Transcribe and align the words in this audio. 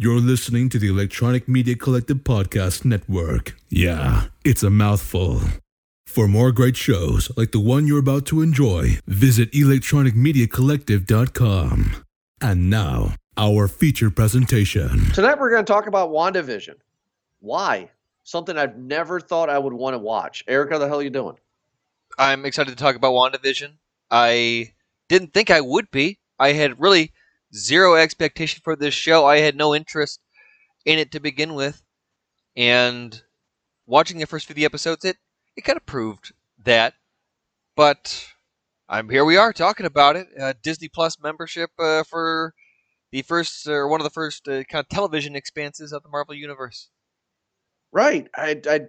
You're 0.00 0.20
listening 0.20 0.68
to 0.68 0.78
the 0.78 0.86
Electronic 0.86 1.48
Media 1.48 1.74
Collective 1.74 2.18
Podcast 2.18 2.84
Network. 2.84 3.56
Yeah, 3.68 4.26
it's 4.44 4.62
a 4.62 4.70
mouthful. 4.70 5.40
For 6.06 6.28
more 6.28 6.52
great 6.52 6.76
shows 6.76 7.36
like 7.36 7.50
the 7.50 7.58
one 7.58 7.88
you're 7.88 7.98
about 7.98 8.24
to 8.26 8.40
enjoy, 8.40 9.00
visit 9.08 9.50
electronicmediacollective.com. 9.50 12.04
And 12.40 12.70
now, 12.70 13.16
our 13.36 13.66
feature 13.66 14.08
presentation. 14.08 15.10
Tonight 15.14 15.40
we're 15.40 15.50
going 15.50 15.64
to 15.64 15.72
talk 15.72 15.88
about 15.88 16.10
WandaVision. 16.10 16.74
Why? 17.40 17.90
Something 18.22 18.56
I've 18.56 18.78
never 18.78 19.18
thought 19.18 19.50
I 19.50 19.58
would 19.58 19.72
want 19.72 19.94
to 19.94 19.98
watch. 19.98 20.44
Eric, 20.46 20.70
how 20.70 20.78
the 20.78 20.86
hell 20.86 21.00
are 21.00 21.02
you 21.02 21.10
doing? 21.10 21.34
I'm 22.16 22.46
excited 22.46 22.70
to 22.70 22.76
talk 22.76 22.94
about 22.94 23.14
WandaVision. 23.14 23.72
I 24.12 24.74
didn't 25.08 25.34
think 25.34 25.50
I 25.50 25.60
would 25.60 25.90
be. 25.90 26.20
I 26.38 26.52
had 26.52 26.80
really 26.80 27.10
zero 27.54 27.94
expectation 27.94 28.60
for 28.62 28.76
this 28.76 28.94
show. 28.94 29.26
I 29.26 29.38
had 29.38 29.56
no 29.56 29.74
interest 29.74 30.20
in 30.84 30.98
it 30.98 31.12
to 31.12 31.20
begin 31.20 31.54
with. 31.54 31.82
And 32.56 33.20
watching 33.86 34.18
the 34.18 34.26
first 34.26 34.46
few 34.46 34.66
episodes, 34.66 35.04
it, 35.04 35.16
it 35.56 35.62
kind 35.62 35.76
of 35.76 35.86
proved 35.86 36.32
that. 36.64 36.94
But 37.76 38.26
I'm 38.88 39.08
here 39.08 39.24
we 39.24 39.36
are 39.36 39.52
talking 39.52 39.86
about 39.86 40.16
it. 40.16 40.26
Uh, 40.38 40.54
Disney 40.62 40.88
Plus 40.88 41.20
membership 41.20 41.70
uh, 41.78 42.02
for 42.04 42.54
the 43.12 43.22
first 43.22 43.68
or 43.68 43.88
one 43.88 44.00
of 44.00 44.04
the 44.04 44.10
first 44.10 44.48
uh, 44.48 44.64
kind 44.64 44.82
of 44.84 44.88
television 44.88 45.36
expanses 45.36 45.92
of 45.92 46.02
the 46.02 46.08
Marvel 46.08 46.34
universe. 46.34 46.88
Right. 47.92 48.28
I, 48.36 48.60
I 48.68 48.80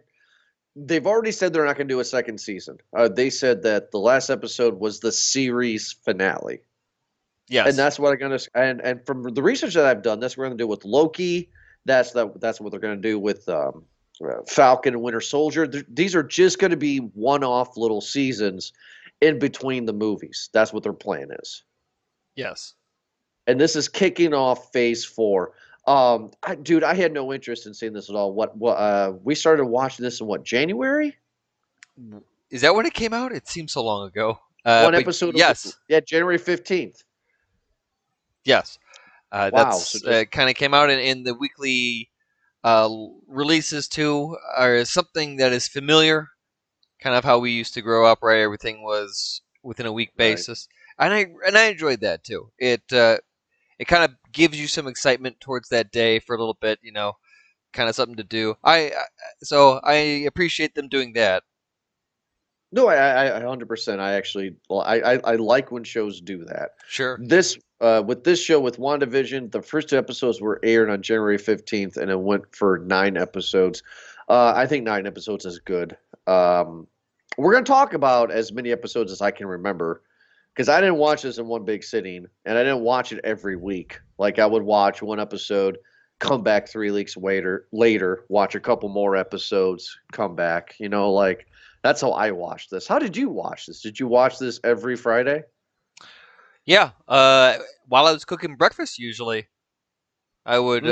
they've 0.75 1.05
already 1.05 1.31
said 1.31 1.53
they're 1.53 1.65
not 1.65 1.77
going 1.77 1.87
to 1.87 1.93
do 1.93 1.99
a 1.99 2.05
second 2.05 2.39
season. 2.39 2.77
Uh, 2.95 3.07
they 3.07 3.29
said 3.29 3.63
that 3.63 3.91
the 3.91 3.99
last 3.99 4.29
episode 4.29 4.79
was 4.79 4.99
the 4.99 5.11
series 5.11 5.95
finale. 6.03 6.61
Yes. 7.49 7.67
And 7.67 7.77
that's 7.77 7.97
what 7.99 8.11
I'm 8.13 8.19
gonna 8.19 8.39
and 8.55 8.79
and 8.81 9.05
from 9.05 9.23
the 9.23 9.41
research 9.41 9.73
that 9.73 9.85
I've 9.85 10.01
done, 10.03 10.19
that's 10.19 10.37
what 10.37 10.43
we're 10.43 10.49
gonna 10.49 10.57
do 10.57 10.67
with 10.67 10.85
Loki. 10.85 11.49
That's 11.85 12.11
the 12.11 12.31
that's 12.35 12.61
what 12.61 12.71
they're 12.71 12.79
gonna 12.79 12.95
do 12.97 13.17
with 13.19 13.47
um, 13.49 13.83
uh, 14.23 14.43
Falcon 14.47 14.93
and 14.93 15.01
Winter 15.03 15.21
Soldier. 15.21 15.65
Th- 15.65 15.85
these 15.89 16.13
are 16.15 16.23
just 16.23 16.59
gonna 16.59 16.77
be 16.77 16.97
one-off 16.99 17.75
little 17.77 18.01
seasons 18.01 18.71
in 19.21 19.39
between 19.39 19.85
the 19.85 19.93
movies. 19.93 20.49
That's 20.53 20.71
what 20.71 20.83
their 20.83 20.93
plan 20.93 21.29
is. 21.41 21.63
yes. 22.35 22.73
And 23.47 23.59
this 23.59 23.75
is 23.75 23.87
kicking 23.89 24.35
off 24.35 24.71
Phase 24.71 25.03
Four. 25.03 25.53
Um, 25.87 26.29
I, 26.43 26.53
dude, 26.53 26.83
I 26.83 26.93
had 26.93 27.11
no 27.13 27.33
interest 27.33 27.65
in 27.65 27.73
seeing 27.73 27.93
this 27.93 28.07
at 28.09 28.15
all. 28.15 28.31
What? 28.33 28.55
What? 28.55 28.73
Uh, 28.77 29.13
we 29.23 29.33
started 29.33 29.65
watching 29.65 30.03
this 30.03 30.21
in 30.21 30.27
what 30.27 30.43
January? 30.45 31.17
Is 32.51 32.61
that 32.61 32.75
when 32.75 32.85
it 32.85 32.93
came 32.93 33.13
out? 33.13 33.31
It 33.31 33.47
seems 33.47 33.73
so 33.73 33.83
long 33.83 34.07
ago. 34.07 34.39
Uh, 34.65 34.81
One 34.83 34.93
episode. 34.95 35.29
of- 35.29 35.35
Yes. 35.35 35.75
yeah, 35.87 35.99
January 35.99 36.37
fifteenth. 36.37 37.03
Yes. 38.45 38.77
Uh, 39.31 39.51
Wow, 39.51 39.69
That's 39.79 39.91
so 39.91 39.99
just- 39.99 40.05
uh, 40.07 40.25
kind 40.25 40.49
of 40.49 40.55
came 40.55 40.73
out 40.73 40.89
in, 40.89 40.99
in 40.99 41.23
the 41.23 41.33
weekly 41.33 42.09
uh, 42.63 42.89
releases 43.27 43.87
too, 43.87 44.37
are 44.57 44.85
something 44.85 45.37
that 45.37 45.53
is 45.53 45.67
familiar, 45.67 46.29
kind 47.01 47.15
of 47.15 47.23
how 47.25 47.39
we 47.39 47.51
used 47.51 47.73
to 47.75 47.81
grow 47.81 48.05
up. 48.05 48.19
Right, 48.23 48.39
everything 48.41 48.83
was 48.83 49.41
within 49.63 49.85
a 49.87 49.93
week 49.93 50.11
Right. 50.17 50.17
basis, 50.17 50.67
and 50.99 51.13
I 51.13 51.27
and 51.47 51.57
I 51.57 51.65
enjoyed 51.67 52.01
that 52.01 52.23
too. 52.23 52.51
It 52.59 52.83
uh, 52.93 53.19
it 53.79 53.85
kind 53.87 54.03
of 54.05 54.15
gives 54.33 54.59
you 54.59 54.67
some 54.67 54.87
excitement 54.87 55.39
towards 55.41 55.69
that 55.69 55.91
day 55.91 56.19
for 56.19 56.35
a 56.35 56.39
little 56.39 56.57
bit, 56.61 56.79
you 56.83 56.91
know, 56.93 57.13
kind 57.73 57.89
of 57.89 57.95
something 57.95 58.17
to 58.17 58.23
do. 58.23 58.55
I, 58.63 58.91
I 58.91 59.03
so 59.43 59.79
I 59.83 59.93
appreciate 60.27 60.75
them 60.75 60.89
doing 60.89 61.13
that. 61.13 61.43
No, 62.71 62.87
I, 62.87 62.95
I, 62.95 63.37
I, 63.37 63.41
hundred 63.41 63.67
percent. 63.67 63.99
I 63.99 64.13
actually, 64.13 64.55
I, 64.69 65.01
I, 65.01 65.13
I 65.23 65.35
like 65.35 65.71
when 65.71 65.83
shows 65.83 66.21
do 66.21 66.45
that. 66.45 66.71
Sure. 66.87 67.17
This, 67.19 67.57
uh, 67.81 68.03
with 68.05 68.23
this 68.23 68.39
show 68.39 68.59
with 68.59 68.77
WandaVision, 68.77 69.51
the 69.51 69.61
first 69.61 69.89
two 69.89 69.97
episodes 69.97 70.39
were 70.39 70.59
aired 70.61 70.89
on 70.89 71.01
January 71.01 71.39
fifteenth, 71.39 71.97
and 71.97 72.11
it 72.11 72.19
went 72.19 72.55
for 72.55 72.79
nine 72.79 73.17
episodes. 73.17 73.81
Uh, 74.27 74.53
I 74.55 74.67
think 74.67 74.83
nine 74.83 75.07
episodes 75.07 75.45
is 75.45 75.57
good. 75.57 75.97
Um, 76.27 76.85
we're 77.37 77.53
gonna 77.53 77.65
talk 77.65 77.93
about 77.93 78.29
as 78.29 78.51
many 78.51 78.71
episodes 78.71 79.11
as 79.11 79.21
I 79.21 79.31
can 79.31 79.47
remember, 79.47 80.03
because 80.53 80.69
I 80.69 80.79
didn't 80.79 80.97
watch 80.97 81.23
this 81.23 81.39
in 81.39 81.47
one 81.47 81.65
big 81.65 81.83
sitting, 81.83 82.27
and 82.45 82.57
I 82.57 82.61
didn't 82.63 82.81
watch 82.81 83.11
it 83.11 83.21
every 83.23 83.55
week. 83.55 83.99
Like 84.19 84.37
I 84.37 84.45
would 84.45 84.61
watch 84.61 85.01
one 85.01 85.19
episode, 85.19 85.79
come 86.19 86.43
back 86.43 86.67
three 86.67 86.91
weeks 86.91 87.17
later, 87.17 87.65
later, 87.71 88.25
watch 88.29 88.53
a 88.53 88.59
couple 88.59 88.89
more 88.89 89.15
episodes, 89.15 89.97
come 90.11 90.35
back. 90.35 90.75
You 90.77 90.89
know, 90.89 91.11
like 91.11 91.47
that's 91.81 92.01
how 92.01 92.11
I 92.11 92.31
watched 92.31 92.71
this. 92.71 92.87
How 92.87 92.99
did 92.99 93.15
you 93.17 93.29
watch 93.29 93.65
this? 93.65 93.81
Did 93.81 93.99
you 93.99 94.07
watch 94.07 94.39
this 94.39 94.59
every 94.63 94.95
Friday? 94.95 95.43
Yeah. 96.65 96.91
Uh, 97.07 97.57
while 97.87 98.05
I 98.05 98.11
was 98.11 98.25
cooking 98.25 98.55
breakfast, 98.55 98.99
usually, 98.99 99.47
I 100.45 100.59
would 100.59 100.83
Mm. 100.83 100.89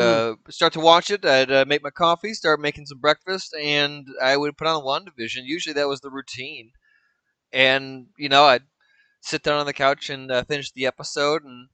uh, 0.47 0.51
start 0.51 0.73
to 0.73 0.79
watch 0.79 1.09
it. 1.11 1.25
I'd 1.25 1.51
uh, 1.51 1.65
make 1.67 1.83
my 1.83 1.89
coffee, 1.89 2.33
start 2.33 2.59
making 2.59 2.85
some 2.85 2.99
breakfast, 2.99 3.53
and 3.55 4.07
I 4.21 4.37
would 4.37 4.57
put 4.57 4.67
on 4.67 4.83
WandaVision. 4.83 5.43
Usually, 5.43 5.73
that 5.73 5.87
was 5.87 6.01
the 6.01 6.11
routine. 6.11 6.71
And 7.53 8.07
you 8.17 8.29
know, 8.29 8.45
I'd 8.45 8.63
sit 9.21 9.43
down 9.43 9.59
on 9.59 9.65
the 9.65 9.73
couch 9.73 10.09
and 10.09 10.31
uh, 10.31 10.43
finish 10.43 10.71
the 10.71 10.85
episode 10.87 11.43
and 11.43 11.69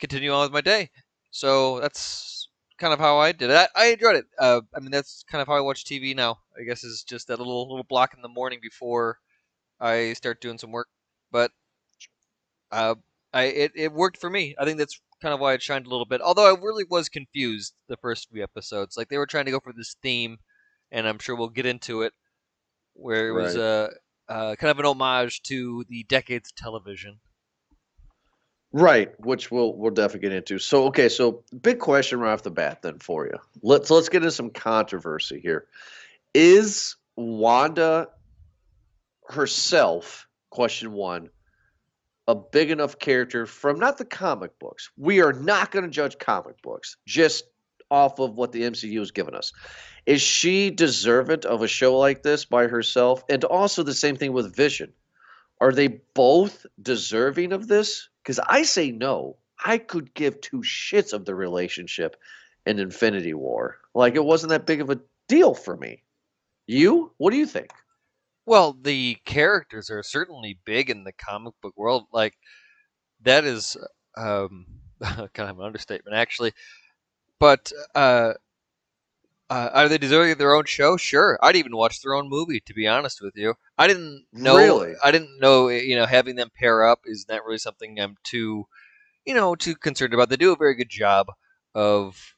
continue 0.00 0.32
on 0.32 0.42
with 0.42 0.52
my 0.52 0.60
day. 0.62 0.90
So 1.30 1.80
that's 1.80 2.39
kind 2.80 2.92
of 2.94 2.98
how 3.00 3.18
I 3.18 3.32
did 3.32 3.50
it. 3.50 3.54
I, 3.56 3.68
I 3.76 3.86
enjoyed 3.92 4.16
it. 4.16 4.26
Uh, 4.38 4.62
I 4.76 4.80
mean, 4.80 4.90
that's 4.90 5.24
kind 5.30 5.42
of 5.42 5.48
how 5.48 5.54
I 5.54 5.60
watch 5.60 5.84
TV 5.84 6.14
now. 6.14 6.38
I 6.58 6.64
guess 6.64 6.84
is 6.84 7.04
just 7.04 7.28
that 7.28 7.38
little 7.38 7.68
little 7.68 7.84
block 7.84 8.14
in 8.14 8.22
the 8.22 8.28
morning 8.28 8.60
before 8.62 9.18
I 9.80 10.14
start 10.14 10.40
doing 10.40 10.58
some 10.58 10.72
work. 10.72 10.88
But 11.32 11.52
uh, 12.72 12.94
I 13.32 13.44
it, 13.44 13.72
it 13.74 13.92
worked 13.92 14.18
for 14.18 14.30
me. 14.30 14.54
I 14.58 14.64
think 14.64 14.78
that's 14.78 15.00
kind 15.22 15.34
of 15.34 15.40
why 15.40 15.54
it 15.54 15.62
shined 15.62 15.86
a 15.86 15.90
little 15.90 16.06
bit. 16.06 16.20
Although 16.20 16.54
I 16.54 16.58
really 16.58 16.84
was 16.88 17.08
confused 17.08 17.74
the 17.88 17.96
first 17.96 18.28
few 18.30 18.42
episodes. 18.42 18.96
Like 18.96 19.08
they 19.08 19.18
were 19.18 19.26
trying 19.26 19.44
to 19.46 19.50
go 19.50 19.60
for 19.60 19.72
this 19.72 19.96
theme, 20.02 20.38
and 20.90 21.06
I'm 21.06 21.18
sure 21.18 21.36
we'll 21.36 21.48
get 21.48 21.66
into 21.66 22.02
it, 22.02 22.12
where 22.94 23.28
it 23.28 23.32
was 23.32 23.56
Right. 23.56 23.62
uh, 23.62 23.88
uh, 24.28 24.56
kind 24.56 24.70
of 24.70 24.78
an 24.78 24.86
homage 24.86 25.42
to 25.44 25.84
the 25.88 26.04
decades 26.04 26.50
of 26.50 26.56
television. 26.56 27.20
Right, 28.72 29.12
which 29.18 29.50
we'll 29.50 29.74
we'll 29.74 29.90
definitely 29.90 30.28
get 30.28 30.36
into. 30.36 30.58
So 30.58 30.84
okay, 30.86 31.08
so 31.08 31.42
big 31.60 31.80
question 31.80 32.20
right 32.20 32.32
off 32.32 32.44
the 32.44 32.52
bat 32.52 32.82
then 32.82 32.98
for 33.00 33.26
you. 33.26 33.36
Let's 33.62 33.90
let's 33.90 34.08
get 34.08 34.22
into 34.22 34.30
some 34.30 34.50
controversy 34.50 35.40
here. 35.40 35.66
Is 36.34 36.94
Wanda 37.16 38.08
herself, 39.28 40.28
question 40.50 40.92
one, 40.92 41.30
a 42.28 42.36
big 42.36 42.70
enough 42.70 42.98
character 43.00 43.44
from 43.44 43.80
not 43.80 43.98
the 43.98 44.04
comic 44.04 44.56
books? 44.60 44.90
We 44.96 45.20
are 45.20 45.32
not 45.32 45.72
going 45.72 45.84
to 45.84 45.90
judge 45.90 46.18
comic 46.18 46.62
books, 46.62 46.96
just 47.06 47.44
off 47.90 48.20
of 48.20 48.36
what 48.36 48.52
the 48.52 48.62
MCU 48.62 49.00
has 49.00 49.10
given 49.10 49.34
us. 49.34 49.52
Is 50.06 50.22
she 50.22 50.70
deserving 50.70 51.44
of 51.44 51.62
a 51.62 51.68
show 51.68 51.98
like 51.98 52.22
this 52.22 52.44
by 52.44 52.68
herself? 52.68 53.24
And 53.28 53.42
also 53.42 53.82
the 53.82 53.94
same 53.94 54.14
thing 54.14 54.32
with 54.32 54.54
Vision. 54.54 54.92
Are 55.60 55.72
they 55.72 56.00
both 56.14 56.64
deserving 56.80 57.52
of 57.52 57.66
this? 57.66 58.08
Because 58.22 58.38
I 58.38 58.62
say 58.62 58.90
no. 58.90 59.36
I 59.64 59.78
could 59.78 60.14
give 60.14 60.40
two 60.40 60.60
shits 60.60 61.12
of 61.12 61.24
the 61.24 61.34
relationship 61.34 62.16
in 62.66 62.78
Infinity 62.78 63.34
War. 63.34 63.78
Like 63.94 64.14
it 64.14 64.24
wasn't 64.24 64.50
that 64.50 64.66
big 64.66 64.80
of 64.80 64.90
a 64.90 65.00
deal 65.28 65.54
for 65.54 65.76
me. 65.76 66.02
You? 66.66 67.12
What 67.18 67.30
do 67.32 67.36
you 67.36 67.46
think? 67.46 67.70
Well, 68.46 68.76
the 68.80 69.16
characters 69.24 69.90
are 69.90 70.02
certainly 70.02 70.58
big 70.64 70.90
in 70.90 71.04
the 71.04 71.12
comic 71.12 71.54
book 71.62 71.74
world. 71.76 72.04
Like 72.12 72.34
that 73.22 73.44
is 73.44 73.76
um, 74.16 74.66
kind 75.02 75.50
of 75.50 75.58
an 75.58 75.64
understatement, 75.64 76.16
actually. 76.16 76.52
But 77.38 77.72
uh, 77.94 78.34
uh, 79.50 79.70
are 79.74 79.88
they 79.88 79.98
deserving 79.98 80.32
of 80.32 80.38
their 80.38 80.54
own 80.54 80.64
show? 80.64 80.96
Sure, 80.96 81.38
I'd 81.42 81.56
even 81.56 81.76
watch 81.76 82.00
their 82.00 82.14
own 82.14 82.28
movie. 82.28 82.60
To 82.60 82.72
be 82.72 82.86
honest 82.86 83.20
with 83.20 83.36
you, 83.36 83.54
I 83.76 83.88
didn't 83.88 84.26
know. 84.32 84.56
Really? 84.56 84.94
I 85.02 85.10
didn't 85.10 85.40
know. 85.40 85.68
You 85.68 85.96
know, 85.96 86.06
having 86.06 86.36
them 86.36 86.50
pair 86.56 86.84
up 86.84 87.00
is 87.04 87.26
not 87.28 87.44
really 87.44 87.58
something 87.58 88.00
I'm 88.00 88.16
too, 88.22 88.66
you 89.26 89.34
know, 89.34 89.56
too 89.56 89.74
concerned 89.74 90.14
about. 90.14 90.28
They 90.28 90.36
do 90.36 90.52
a 90.52 90.56
very 90.56 90.76
good 90.76 90.88
job 90.88 91.26
of 91.74 92.34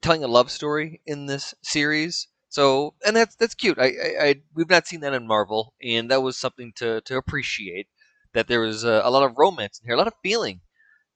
telling 0.00 0.24
a 0.24 0.28
love 0.28 0.50
story 0.50 1.02
in 1.06 1.26
this 1.26 1.54
series. 1.62 2.28
So, 2.48 2.94
and 3.04 3.16
that's 3.16 3.36
that's 3.36 3.54
cute. 3.54 3.78
I, 3.78 3.86
I, 3.86 4.24
I 4.24 4.34
we've 4.54 4.70
not 4.70 4.86
seen 4.86 5.00
that 5.00 5.14
in 5.14 5.26
Marvel, 5.26 5.74
and 5.82 6.10
that 6.10 6.22
was 6.22 6.36
something 6.38 6.72
to 6.76 7.00
to 7.02 7.16
appreciate. 7.16 7.88
That 8.34 8.46
there 8.46 8.60
was 8.60 8.84
a, 8.84 9.00
a 9.04 9.10
lot 9.10 9.24
of 9.24 9.36
romance 9.38 9.80
in 9.80 9.88
here, 9.88 9.94
a 9.94 9.98
lot 9.98 10.06
of 10.06 10.14
feeling, 10.22 10.60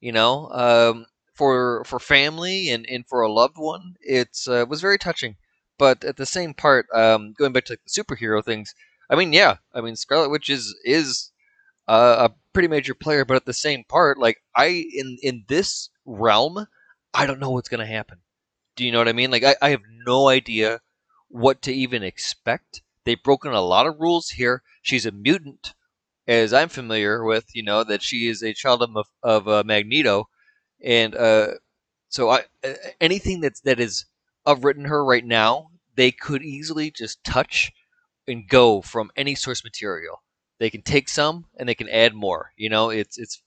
you 0.01 0.13
know, 0.13 0.49
um, 0.51 1.07
for 1.43 1.83
for 1.85 1.99
family 1.99 2.71
and, 2.71 2.87
and 2.89 3.05
for 3.09 3.21
a 3.21 3.33
loved 3.33 3.59
one. 3.59 3.97
It's 4.01 4.47
uh, 4.47 4.65
was 4.69 4.81
very 4.81 4.97
touching. 4.97 5.35
But 5.77 6.05
at 6.05 6.17
the 6.17 6.25
same 6.25 6.55
part, 6.55 6.87
um, 6.95 7.35
going 7.37 7.53
back 7.53 7.65
to 7.65 7.73
like, 7.73 7.81
the 7.85 8.03
superhero 8.03 8.45
things, 8.45 8.77
I 9.11 9.17
mean, 9.17 9.33
yeah, 9.33 9.57
I 9.75 9.81
mean, 9.81 9.97
Scarlet 9.97 10.29
Witch 10.29 10.49
is 10.49 10.73
is 10.85 11.33
a 11.89 12.31
pretty 12.53 12.69
major 12.69 12.95
player, 12.95 13.25
but 13.25 13.35
at 13.35 13.45
the 13.45 13.53
same 13.53 13.83
part, 13.89 14.19
like 14.19 14.39
I 14.55 14.67
in 14.95 15.19
in 15.21 15.45
this 15.49 15.91
realm, 16.05 16.69
I 17.13 17.27
don't 17.27 17.41
know 17.41 17.51
what's 17.51 17.69
gonna 17.69 17.87
happen. 17.87 18.19
Do 18.77 18.85
you 18.85 18.93
know 18.93 18.99
what 18.99 19.09
I 19.09 19.13
mean? 19.13 19.33
Like 19.33 19.43
I, 19.43 19.57
I 19.61 19.71
have 19.71 19.83
no 20.07 20.29
idea 20.29 20.81
what 21.27 21.61
to 21.63 21.73
even 21.73 22.05
expect. 22.05 22.83
They've 23.05 23.21
broken 23.21 23.53
a 23.53 23.61
lot 23.61 23.89
of 23.89 23.99
rules 23.99 24.29
here. 24.29 24.63
She's 24.81 25.07
a 25.07 25.11
mutant, 25.11 25.75
as 26.29 26.53
I'm 26.53 26.69
familiar 26.69 27.25
with. 27.25 27.47
You 27.53 27.65
know 27.65 27.83
that 27.83 28.01
she 28.01 28.29
is 28.29 28.45
a 28.45 28.55
child 28.55 28.81
of 28.81 28.91
of 29.25 29.49
uh, 29.49 29.65
Magneto, 29.67 30.29
and 30.85 31.15
uh, 31.15 31.49
So 32.11 32.31
I, 32.31 32.45
anything 33.01 33.41
that's 33.41 33.61
that 33.63 33.81
is 33.81 34.07
of 34.47 34.65
written 34.65 34.87
her 34.87 35.05
right 35.05 35.25
now, 35.25 35.71
they 35.97 36.13
could 36.13 36.43
easily 36.43 36.91
just 36.91 37.23
touch 37.25 37.73
and 38.29 38.49
go 38.49 38.83
from 38.83 39.11
any 39.17 39.35
source 39.35 39.65
material. 39.65 40.23
They 40.59 40.71
can 40.71 40.83
take 40.83 41.09
some 41.09 41.47
and 41.59 41.69
they 41.69 41.75
can 41.75 41.89
add 41.89 42.15
more. 42.15 42.53
You 42.57 42.71
know, 42.71 42.91
it's 42.91 43.19
it's 43.19 43.43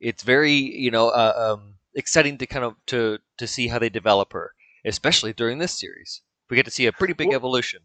it's 0.00 0.22
very 0.24 0.54
you 0.54 0.90
know 0.90 1.08
uh, 1.10 1.54
um, 1.58 1.76
exciting 1.94 2.38
to 2.38 2.46
kind 2.46 2.64
of 2.64 2.74
to 2.88 3.18
to 3.38 3.46
see 3.46 3.68
how 3.68 3.78
they 3.78 3.90
develop 3.90 4.32
her, 4.32 4.52
especially 4.84 5.32
during 5.32 5.58
this 5.58 5.78
series. 5.78 6.22
We 6.50 6.56
get 6.56 6.66
to 6.66 6.70
see 6.72 6.86
a 6.86 6.92
pretty 6.92 7.14
big 7.14 7.28
Well- 7.28 7.36
evolution. 7.36 7.82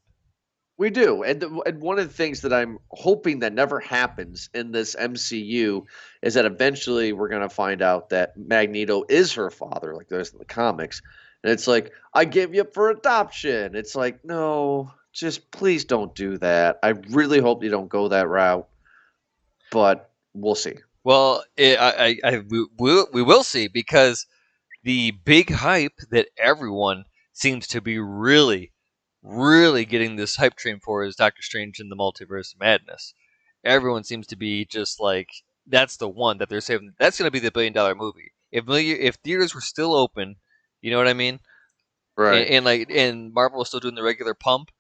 We 0.82 0.90
do, 0.90 1.22
and, 1.22 1.44
and 1.44 1.80
one 1.80 2.00
of 2.00 2.08
the 2.08 2.14
things 2.14 2.42
that 2.42 2.52
I'm 2.52 2.80
hoping 2.90 3.42
that 3.42 3.54
never 3.54 3.80
happens 3.80 4.50
in 4.52 4.72
this 4.72 4.96
MCU 4.96 5.84
is 6.24 6.34
that 6.34 6.46
eventually 6.46 7.14
we're 7.14 7.30
gonna 7.30 7.50
find 7.50 7.84
out 7.84 8.10
that 8.10 8.36
Magneto 8.36 9.04
is 9.08 9.34
her 9.34 9.52
father, 9.52 9.94
like 9.94 10.08
there's 10.08 10.34
in 10.34 10.40
the 10.40 10.46
comics, 10.46 11.04
and 11.44 11.54
it's 11.54 11.68
like 11.68 11.92
I 12.16 12.26
give 12.26 12.56
you 12.56 12.62
up 12.62 12.74
for 12.74 12.90
adoption. 12.90 13.76
It's 13.76 13.94
like 13.94 14.26
no, 14.26 14.92
just 15.14 15.52
please 15.52 15.86
don't 15.86 16.16
do 16.16 16.40
that. 16.40 16.80
I 16.82 16.96
really 17.12 17.40
hope 17.40 17.64
you 17.64 17.70
don't 17.70 17.88
go 17.88 18.08
that 18.08 18.28
route, 18.28 18.68
but 19.72 20.10
we'll 20.34 20.56
see. 20.56 20.78
Well, 21.04 21.44
it, 21.58 21.80
I, 21.80 21.92
I, 21.92 22.18
I 22.24 22.38
we, 22.50 22.66
will, 22.80 23.08
we 23.14 23.22
will 23.22 23.44
see 23.44 23.68
because 23.68 24.26
the 24.82 25.12
big 25.12 25.52
hype 25.52 26.00
that 26.10 26.30
everyone 26.40 27.06
seems 27.34 27.68
to 27.68 27.82
be 27.82 28.00
really, 28.00 28.72
really 29.24 29.86
getting 29.86 30.16
this 30.16 30.36
hype 30.36 30.56
train 30.56 30.80
for 30.80 31.04
is 31.04 31.16
Doctor 31.16 31.42
Strange 31.42 31.80
in 31.80 31.90
the 31.90 31.96
Multiverse 31.96 32.54
of 32.54 32.60
Madness. 32.60 33.14
Everyone 33.64 34.04
seems 34.04 34.28
to 34.28 34.36
be 34.36 34.66
just 34.66 35.00
like 35.00 35.30
that's 35.68 35.98
the 35.98 36.10
one 36.10 36.40
that 36.40 36.50
they're 36.50 36.62
saving. 36.62 36.94
That's 37.00 37.18
going 37.20 37.28
to 37.28 37.32
be 37.32 37.40
the 37.40 37.52
billion 37.52 37.74
dollar 37.74 37.96
movie. 37.96 38.34
If 38.52 38.66
million, 38.66 38.98
if 39.00 39.16
theaters 39.16 39.54
were 39.54 39.62
still 39.62 39.94
open, 39.94 40.36
you 40.82 40.92
know 40.92 40.98
what 40.98 41.08
I 41.08 41.14
mean, 41.14 41.40
and, 42.34 42.50
and 42.50 42.66
like 42.66 42.90
and 42.92 43.34
Marvel 43.34 43.60
was 43.60 43.68
still 43.70 43.80
doing 43.80 43.96
the 43.96 44.04
regular 44.04 44.34
pump, 44.34 44.72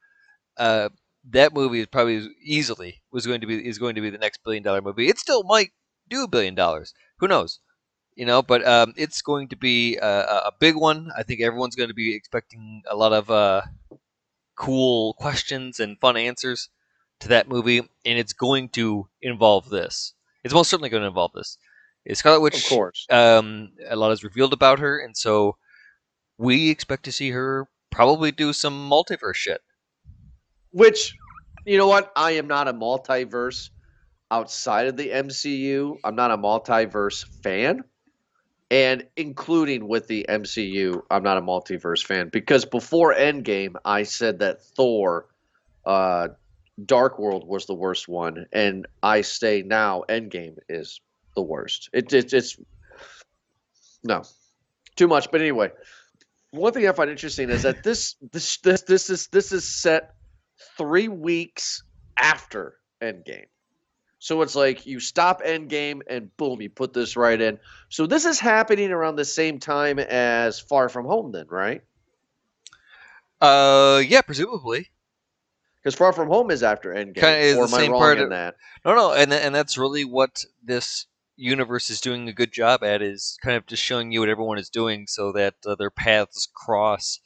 uh, 0.57 0.89
that 1.29 1.53
movie 1.53 1.79
is 1.79 1.87
probably 1.87 2.27
easily 2.43 3.01
was 3.11 3.27
going 3.27 3.41
to 3.41 3.47
be 3.47 3.65
is 3.67 3.77
going 3.77 3.95
to 3.95 4.01
be 4.01 4.09
the 4.09 4.17
next 4.17 4.43
billion 4.43 4.63
dollar 4.63 4.81
movie. 4.81 5.07
It 5.07 5.19
still 5.19 5.43
might 5.43 5.71
do 6.09 6.23
a 6.23 6.27
billion 6.27 6.55
dollars. 6.55 6.93
Who 7.19 7.27
knows? 7.27 7.59
You 8.15 8.25
know, 8.25 8.41
but 8.41 8.65
um, 8.67 8.93
it's 8.97 9.21
going 9.21 9.47
to 9.49 9.55
be 9.55 9.97
a, 9.97 10.07
a 10.07 10.51
big 10.59 10.75
one. 10.75 11.11
I 11.17 11.23
think 11.23 11.41
everyone's 11.41 11.75
going 11.75 11.89
to 11.89 11.95
be 11.95 12.13
expecting 12.13 12.81
a 12.89 12.95
lot 12.95 13.13
of 13.13 13.29
uh, 13.31 13.61
cool 14.61 15.13
questions 15.15 15.79
and 15.79 15.99
fun 15.99 16.15
answers 16.15 16.69
to 17.19 17.29
that 17.29 17.49
movie, 17.49 17.79
and 17.79 17.89
it's 18.19 18.33
going 18.33 18.69
to 18.69 19.07
involve 19.19 19.69
this. 19.69 20.13
It's 20.43 20.53
most 20.53 20.69
certainly 20.69 20.89
going 20.89 21.01
to 21.01 21.07
involve 21.07 21.31
this. 21.33 21.57
Scarlet 22.13 22.41
Witch, 22.41 22.63
of 22.63 22.69
course. 22.69 23.07
um, 23.09 23.71
a 23.89 23.95
lot 23.95 24.11
is 24.11 24.23
revealed 24.23 24.53
about 24.53 24.77
her, 24.77 24.99
and 24.99 25.17
so 25.17 25.57
we 26.37 26.69
expect 26.69 27.05
to 27.05 27.11
see 27.11 27.31
her 27.31 27.67
probably 27.89 28.31
do 28.31 28.53
some 28.53 28.89
multiverse 28.89 29.35
shit. 29.35 29.61
Which, 30.71 31.15
you 31.65 31.79
know 31.79 31.87
what? 31.87 32.11
I 32.15 32.31
am 32.33 32.47
not 32.47 32.67
a 32.67 32.73
multiverse 32.73 33.69
outside 34.29 34.87
of 34.87 34.95
the 34.95 35.09
MCU. 35.09 35.97
I'm 36.03 36.15
not 36.15 36.31
a 36.31 36.37
multiverse 36.37 37.25
fan. 37.43 37.83
And 38.71 39.05
including 39.17 39.85
with 39.85 40.07
the 40.07 40.25
MCU, 40.29 41.01
I'm 41.11 41.23
not 41.23 41.37
a 41.37 41.41
multiverse 41.41 42.05
fan 42.05 42.29
because 42.29 42.63
before 42.63 43.13
Endgame, 43.13 43.75
I 43.83 44.03
said 44.03 44.39
that 44.39 44.63
Thor, 44.63 45.27
uh, 45.85 46.29
Dark 46.83 47.19
World 47.19 47.45
was 47.45 47.65
the 47.65 47.73
worst 47.73 48.07
one, 48.07 48.45
and 48.53 48.87
I 49.03 49.21
say 49.21 49.61
now 49.61 50.03
Endgame 50.07 50.55
is 50.69 51.01
the 51.35 51.41
worst. 51.41 51.89
It, 51.91 52.13
it 52.13 52.33
it's 52.33 52.57
no 54.05 54.23
too 54.95 55.09
much. 55.09 55.29
But 55.31 55.41
anyway, 55.41 55.71
one 56.51 56.71
thing 56.71 56.87
I 56.87 56.93
find 56.93 57.09
interesting 57.09 57.49
is 57.49 57.63
that 57.63 57.83
this 57.83 58.15
this 58.31 58.57
this 58.59 58.83
this 58.83 59.09
is 59.09 59.27
this 59.27 59.51
is 59.51 59.67
set 59.67 60.13
three 60.77 61.09
weeks 61.09 61.83
after 62.17 62.77
Endgame. 63.01 63.50
So 64.23 64.43
it's 64.43 64.53
like 64.55 64.85
you 64.85 64.99
stop 64.99 65.41
Endgame 65.41 66.01
and 66.07 66.29
boom, 66.37 66.61
you 66.61 66.69
put 66.69 66.93
this 66.93 67.17
right 67.17 67.41
in. 67.41 67.57
So 67.89 68.05
this 68.05 68.23
is 68.23 68.39
happening 68.39 68.91
around 68.91 69.15
the 69.15 69.25
same 69.25 69.57
time 69.57 69.97
as 69.97 70.59
Far 70.59 70.89
From 70.89 71.07
Home, 71.07 71.31
then, 71.31 71.47
right? 71.49 71.81
Uh, 73.41 73.99
yeah, 74.05 74.21
presumably. 74.21 74.89
Because 75.81 75.95
Far 75.95 76.13
From 76.13 76.27
Home 76.27 76.51
is 76.51 76.61
after 76.61 76.93
Endgame. 76.93 77.15
Kinda 77.15 77.37
is 77.39 77.55
or 77.57 77.65
the 77.65 77.69
am 77.69 77.73
I 77.73 77.77
same 77.79 77.91
wrong 77.91 77.99
part 77.99 78.17
in 78.19 78.23
of- 78.25 78.29
that? 78.29 78.57
No, 78.85 78.93
no, 78.93 79.13
and 79.13 79.33
and 79.33 79.55
that's 79.55 79.75
really 79.75 80.05
what 80.05 80.45
this 80.63 81.07
universe 81.35 81.89
is 81.89 81.99
doing 81.99 82.29
a 82.29 82.33
good 82.33 82.51
job 82.51 82.83
at 82.83 83.01
is 83.01 83.39
kind 83.41 83.57
of 83.57 83.65
just 83.65 83.81
showing 83.81 84.11
you 84.11 84.19
what 84.19 84.29
everyone 84.29 84.59
is 84.59 84.69
doing 84.69 85.07
so 85.07 85.31
that 85.31 85.55
uh, 85.65 85.73
their 85.73 85.89
paths 85.89 86.47
cross. 86.53 87.19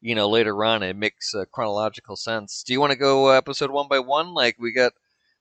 You 0.00 0.14
know, 0.14 0.28
later 0.28 0.64
on, 0.64 0.84
it 0.84 0.94
makes 0.94 1.34
uh, 1.34 1.44
chronological 1.50 2.14
sense. 2.14 2.62
Do 2.62 2.72
you 2.72 2.80
want 2.80 2.92
to 2.92 2.96
go 2.96 3.30
uh, 3.30 3.32
episode 3.32 3.72
one 3.72 3.88
by 3.88 3.98
one? 3.98 4.32
Like 4.32 4.54
we 4.60 4.70
got 4.72 4.92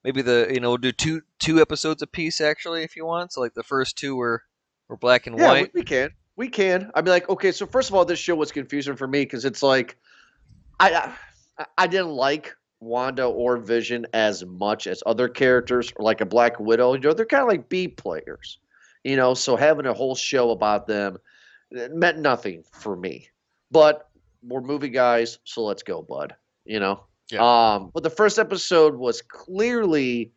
maybe 0.06 0.22
the 0.22 0.48
you 0.54 0.62
know 0.62 0.70
we'll 0.70 0.78
do 0.78 0.92
two 0.94 1.22
two 1.40 1.60
episodes 1.60 2.02
a 2.02 2.08
piece 2.08 2.40
actually 2.40 2.84
if 2.84 2.96
you 2.96 3.06
want. 3.06 3.34
So 3.34 3.42
like 3.42 3.56
the 3.56 3.64
first 3.64 3.98
two 3.98 4.16
were 4.16 4.44
were 4.88 4.96
black 4.98 5.28
and 5.28 5.38
Yeah, 5.38 5.48
white. 5.48 5.72
we, 5.74 5.82
we 5.82 5.84
can. 5.84 6.12
We 6.38 6.48
can. 6.48 6.92
I'd 6.94 7.04
be 7.04 7.12
like, 7.12 7.28
okay, 7.28 7.52
so 7.52 7.66
first 7.66 7.90
of 7.90 7.96
all, 7.96 8.06
this 8.06 8.20
show 8.20 8.36
was 8.36 8.52
confusing 8.52 8.96
for 8.96 9.08
me 9.08 9.22
because 9.22 9.46
it's 9.46 9.64
like, 9.64 9.98
I, 10.80 11.14
I 11.58 11.66
I 11.78 11.88
didn't 11.88 12.12
like 12.12 12.56
Wanda 12.80 13.26
or 13.26 13.58
Vision 13.58 14.06
as 14.14 14.46
much 14.46 14.86
as 14.86 15.02
other 15.06 15.28
characters, 15.28 15.92
or 15.96 16.06
like 16.06 16.22
a 16.22 16.26
Black 16.26 16.60
Widow. 16.60 16.94
You 16.94 17.00
know, 17.00 17.14
they're 17.14 17.26
kind 17.26 17.42
of 17.42 17.50
like 17.50 17.68
B 17.68 17.88
players. 17.88 18.60
You 19.04 19.16
know, 19.16 19.34
so 19.34 19.56
having 19.56 19.86
a 19.86 19.94
whole 19.94 20.16
show 20.16 20.52
about 20.52 20.88
them 20.88 21.18
it 21.72 21.94
meant 21.94 22.20
nothing 22.20 22.64
for 22.72 22.96
me. 22.96 23.30
But 23.72 24.08
we're 24.44 24.62
movie 24.62 24.90
guys, 24.90 25.40
so 25.44 25.64
let's 25.64 25.84
go, 25.84 26.02
bud. 26.02 26.36
You 26.66 26.80
know. 26.80 27.06
Um, 27.40 27.92
but 27.94 28.04
the 28.04 28.10
first 28.10 28.38
episode 28.38 28.96
was 28.96 29.22
clearly 29.22 30.32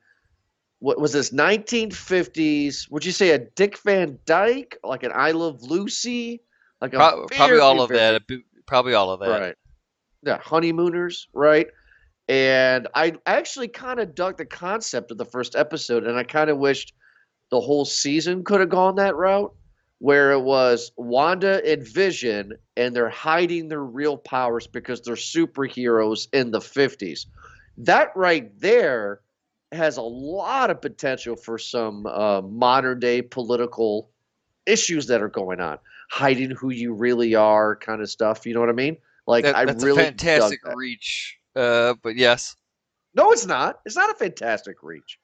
what 0.80 1.00
was 1.00 1.12
this 1.12 1.30
1950s 1.30 2.90
would 2.90 3.04
you 3.04 3.12
say 3.12 3.30
a 3.30 3.38
dick 3.38 3.76
van 3.84 4.16
dyke 4.26 4.78
like 4.84 5.02
an 5.02 5.10
i 5.14 5.32
love 5.32 5.60
lucy 5.62 6.40
like 6.80 6.94
a 6.94 6.96
Pro- 6.96 7.26
probably 7.26 7.58
all 7.58 7.80
of 7.82 7.88
very- 7.88 8.18
that. 8.28 8.42
Probably 8.66 8.94
all 8.94 9.10
of 9.10 9.20
that. 9.20 9.40
right 9.40 9.54
yeah 10.24 10.38
honeymooners 10.38 11.26
right 11.32 11.66
and 12.28 12.86
i 12.94 13.12
actually 13.26 13.66
kind 13.68 13.98
of 13.98 14.14
dug 14.14 14.36
the 14.36 14.44
concept 14.46 15.10
of 15.10 15.18
the 15.18 15.24
first 15.24 15.56
episode 15.56 16.04
and 16.06 16.16
i 16.16 16.22
kind 16.22 16.48
of 16.48 16.58
wished 16.58 16.94
the 17.50 17.60
whole 17.60 17.84
season 17.84 18.44
could 18.44 18.60
have 18.60 18.68
gone 18.68 18.94
that 18.94 19.16
route 19.16 19.52
where 20.00 20.32
it 20.32 20.40
was 20.40 20.92
wanda 20.96 21.60
and 21.70 21.86
vision 21.86 22.52
and 22.76 22.94
they're 22.94 23.08
hiding 23.08 23.68
their 23.68 23.82
real 23.82 24.16
powers 24.16 24.66
because 24.66 25.00
they're 25.02 25.16
superheroes 25.16 26.28
in 26.32 26.50
the 26.52 26.60
50s 26.60 27.26
that 27.78 28.14
right 28.16 28.58
there 28.60 29.20
has 29.72 29.96
a 29.96 30.02
lot 30.02 30.70
of 30.70 30.80
potential 30.80 31.36
for 31.36 31.58
some 31.58 32.06
uh, 32.06 32.40
modern 32.42 32.98
day 32.98 33.22
political 33.22 34.10
issues 34.66 35.06
that 35.06 35.22
are 35.22 35.28
going 35.28 35.60
on. 35.60 35.78
Hiding 36.10 36.50
who 36.50 36.70
you 36.70 36.94
really 36.94 37.34
are 37.34 37.76
kind 37.76 38.00
of 38.00 38.10
stuff 38.10 38.46
you 38.46 38.54
know 38.54 38.60
what 38.60 38.70
i 38.70 38.72
mean? 38.72 38.96
Like 39.26 39.44
That- 39.44 39.56
i 39.56 39.64
that's 39.64 39.84
really 39.84 40.02
a 40.02 40.06
fantastic 40.06 40.60
reach. 40.74 41.38
Uh, 41.54 41.94
but 42.02 42.16
yes. 42.16 42.56
no 43.14 43.30
it's 43.32 43.46
not. 43.46 43.80
It's 43.84 43.96
not 43.96 44.10
a 44.10 44.14
fantastic 44.14 44.82
reach. 44.82 45.18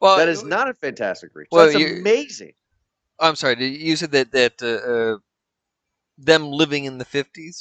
Well, 0.00 0.16
that 0.16 0.28
is 0.28 0.42
not 0.42 0.68
a 0.68 0.74
fantastic 0.74 1.30
reach. 1.34 1.48
well, 1.52 1.66
that's 1.66 1.76
amazing 1.76 2.52
I'm 3.22 3.36
sorry. 3.36 3.56
did- 3.56 3.80
You 3.80 3.96
said 3.96 4.12
that 4.12 4.32
that 4.32 4.62
uh, 4.62 4.66
uh, 4.92 5.18
them 6.18 6.50
living 6.50 6.84
in 6.84 6.98
the 6.98 7.04
fifties, 7.04 7.58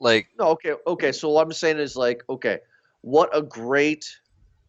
like 0.00 0.28
no 0.38 0.48
okay 0.56 0.74
okay 0.86 1.12
so 1.12 1.28
what 1.28 1.44
i'm 1.44 1.52
saying 1.52 1.78
is 1.78 1.94
like 1.96 2.22
okay 2.30 2.58
what 3.02 3.28
a 3.36 3.42
great 3.42 4.04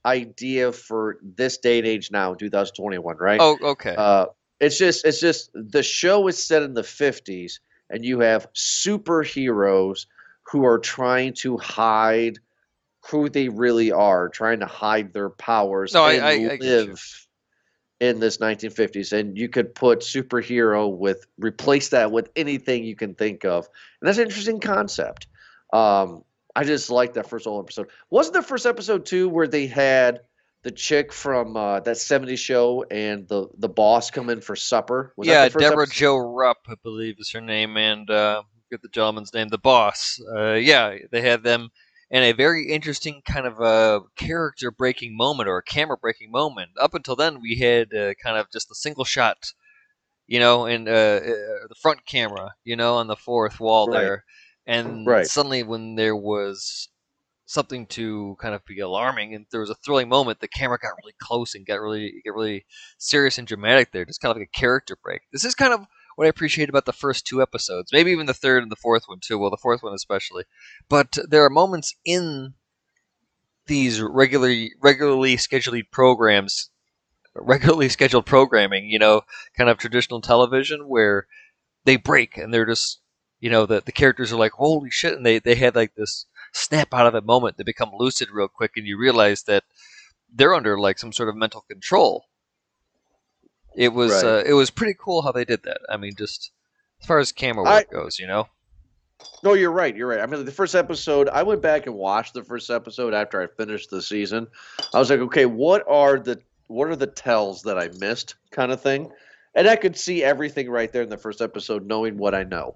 idea 0.06 0.72
for 0.72 1.18
this 1.22 1.58
day 1.60 1.78
and 1.78 1.88
age 1.88 2.12
now 2.12 2.34
2021 2.34 3.18
right? 3.18 3.40
Oh, 3.40 3.58
okay, 3.62 3.96
Uh, 3.96 4.26
it's 4.60 4.78
just 4.78 5.06
it's 5.06 5.20
just 5.22 5.52
the 5.54 5.84
show 5.84 6.28
is 6.28 6.44
set 6.44 6.64
in 6.64 6.74
the 6.74 6.82
50s 6.84 7.60
and 7.90 8.04
you 8.04 8.20
have 8.20 8.48
superheroes 8.54 10.08
who 10.52 10.66
are 10.66 10.80
trying 10.80 11.34
to 11.34 11.58
hide 11.58 12.40
who 13.10 13.30
they 13.30 13.48
really 13.50 13.92
are 13.92 14.30
trying 14.30 14.60
to 14.60 14.66
hide 14.66 15.14
their 15.14 15.30
powers 15.30 15.94
No, 15.94 16.04
I- 16.06 16.14
and 16.14 16.26
I- 16.26 16.54
I 16.54 16.58
live 16.58 17.28
in 18.02 18.20
this 18.20 18.40
1950s 18.40 19.14
and 19.14 19.38
you 19.38 19.48
could 19.48 19.74
put 19.76 20.00
superhero 20.00 20.92
with 20.92 21.28
replace 21.38 21.90
that 21.90 22.12
with 22.12 22.30
anything 22.36 22.84
you 22.84 22.96
can 22.96 23.14
think 23.14 23.46
of 23.46 23.70
and 24.02 24.08
that's 24.08 24.18
an 24.18 24.26
interesting 24.26 24.60
concept 24.60 25.28
um, 25.72 26.24
i 26.56 26.64
just 26.64 26.90
like 26.90 27.14
that 27.14 27.30
first 27.30 27.46
whole 27.46 27.62
episode 27.62 27.88
wasn't 28.10 28.34
the 28.34 28.42
first 28.42 28.66
episode 28.66 29.06
too 29.06 29.30
where 29.30 29.48
they 29.48 29.68
had 29.68 30.22
the 30.64 30.72
chick 30.72 31.14
from 31.14 31.56
uh, 31.56 31.80
that 31.80 31.96
70s 31.96 32.38
show 32.38 32.84
and 32.92 33.28
the 33.28 33.48
the 33.58 33.70
boss 33.70 34.12
come 34.12 34.30
in 34.30 34.42
for 34.42 34.56
supper 34.56 35.14
was 35.16 35.28
yeah, 35.28 35.44
that 35.44 35.54
the 35.54 35.60
first 35.60 35.70
Deborah 35.70 35.84
episode? 35.84 36.00
Jo 36.00 36.18
Rupp, 36.18 36.58
I 36.68 36.76
believe 36.84 37.16
is 37.20 37.32
her 37.32 37.42
name, 37.42 37.78
and 37.78 38.08
uh, 38.10 38.44
get 38.70 38.82
the 38.82 38.90
gentleman's 38.90 39.34
name, 39.34 39.48
the 39.48 39.58
boss. 39.58 40.22
Uh, 40.36 40.54
yeah, 40.54 40.96
they 41.12 41.22
had 41.22 41.44
them 41.44 41.70
in 42.12 42.24
a 42.24 42.34
very 42.34 42.70
interesting 42.70 43.24
kind 43.26 43.48
of 43.48 43.62
a 43.62 44.02
character 44.18 44.72
breaking 44.72 45.18
moment 45.18 45.50
or 45.50 45.58
a 45.60 45.64
camera 45.64 45.98
breaking 45.98 46.32
moment. 46.32 46.72
Up 46.80 46.94
until 46.96 47.16
then, 47.18 47.42
we 47.42 47.58
had 47.58 47.94
uh, 47.96 48.14
kind 48.24 48.38
of 48.38 48.52
just 48.52 48.72
a 48.72 48.76
single 48.76 49.06
shot, 49.06 49.54
you 50.28 50.40
know, 50.40 50.66
and 50.66 50.88
uh, 50.88 50.92
uh, 50.92 51.68
the 51.70 51.76
front 51.82 52.06
camera, 52.06 52.54
you 52.64 52.76
know, 52.76 52.96
on 52.96 53.08
the 53.08 53.16
fourth 53.16 53.60
wall 53.60 53.88
Right. 53.88 53.98
there, 54.00 54.26
and 54.66 55.08
Right. 55.08 55.26
suddenly 55.26 55.64
when 55.64 55.96
there 55.96 56.16
was 56.16 56.90
something 57.46 57.86
to 57.88 58.38
kind 58.42 58.56
of 58.56 58.66
be 58.66 58.80
alarming, 58.80 59.36
and 59.36 59.46
there 59.52 59.62
was 59.62 59.70
a 59.70 59.76
thrilling 59.76 60.10
moment, 60.10 60.40
the 60.40 60.48
camera 60.48 60.78
got 60.82 60.94
really 61.04 61.16
close 61.22 61.56
and 61.56 61.66
got 61.68 61.82
really, 61.82 62.22
get 62.24 62.34
really 62.34 62.66
serious 62.98 63.38
and 63.38 63.48
dramatic 63.48 63.92
there, 63.92 64.06
just 64.06 64.22
kind 64.22 64.32
of 64.32 64.38
like 64.38 64.50
a 64.54 64.60
character 64.60 64.98
break. 65.04 65.22
This 65.34 65.46
is 65.46 65.56
kind 65.56 65.74
of 65.74 65.86
what 66.16 66.26
I 66.26 66.30
appreciate 66.30 66.70
about 66.70 66.86
the 66.86 66.94
first 66.94 67.26
two 67.26 67.42
episodes, 67.42 67.92
maybe 67.94 68.12
even 68.12 68.26
the 68.26 68.34
third 68.34 68.64
and 68.64 68.72
the 68.72 68.76
fourth 68.76 69.04
one 69.08 69.20
too. 69.22 69.38
Well, 69.38 69.50
the 69.50 69.58
fourth 69.58 69.84
one 69.84 69.94
especially, 69.94 70.44
but 70.90 71.18
there 71.30 71.44
are 71.46 71.50
moments 71.50 71.96
in 72.06 72.54
these 73.68 74.02
regularly 74.02 74.74
regularly 74.82 75.38
scheduled 75.38 75.84
programs 75.92 76.70
regularly 77.36 77.88
scheduled 77.88 78.26
programming 78.26 78.90
you 78.90 79.00
know 79.00 79.22
kind 79.56 79.70
of 79.70 79.78
traditional 79.78 80.20
television 80.20 80.88
where 80.88 81.28
they 81.86 81.96
break 81.96 82.38
and 82.38 82.54
they're 82.54 82.66
just 82.66 83.00
you 83.40 83.50
know 83.50 83.66
the, 83.66 83.82
the 83.86 83.92
characters 83.92 84.34
are 84.34 84.40
like 84.40 84.52
holy 84.54 84.90
shit 84.90 85.14
and 85.14 85.26
they, 85.26 85.40
they 85.40 85.56
had 85.56 85.76
like 85.76 85.96
this 85.96 86.26
snap 86.54 86.94
out 86.94 87.08
of 87.08 87.16
a 87.16 87.22
moment 87.22 87.58
they 87.58 87.64
become 87.64 87.92
lucid 87.94 88.30
real 88.32 88.48
quick 88.48 88.72
and 88.76 88.86
you 88.86 88.98
realize 88.98 89.44
that 89.44 89.64
they're 90.34 90.54
under 90.54 90.78
like 90.78 91.00
some 91.00 91.14
sort 91.14 91.30
of 91.30 91.36
mental 91.36 91.62
control 91.62 92.26
it 93.76 93.90
was 93.94 94.12
Right. 94.12 94.24
uh, 94.26 94.44
it 94.46 94.54
was 94.54 94.70
pretty 94.70 94.96
cool 95.00 95.22
how 95.22 95.32
they 95.32 95.46
did 95.46 95.64
that 95.64 95.80
i 95.90 95.98
mean 95.98 96.14
just 96.18 96.52
as 97.02 97.08
far 97.08 97.20
as 97.20 97.32
camera 97.32 97.66
I- 97.68 97.78
work 97.80 97.92
goes 97.92 98.20
you 98.20 98.28
know 98.28 98.48
No, 99.44 99.54
you're 99.54 99.72
right. 99.72 99.96
You're 99.96 100.08
right. 100.08 100.20
I 100.20 100.26
mean, 100.26 100.46
the 100.46 100.52
first 100.52 100.74
episode, 100.76 101.30
I 101.30 101.44
went 101.44 101.62
back 101.62 101.86
and 101.88 101.96
watched 101.96 102.34
the 102.34 102.44
first 102.44 102.70
episode 102.72 103.14
after 103.14 103.40
I 103.42 103.48
finished 103.48 103.90
the 103.92 104.02
season. 104.02 104.48
I 104.94 105.00
was 105.00 105.10
like, 105.12 105.20
okay, 105.20 105.46
what 105.46 105.84
are 105.88 106.20
the 106.20 106.40
what 106.68 106.88
are 106.90 106.96
the 106.96 107.06
tells 107.08 107.62
that 107.64 107.78
I 107.78 107.90
missed, 108.00 108.36
kind 108.52 108.72
of 108.72 108.82
thing, 108.82 109.12
and 109.54 109.68
I 109.68 109.76
could 109.76 109.96
see 109.98 110.24
everything 110.24 110.70
right 110.70 110.92
there 110.92 111.04
in 111.04 111.10
the 111.10 111.18
first 111.20 111.40
episode, 111.42 111.86
knowing 111.86 112.18
what 112.18 112.34
I 112.34 112.44
know, 112.44 112.76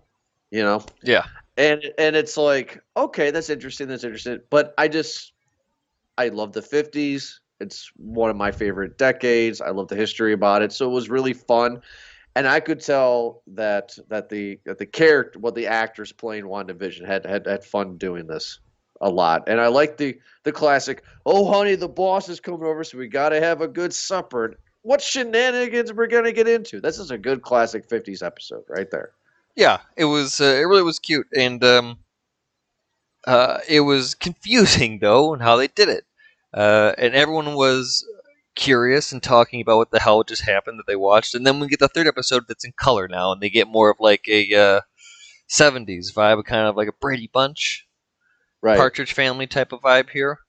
you 0.51 0.61
know. 0.63 0.83
yeah 1.03 1.23
And 1.57 1.81
and 1.97 2.15
it's 2.15 2.37
like, 2.37 2.79
okay, 2.95 3.31
that's 3.31 3.49
interesting. 3.49 3.87
That's 3.87 4.03
interesting. 4.03 4.39
But 4.51 4.73
I 4.77 4.87
just, 4.87 5.33
I 6.17 6.27
love 6.29 6.53
the 6.53 6.61
'50s. 6.61 7.39
It's 7.59 7.91
one 7.95 8.29
of 8.29 8.35
my 8.35 8.51
favorite 8.51 8.97
decades. 8.97 9.61
I 9.61 9.69
love 9.69 9.87
the 9.87 9.95
history 9.95 10.33
about 10.33 10.61
it. 10.61 10.71
So 10.71 10.89
it 10.89 10.93
was 10.93 11.09
really 11.09 11.33
fun 11.33 11.81
and 12.35 12.47
I 12.47 12.59
could 12.59 12.81
tell 12.81 13.41
that 13.47 13.97
that 14.09 14.29
the 14.29 14.59
that 14.65 14.77
the 14.77 14.85
character, 14.85 15.39
well, 15.39 15.53
the 15.53 15.67
actors 15.67 16.11
playing 16.11 16.43
WandaVision 16.43 17.05
had 17.05 17.25
had 17.25 17.47
had 17.47 17.63
fun 17.63 17.97
doing 17.97 18.27
this 18.27 18.59
a 19.01 19.09
lot, 19.09 19.47
and 19.47 19.59
I 19.59 19.67
like 19.67 19.97
the 19.97 20.19
the 20.43 20.51
classic. 20.51 21.03
Oh, 21.25 21.49
honey, 21.51 21.75
the 21.75 21.87
boss 21.87 22.27
is 22.29 22.39
coming 22.39 22.63
over, 22.63 22.83
so 22.83 22.97
we 22.97 23.07
got 23.07 23.29
to 23.29 23.39
have 23.39 23.61
a 23.61 23.67
good 23.67 23.93
supper. 23.93 24.55
What 24.81 25.01
shenanigans 25.01 25.93
we're 25.93 26.07
gonna 26.07 26.33
get 26.33 26.47
into? 26.47 26.81
This 26.81 26.99
is 26.99 27.09
a 27.09 27.17
good 27.17 27.41
classic 27.41 27.87
'50s 27.89 28.21
episode 28.21 28.63
right 28.67 28.91
there. 28.91 29.11
Yeah, 29.55 29.79
it 29.95 30.05
was. 30.05 30.41
Uh, 30.41 30.45
it 30.45 30.67
really 30.67 30.83
was 30.83 30.99
cute, 30.99 31.27
and 31.35 31.63
um, 31.63 31.99
uh, 33.25 33.59
it 33.67 33.79
was 33.79 34.13
confusing 34.13 34.99
though 34.99 35.33
and 35.33 35.41
how 35.41 35.55
they 35.55 35.67
did 35.67 35.87
it. 35.87 36.03
Uh, 36.55 36.93
and 36.97 37.13
everyone 37.13 37.53
was 37.55 38.03
curious 38.55 39.11
and 39.11 39.21
talking 39.21 39.59
about 39.59 39.75
what 39.77 39.91
the 39.91 39.99
hell 39.99 40.23
just 40.23 40.43
happened 40.43 40.79
that 40.79 40.87
they 40.87 40.95
watched. 40.95 41.35
And 41.35 41.45
then 41.45 41.59
we 41.59 41.67
get 41.67 41.79
the 41.79 41.89
third 41.89 42.07
episode 42.07 42.43
that's 42.47 42.63
in 42.63 42.71
color 42.79 43.07
now, 43.09 43.31
and 43.33 43.41
they 43.41 43.49
get 43.49 43.67
more 43.67 43.91
of 43.91 43.97
like 43.99 44.23
a 44.29 44.55
uh, 44.55 44.81
'70s 45.49 46.13
vibe, 46.13 46.43
kind 46.45 46.67
of 46.67 46.75
like 46.77 46.87
a 46.87 46.93
Brady 47.01 47.29
Bunch, 47.31 47.85
Right. 48.61 48.77
Partridge 48.77 49.13
Family 49.13 49.45
type 49.47 49.73
of 49.73 49.81
vibe 49.81 50.09
here. 50.09 50.39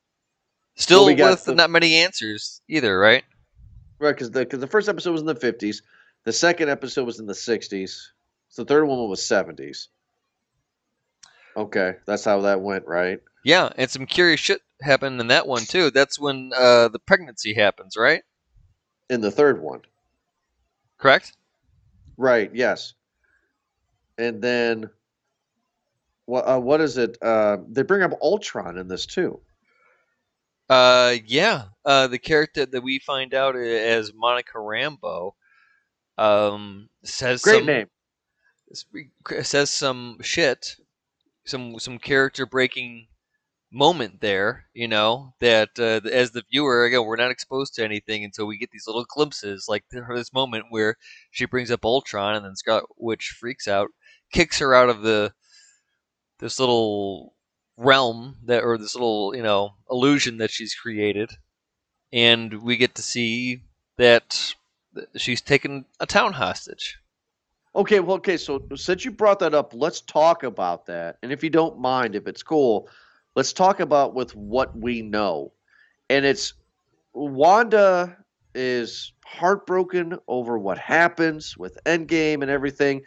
Still 0.76 1.06
we 1.06 1.14
with 1.14 1.44
the- 1.44 1.54
not 1.54 1.70
many 1.70 1.96
answers 1.96 2.60
either, 2.68 2.98
right? 2.98 3.24
Right, 3.98 4.12
because 4.12 4.30
the 4.30 4.40
because 4.40 4.60
the 4.60 4.66
first 4.66 4.88
episode 4.88 5.12
was 5.12 5.22
in 5.22 5.26
the 5.26 5.34
fifties, 5.34 5.82
the 6.24 6.32
second 6.32 6.68
episode 6.68 7.04
was 7.04 7.18
in 7.18 7.26
the 7.26 7.34
sixties, 7.34 8.12
so 8.48 8.62
the 8.62 8.68
third 8.68 8.84
one 8.84 9.08
was 9.08 9.26
seventies. 9.26 9.88
Okay, 11.56 11.94
that's 12.06 12.24
how 12.24 12.42
that 12.42 12.60
went, 12.60 12.86
right? 12.86 13.18
Yeah, 13.46 13.70
and 13.76 13.88
some 13.88 14.06
curious 14.06 14.40
shit 14.40 14.60
happened 14.82 15.20
in 15.20 15.28
that 15.28 15.46
one 15.46 15.62
too. 15.62 15.92
That's 15.92 16.18
when 16.18 16.50
uh, 16.52 16.88
the 16.88 16.98
pregnancy 16.98 17.54
happens, 17.54 17.96
right? 17.96 18.24
In 19.08 19.20
the 19.20 19.30
third 19.30 19.62
one, 19.62 19.82
Correct. 20.98 21.32
right? 22.16 22.50
Yes. 22.52 22.94
And 24.18 24.42
then, 24.42 24.90
what 26.24 26.40
uh, 26.42 26.58
what 26.58 26.80
is 26.80 26.98
it? 26.98 27.16
Uh, 27.22 27.58
they 27.68 27.82
bring 27.82 28.02
up 28.02 28.18
Ultron 28.20 28.78
in 28.78 28.88
this 28.88 29.06
too. 29.06 29.38
Uh, 30.68 31.14
yeah. 31.24 31.66
Uh, 31.84 32.08
the 32.08 32.18
character 32.18 32.66
that 32.66 32.82
we 32.82 32.98
find 32.98 33.32
out 33.32 33.54
as 33.54 34.12
Monica 34.12 34.58
Rambeau, 34.58 35.34
um, 36.18 36.88
says 37.04 37.42
Great 37.42 37.58
some, 37.58 37.66
name. 37.66 37.86
says 39.44 39.70
some 39.70 40.18
shit, 40.20 40.74
some 41.44 41.78
some 41.78 42.00
character 42.00 42.44
breaking 42.44 43.06
moment 43.72 44.20
there. 44.20 44.66
You 44.74 44.88
know 44.88 45.34
that 45.40 45.70
uh, 45.78 46.08
as 46.08 46.30
the 46.30 46.44
viewer, 46.50 46.84
again, 46.84 47.04
we're 47.04 47.16
not 47.16 47.30
exposed 47.30 47.74
to 47.74 47.84
anything 47.84 48.24
until 48.24 48.46
we 48.46 48.58
get 48.58 48.70
these 48.70 48.86
little 48.86 49.06
glimpses, 49.08 49.66
like 49.68 49.84
this 49.90 50.32
moment 50.32 50.66
where 50.70 50.96
she 51.30 51.46
brings 51.46 51.70
up 51.70 51.84
Ultron, 51.84 52.36
and 52.36 52.44
then 52.44 52.56
Scarlet 52.56 52.86
Witch 52.96 53.36
freaks 53.38 53.68
out, 53.68 53.88
kicks 54.32 54.58
her 54.58 54.74
out 54.74 54.88
of 54.88 55.02
the 55.02 55.32
this 56.38 56.60
little 56.60 57.34
realm 57.76 58.36
that 58.44 58.62
or 58.64 58.78
this 58.78 58.94
little 58.94 59.34
you 59.34 59.42
know 59.42 59.74
illusion 59.90 60.38
that 60.38 60.50
she's 60.50 60.74
created 60.74 61.30
and 62.10 62.62
we 62.62 62.76
get 62.76 62.94
to 62.94 63.02
see 63.02 63.60
that 63.98 64.54
she's 65.14 65.42
taken 65.42 65.84
a 66.00 66.06
town 66.06 66.32
hostage 66.32 66.98
Okay, 67.76 68.00
well, 68.00 68.16
okay. 68.16 68.38
So 68.38 68.62
since 68.74 69.04
you 69.04 69.10
brought 69.10 69.38
that 69.40 69.52
up, 69.52 69.74
let's 69.74 70.00
talk 70.00 70.44
about 70.44 70.86
that. 70.86 71.18
And 71.22 71.30
if 71.30 71.44
you 71.44 71.50
don't 71.50 71.78
mind, 71.78 72.14
if 72.14 72.26
it's 72.26 72.42
cool, 72.42 72.88
let's 73.36 73.52
talk 73.52 73.80
about 73.80 74.14
with 74.14 74.34
what 74.34 74.76
we 74.76 75.02
know. 75.02 75.52
And 76.10 76.24
it's 76.24 76.54
Wanda 77.14 78.16
is 78.54 79.12
heartbroken 79.24 80.18
over 80.26 80.58
what 80.58 80.78
happens 80.78 81.56
with 81.56 81.78
Endgame 81.86 82.42
and 82.42 82.50
everything. 82.50 83.02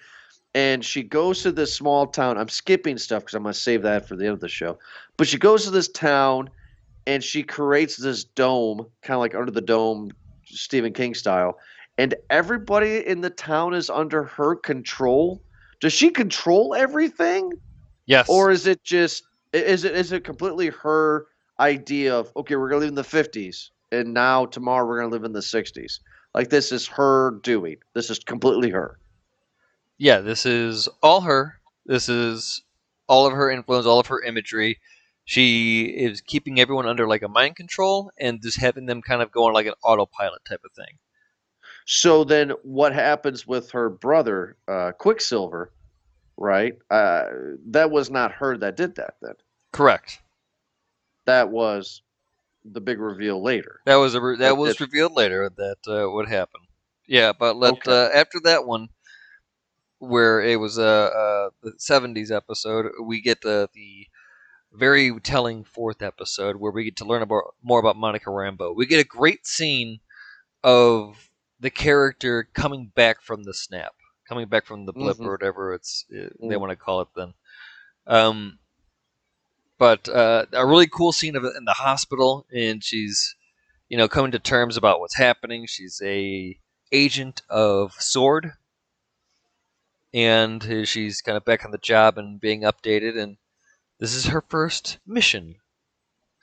And 0.56 0.84
she 0.84 1.04
goes 1.04 1.44
to 1.44 1.52
this 1.52 1.74
small 1.74 2.08
town. 2.08 2.38
I'm 2.38 2.50
skipping 2.50 2.98
stuff 2.98 3.24
because 3.24 3.36
I'm 3.36 3.44
going 3.44 3.54
to 3.54 3.60
save 3.60 3.84
that 3.84 4.08
for 4.08 4.16
the 4.16 4.26
end 4.26 4.34
of 4.34 4.40
the 4.40 4.48
show. 4.48 4.80
But 5.18 5.28
she 5.28 5.38
goes 5.38 5.66
to 5.66 5.72
this 5.72 5.90
town 5.90 6.50
and 7.06 7.24
she 7.24 7.44
creates 7.44 7.98
this 7.98 8.24
dome, 8.24 8.88
kind 9.04 9.16
of 9.16 9.20
like 9.20 9.36
under 9.36 9.52
the 9.52 9.62
dome, 9.62 10.12
Stephen 10.46 10.94
King 10.94 11.14
style 11.14 11.58
and 12.00 12.16
everybody 12.30 13.06
in 13.06 13.20
the 13.20 13.30
town 13.30 13.74
is 13.74 13.90
under 13.90 14.24
her 14.24 14.56
control. 14.56 15.44
Does 15.82 15.92
she 15.92 16.10
control 16.10 16.74
everything, 16.74 17.52
yes 18.06 18.30
or 18.30 18.50
is 18.52 18.66
it 18.66 18.84
just 18.84 19.24
is 19.54 19.84
it 19.84 19.96
is 19.96 20.12
it 20.12 20.24
completely 20.24 20.70
her 20.70 21.28
idea 21.60 22.16
of 22.18 22.32
okay, 22.36 22.56
we're 22.56 22.70
gonna 22.70 22.82
live 22.82 22.90
in 22.90 22.96
the 22.96 23.04
fifties, 23.04 23.72
and 23.92 24.14
now 24.14 24.46
tomorrow 24.46 24.86
we're 24.88 25.00
gonna 25.00 25.12
live 25.12 25.24
in 25.24 25.34
the 25.34 25.42
sixties? 25.42 26.00
Like 26.34 26.50
this 26.50 26.72
is 26.72 26.88
her 26.88 27.40
doing. 27.44 27.78
This 27.94 28.10
is 28.10 28.20
completely 28.20 28.70
her. 28.72 29.00
yeah 29.98 30.20
this 30.20 30.46
is 30.46 30.88
all 31.04 31.22
her 31.22 31.60
this 31.86 32.10
is 32.10 32.64
all 33.08 33.26
of 33.28 33.34
her 33.34 33.50
influence 33.52 33.86
all 33.86 34.00
of 34.00 34.08
her 34.08 34.22
imagery 34.24 34.80
she 35.26 35.84
is 35.86 36.22
keeping 36.22 36.60
everyone 36.60 36.88
under 36.88 37.08
like 37.08 37.22
a 37.22 37.28
mind 37.28 37.56
control 37.56 38.12
and 38.18 38.42
just 38.42 38.60
having 38.60 38.86
them 38.88 39.02
kind 39.02 39.22
of 39.22 39.32
going 39.32 39.54
like 39.54 39.68
an 39.68 39.74
autopilot 39.84 40.44
type 40.46 40.62
of 40.66 40.72
thing 40.74 40.98
So 41.86 42.24
then, 42.24 42.52
what 42.64 42.94
happens 42.94 43.46
with 43.46 43.72
her 43.72 43.90
brother, 43.90 44.56
uh, 44.68 44.94
Quicksilver? 44.94 45.74
Right, 46.42 46.74
uh, 46.90 47.26
that 47.72 47.92
was 47.92 48.10
not 48.10 48.32
her 48.34 48.58
that 48.58 48.78
did 48.78 48.96
that. 48.96 49.16
Then 49.22 49.34
correct 49.74 50.20
that 51.26 51.50
was 51.50 52.02
the 52.66 52.80
big 52.82 53.00
reveal 53.00 53.42
later. 53.44 53.82
That 53.86 53.96
was 53.98 54.16
a 54.16 54.22
re- 54.22 54.38
that 54.38 54.50
That- 54.50 54.56
was 54.58 54.78
that- 54.78 54.86
revealed 54.86 55.14
later 55.14 55.50
that 55.50 55.78
uh, 55.88 56.10
would 56.10 56.30
happen. 56.30 56.62
Yeah, 57.08 57.34
but 57.34 57.56
let 57.58 57.74
Okay. 57.74 57.92
uh, 57.92 58.10
after 58.18 58.40
that 58.46 58.66
one, 58.66 58.90
where 60.00 60.42
it 60.42 60.56
was 60.58 60.78
a 60.78 60.84
uh, 60.84 60.86
uh, 60.86 61.50
the 61.62 61.72
'70s 61.78 62.32
episode, 62.32 62.92
we 63.04 63.22
get 63.22 63.44
uh, 63.46 63.68
the 63.74 64.08
very 64.72 65.20
telling 65.20 65.64
fourth 65.64 66.02
episode 66.02 66.56
where 66.58 66.72
we 66.72 66.84
get 66.86 66.96
to 66.98 67.06
learn 67.06 67.22
about 67.22 67.56
more 67.62 67.80
about 67.80 67.98
Monica 67.98 68.30
Rambeau. 68.30 68.74
We 68.76 68.86
get 68.86 69.00
a 69.04 69.08
great 69.08 69.46
scene 69.46 70.00
of 70.64 71.30
the 71.60 71.70
character 71.72 72.48
coming 72.54 72.92
back 72.96 73.22
from 73.22 73.44
the 73.44 73.54
snap, 73.54 73.94
coming 74.30 74.48
back 74.48 74.66
from 74.66 74.86
the 74.86 74.94
blip 74.94 75.18
Mhm. 75.18 75.26
or 75.26 75.32
whatever 75.32 75.74
it's 75.74 76.06
they 76.10 76.30
Mm. 76.56 76.60
want 76.60 76.70
to 76.70 76.76
call 76.78 77.02
it 77.02 77.08
then. 77.16 77.34
Um, 78.08 78.60
but 79.78 80.08
uh, 80.08 80.46
a 80.54 80.66
really 80.66 80.88
cool 80.88 81.12
scene 81.12 81.36
of 81.36 81.44
it 81.44 81.56
in 81.58 81.66
the 81.66 81.74
hospital, 81.74 82.46
and 82.54 82.84
she's 82.84 83.36
you 83.90 83.98
know 83.98 84.08
coming 84.08 84.32
to 84.32 84.40
terms 84.40 84.78
about 84.78 85.00
what's 85.00 85.16
happening. 85.18 85.66
She's 85.68 86.00
a 86.04 86.58
agent 86.92 87.42
of 87.50 87.94
Sword, 87.94 88.54
and 90.14 90.88
she's 90.88 91.22
kind 91.22 91.38
of 91.38 91.46
back 91.46 91.66
on 91.66 91.72
the 91.72 91.78
job 91.78 92.18
and 92.18 92.40
being 92.40 92.62
updated. 92.62 93.18
And 93.22 93.38
this 94.00 94.14
is 94.14 94.26
her 94.28 94.42
first 94.42 94.98
mission. 95.06 95.56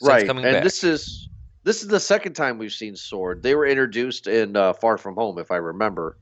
right 0.02 0.26
coming 0.26 0.44
and 0.44 0.54
back. 0.56 0.62
this 0.62 0.84
is 0.84 1.28
this 1.64 1.80
is 1.82 1.88
the 1.88 1.98
second 1.98 2.34
time 2.34 2.58
we've 2.58 2.70
seen 2.72 2.94
sword 2.94 3.42
they 3.42 3.54
were 3.54 3.64
introduced 3.66 4.26
in 4.26 4.54
uh, 4.54 4.74
far 4.74 4.98
from 4.98 5.14
home 5.14 5.38
if 5.38 5.50
i 5.50 5.56
remember 5.56 6.18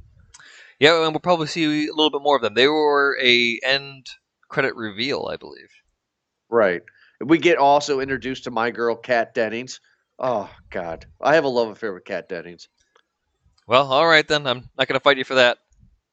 Yeah, 0.81 1.05
and 1.05 1.13
we'll 1.13 1.21
probably 1.21 1.47
see 1.47 1.87
a 1.89 1.93
little 1.95 2.11
bit 2.11 2.23
more 2.23 2.37
of 2.37 2.43
them. 2.43 2.55
They 2.55 2.69
were 2.69 3.19
a 3.23 3.61
end 3.65 4.07
credit 4.49 4.77
reveal, 4.77 5.29
I 5.33 5.37
believe. 5.37 5.71
Right. 6.51 6.83
We 7.25 7.39
get 7.39 7.59
also 7.59 8.01
introduced 8.01 8.45
to 8.45 8.51
my 8.51 8.71
girl 8.71 8.97
Kat 8.97 9.35
Dennings. 9.35 9.81
Oh 10.19 10.51
God, 10.71 11.07
I 11.21 11.35
have 11.37 11.45
a 11.45 11.49
love 11.49 11.69
affair 11.69 11.93
with 11.95 12.05
Kat 12.05 12.29
Dennings. 12.29 12.69
Well, 13.67 13.93
all 13.93 14.07
right 14.07 14.27
then. 14.27 14.47
I'm 14.47 14.69
not 14.79 14.89
going 14.89 14.99
to 14.99 15.03
fight 15.05 15.19
you 15.19 15.25
for 15.25 15.37
that. 15.37 15.59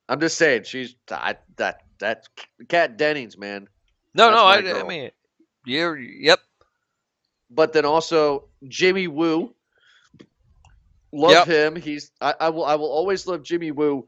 I'm 0.10 0.20
just 0.20 0.38
saying 0.38 0.64
she's 0.64 0.96
I, 1.10 1.38
that 1.58 1.80
that's 2.00 2.30
Kat 2.70 2.98
Dennings, 2.98 3.38
man. 3.38 3.68
No, 4.16 4.30
That's 4.30 4.32
no. 4.32 4.46
I, 4.46 4.80
I 4.80 4.84
mean, 4.84 5.12
you're 5.66 5.98
yep. 5.98 6.40
But 7.50 7.74
then 7.74 7.86
also 7.86 8.46
Jimmy 8.68 9.08
Woo. 9.08 9.56
Love 11.14 11.44
Yep. 11.44 11.46
him. 11.46 11.76
He's 11.76 12.12
I, 12.22 12.36
I 12.40 12.50
will 12.50 12.66
I 12.66 12.76
will 12.76 12.92
always 12.92 13.28
love 13.28 13.44
Jimmy 13.44 13.72
Woo 13.72 14.08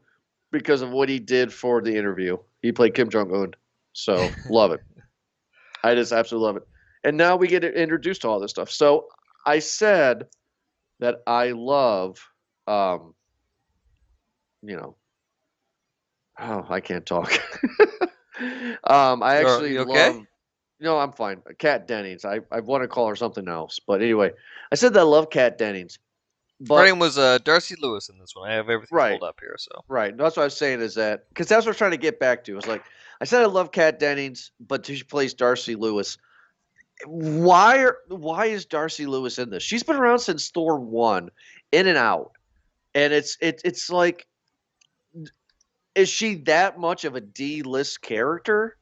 because 0.54 0.82
of 0.82 0.90
what 0.90 1.08
he 1.08 1.18
did 1.18 1.52
for 1.52 1.82
the 1.82 1.94
interview. 1.94 2.38
He 2.62 2.72
played 2.72 2.94
Kim 2.94 3.10
Jong 3.10 3.34
Un, 3.34 3.52
so 3.92 4.30
love 4.48 4.70
it. 4.72 4.80
I 5.82 5.94
just 5.94 6.12
absolutely 6.12 6.46
love 6.46 6.56
it. 6.56 6.62
And 7.02 7.18
now 7.18 7.36
we 7.36 7.48
get 7.48 7.64
introduced 7.64 8.22
to 8.22 8.28
all 8.28 8.40
this 8.40 8.52
stuff. 8.52 8.70
So 8.70 9.08
I 9.44 9.58
said 9.58 10.28
that 11.00 11.16
I 11.26 11.50
love, 11.50 12.18
um, 12.66 13.14
you 14.62 14.76
know, 14.76 14.96
oh, 16.38 16.64
I 16.70 16.80
can't 16.80 17.04
talk. 17.04 17.30
um, 18.84 19.22
I 19.22 19.36
actually 19.36 19.76
okay? 19.78 20.06
love. 20.06 20.24
No, 20.80 20.98
I'm 20.98 21.12
fine. 21.12 21.42
Kat 21.58 21.86
Dennings. 21.86 22.24
I, 22.24 22.40
I 22.50 22.60
want 22.60 22.82
to 22.82 22.88
call 22.88 23.08
her 23.08 23.16
something 23.16 23.48
else, 23.48 23.80
but 23.86 24.00
anyway, 24.00 24.30
I 24.72 24.76
said 24.76 24.94
that 24.94 25.00
I 25.00 25.04
love 25.04 25.30
Kat 25.30 25.58
Dennings. 25.58 25.98
But 26.66 26.84
name 26.84 26.98
was 26.98 27.18
uh, 27.18 27.38
Darcy 27.38 27.76
Lewis 27.80 28.08
in 28.08 28.18
this 28.18 28.34
one. 28.34 28.50
I 28.50 28.54
have 28.54 28.70
everything 28.70 28.96
Right. 28.96 29.18
pulled 29.18 29.28
up 29.28 29.38
here. 29.40 29.56
So 29.58 29.84
Right. 29.88 30.16
That's 30.16 30.36
what 30.36 30.42
I 30.42 30.46
was 30.46 30.56
saying 30.56 30.80
is 30.80 30.94
that 30.94 31.28
because 31.28 31.48
that's 31.48 31.64
what 31.64 31.70
I 31.70 31.72
was 31.72 31.78
trying 31.78 31.90
to 31.92 31.96
get 31.96 32.18
back 32.20 32.44
to. 32.44 32.56
It's 32.56 32.66
like 32.66 32.82
I 33.20 33.24
said 33.24 33.42
I 33.42 33.46
love 33.46 33.72
Kat 33.72 33.98
Dennings, 33.98 34.50
but 34.60 34.86
she 34.86 35.02
plays 35.02 35.34
Darcy 35.34 35.74
Lewis. 35.74 36.18
Why 37.06 37.78
are 37.84 37.98
why 38.08 38.46
is 38.46 38.64
Darcy 38.66 39.06
Lewis 39.06 39.38
in 39.38 39.50
this? 39.50 39.62
She's 39.62 39.82
been 39.82 39.96
around 39.96 40.20
since 40.20 40.50
Thor 40.50 40.78
one, 40.78 41.30
in 41.72 41.86
and 41.86 41.98
out, 41.98 42.32
and 42.94 43.12
it's 43.12 43.36
it, 43.40 43.60
it's 43.64 43.90
like, 43.90 44.26
is 45.94 46.08
she 46.08 46.36
that 46.44 46.78
much 46.78 47.04
of 47.04 47.14
a 47.14 47.20
D 47.20 47.62
list 47.62 48.00
character? 48.00 48.76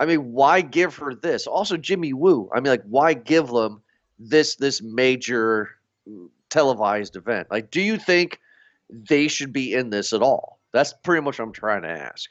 I 0.00 0.06
mean, 0.06 0.32
why 0.32 0.60
give 0.62 0.96
her 0.96 1.14
this? 1.14 1.46
Also, 1.46 1.76
Jimmy 1.76 2.12
Woo. 2.12 2.50
I 2.54 2.60
mean, 2.60 2.70
like, 2.70 2.84
why 2.84 3.14
give 3.14 3.48
them 3.48 3.82
this 4.18 4.56
this 4.56 4.82
major 4.82 5.70
televised 6.50 7.16
event? 7.16 7.48
Like, 7.50 7.70
do 7.70 7.80
you 7.80 7.98
think? 7.98 8.40
they 8.92 9.28
should 9.28 9.52
be 9.52 9.72
in 9.74 9.90
this 9.90 10.12
at 10.12 10.22
all? 10.22 10.60
That's 10.72 10.92
pretty 10.92 11.22
much 11.22 11.38
what 11.38 11.44
I'm 11.46 11.52
trying 11.52 11.82
to 11.82 11.88
ask. 11.88 12.28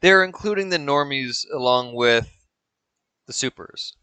they're 0.00 0.24
including 0.24 0.70
the 0.70 0.78
normies 0.78 1.44
along 1.52 1.94
with 1.94 2.46
the 3.26 3.32
supers. 3.32 3.96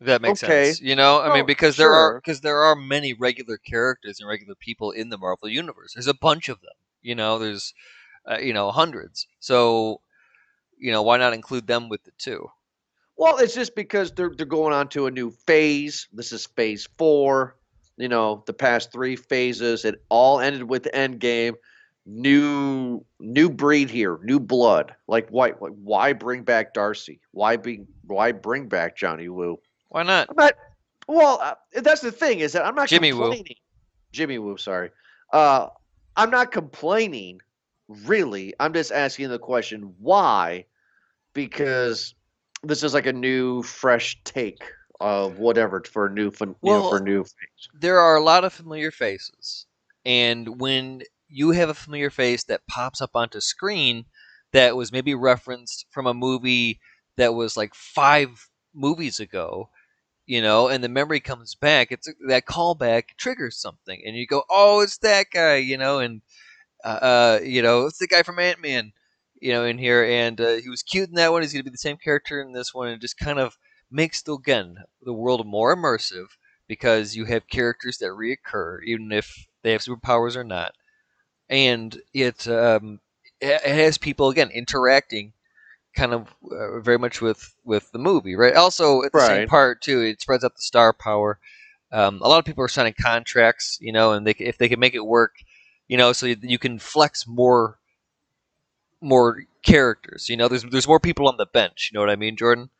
If 0.00 0.06
that 0.06 0.20
makes 0.22 0.40
Okay. 0.40 0.40
sense. 0.40 0.80
You 0.80 0.96
know, 0.96 1.20
I 1.22 1.28
Well, 1.28 1.34
mean, 1.34 1.46
because 1.46 1.76
there 1.76 1.92
are 1.94 2.20
because 2.20 2.40
there 2.42 2.62
are 2.62 2.74
many 2.76 3.12
regular 3.12 3.56
characters 3.58 4.20
and 4.20 4.28
regular 4.28 4.54
people 4.54 4.90
in 4.90 5.08
the 5.10 5.18
Marvel 5.18 5.48
universe. 5.48 5.94
There's 5.94 6.06
a 6.08 6.14
bunch 6.14 6.48
of 6.48 6.60
them. 6.60 6.74
You 7.02 7.14
know, 7.14 7.38
there's 7.38 7.72
uh, 8.30 8.38
you 8.38 8.52
know 8.52 8.70
hundreds. 8.72 9.26
So, 9.40 10.02
you 10.78 10.92
know, 10.92 11.02
why 11.02 11.18
not 11.18 11.34
include 11.34 11.66
them 11.68 11.88
with 11.88 12.04
the 12.04 12.12
too? 12.18 12.50
Well, 13.22 13.38
it's 13.38 13.54
just 13.54 13.76
because 13.76 14.10
they're 14.10 14.32
they're 14.36 14.44
going 14.44 14.72
on 14.72 14.88
to 14.88 15.06
a 15.06 15.10
new 15.12 15.30
phase. 15.30 16.08
This 16.12 16.32
is 16.32 16.44
phase 16.44 16.88
four. 16.98 17.54
You 17.96 18.08
know, 18.08 18.42
the 18.48 18.52
past 18.52 18.90
three 18.90 19.14
phases, 19.14 19.84
it 19.84 20.02
all 20.08 20.40
ended 20.40 20.64
with 20.64 20.88
Endgame. 20.92 21.54
New 22.04 23.04
new 23.20 23.48
breed 23.48 23.90
here, 23.90 24.18
new 24.24 24.40
blood. 24.40 24.96
Like 25.06 25.28
why 25.28 25.52
like, 25.60 25.72
why 25.84 26.14
bring 26.14 26.42
back 26.42 26.74
Darcy? 26.74 27.20
Why 27.30 27.56
be 27.56 27.84
why 28.08 28.32
bring 28.32 28.66
back 28.66 28.96
Johnny 28.96 29.28
Woo? 29.28 29.60
Why 29.90 30.02
not? 30.02 30.26
I'm 30.30 30.34
not. 30.36 30.54
Well, 31.06 31.38
uh, 31.40 31.54
that's 31.80 32.00
the 32.00 32.10
thing 32.10 32.40
is 32.40 32.54
that 32.54 32.66
I'm 32.66 32.74
not 32.74 32.88
Jimmy 32.88 33.12
Woo. 33.12 33.36
Jimmy 34.10 34.40
Woo, 34.40 34.56
sorry. 34.56 34.90
Uh, 35.32 35.68
I'm 36.16 36.30
not 36.30 36.50
complaining. 36.50 37.40
Really, 37.86 38.52
I'm 38.58 38.72
just 38.72 38.90
asking 38.90 39.28
the 39.28 39.38
question 39.38 39.94
why, 40.00 40.64
because 41.34 42.16
this 42.62 42.82
is 42.82 42.94
like 42.94 43.06
a 43.06 43.12
new, 43.12 43.62
fresh 43.62 44.20
take 44.24 44.62
of 45.00 45.38
whatever 45.38 45.82
for 45.84 46.06
a 46.06 46.10
new, 46.10 46.30
fin- 46.30 46.54
you 46.62 46.72
know, 46.74 46.82
for 46.88 47.00
new 47.00 47.24
phase. 47.24 47.68
there 47.74 47.98
are 47.98 48.16
a 48.16 48.22
lot 48.22 48.44
of 48.44 48.52
familiar 48.52 48.90
faces. 48.90 49.66
And 50.04 50.60
when 50.60 51.02
you 51.28 51.50
have 51.52 51.68
a 51.68 51.74
familiar 51.74 52.10
face 52.10 52.44
that 52.44 52.66
pops 52.68 53.00
up 53.00 53.10
onto 53.14 53.40
screen 53.40 54.06
that 54.52 54.76
was 54.76 54.92
maybe 54.92 55.14
referenced 55.14 55.86
from 55.90 56.06
a 56.06 56.14
movie 56.14 56.80
that 57.16 57.34
was 57.34 57.56
like 57.56 57.74
five 57.74 58.48
movies 58.74 59.18
ago, 59.20 59.70
you 60.26 60.40
know, 60.42 60.68
and 60.68 60.82
the 60.84 60.88
memory 60.88 61.20
comes 61.20 61.54
back, 61.54 61.90
it's 61.92 62.08
that 62.28 62.46
callback 62.46 63.16
triggers 63.16 63.58
something, 63.58 64.00
and 64.06 64.16
you 64.16 64.26
go, 64.26 64.44
"Oh, 64.50 64.80
it's 64.80 64.98
that 64.98 65.26
guy," 65.32 65.56
you 65.56 65.76
know, 65.78 65.98
and 65.98 66.22
uh, 66.84 66.88
uh 66.88 67.40
you 67.42 67.62
know, 67.62 67.86
it's 67.86 67.98
the 67.98 68.06
guy 68.06 68.22
from 68.22 68.38
Ant 68.38 68.60
Man, 68.60 68.92
you 69.42 69.52
know, 69.52 69.64
in 69.64 69.76
here, 69.76 70.04
and 70.04 70.40
uh, 70.40 70.54
he 70.54 70.68
was 70.68 70.84
cute 70.84 71.08
in 71.08 71.16
that 71.16 71.32
one. 71.32 71.42
He's 71.42 71.52
going 71.52 71.64
to 71.64 71.70
be 71.70 71.74
the 71.74 71.78
same 71.78 71.96
character 71.96 72.40
in 72.40 72.52
this 72.52 72.72
one, 72.72 72.86
and 72.86 73.00
just 73.00 73.18
kind 73.18 73.40
of 73.40 73.58
makes 73.90 74.22
the 74.22 74.34
again 74.34 74.76
the 75.02 75.12
world 75.12 75.44
more 75.44 75.76
immersive 75.76 76.26
because 76.68 77.16
you 77.16 77.24
have 77.24 77.48
characters 77.48 77.98
that 77.98 78.10
reoccur, 78.10 78.78
even 78.84 79.10
if 79.10 79.46
they 79.62 79.72
have 79.72 79.82
superpowers 79.82 80.36
or 80.36 80.44
not, 80.44 80.74
and 81.48 82.00
it 82.14 82.46
um, 82.46 83.00
it 83.40 83.60
has 83.62 83.98
people 83.98 84.30
again 84.30 84.50
interacting, 84.50 85.32
kind 85.96 86.14
of 86.14 86.28
uh, 86.50 86.78
very 86.78 86.98
much 86.98 87.20
with 87.20 87.52
with 87.64 87.90
the 87.90 87.98
movie, 87.98 88.36
right? 88.36 88.54
Also, 88.54 89.02
at 89.02 89.10
the 89.12 89.18
same 89.40 89.48
part 89.48 89.82
too, 89.82 90.02
it 90.02 90.20
spreads 90.20 90.44
out 90.44 90.54
the 90.54 90.62
star 90.62 90.92
power. 90.92 91.40
Um, 91.90 92.20
a 92.22 92.28
lot 92.28 92.38
of 92.38 92.44
people 92.44 92.62
are 92.62 92.68
signing 92.68 92.94
contracts, 92.98 93.76
you 93.80 93.92
know, 93.92 94.12
and 94.12 94.24
they 94.24 94.36
if 94.38 94.56
they 94.56 94.68
can 94.68 94.78
make 94.78 94.94
it 94.94 95.04
work, 95.04 95.34
you 95.88 95.96
know, 95.96 96.12
so 96.12 96.26
you, 96.26 96.36
you 96.40 96.58
can 96.60 96.78
flex 96.78 97.26
more 97.26 97.80
more 99.02 99.44
characters. 99.62 100.28
You 100.30 100.36
know, 100.36 100.48
there's 100.48 100.64
there's 100.64 100.88
more 100.88 101.00
people 101.00 101.28
on 101.28 101.36
the 101.38 101.46
bench. 101.46 101.90
You 101.92 101.96
know 101.96 102.02
what 102.02 102.10
I 102.10 102.16
mean, 102.16 102.36
Jordan? 102.36 102.70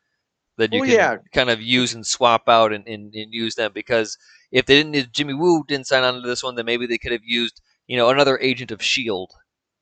That 0.57 0.73
you 0.73 0.81
Well, 0.81 0.89
can 0.89 0.95
yeah. 0.97 1.17
kind 1.33 1.49
of 1.49 1.61
use 1.61 1.93
and 1.93 2.05
swap 2.05 2.49
out 2.49 2.73
and, 2.73 2.87
and, 2.87 3.13
and 3.15 3.33
use 3.33 3.55
them 3.55 3.71
because 3.73 4.17
if 4.51 4.65
they 4.65 4.75
didn't, 4.77 4.95
if 4.95 5.11
Jimmy 5.11 5.33
Woo 5.33 5.63
didn't 5.67 5.87
sign 5.87 6.03
on 6.03 6.15
to 6.15 6.21
this 6.21 6.43
one, 6.43 6.55
then 6.55 6.65
maybe 6.65 6.87
they 6.87 6.97
could 6.99 7.11
have 7.11 7.23
used 7.25 7.61
you 7.87 7.97
know 7.97 8.09
another 8.09 8.39
agent 8.39 8.71
of 8.71 8.83
Shield. 8.83 9.31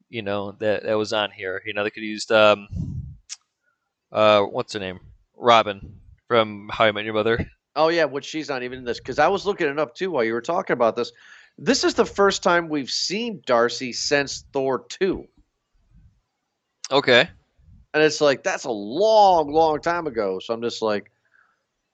You 0.10 0.21
know 0.23 0.54
that 0.60 0.84
that 0.84 0.97
was 0.97 1.13
on 1.13 1.32
here. 1.32 1.62
You 1.65 1.73
know 1.73 1.84
they 1.84 1.89
could 1.91 2.04
have 2.04 2.10
used 2.10 2.32
um 2.32 2.67
uh 4.12 4.41
what's 4.41 4.73
her 4.73 4.80
name 4.80 4.99
Robin 5.36 5.99
from 6.27 6.69
How 6.71 6.86
I 6.86 6.91
Met 6.91 7.06
Your 7.06 7.13
Mother. 7.13 7.45
Oh 7.75 7.89
yeah, 7.89 8.06
which 8.06 8.25
she's 8.25 8.49
not 8.49 8.63
even 8.63 8.80
in 8.80 8.86
this 8.86 8.99
because 8.99 9.19
I 9.19 9.27
was 9.27 9.45
looking 9.45 9.67
it 9.67 9.80
up 9.80 9.95
too 9.95 10.12
while 10.12 10.23
you 10.23 10.34
were 10.34 10.41
talking 10.41 10.73
about 10.73 10.95
this. 10.95 11.12
This 11.58 11.84
is 11.84 11.93
the 11.93 12.06
first 12.06 12.43
time 12.43 12.69
we've 12.69 12.89
seen 12.91 13.41
Darcy 13.45 13.93
since 13.93 14.43
Thor 14.54 14.86
two. 14.89 15.27
Okay. 16.91 17.30
And 17.93 18.04
it's 18.04 18.21
like 18.21 18.43
that's 18.43 18.65
a 18.65 18.71
long, 18.71 19.51
long 19.51 19.80
time 19.82 20.08
ago. 20.08 20.39
So 20.39 20.54
I'm 20.54 20.62
just 20.62 20.82
like, 20.82 21.12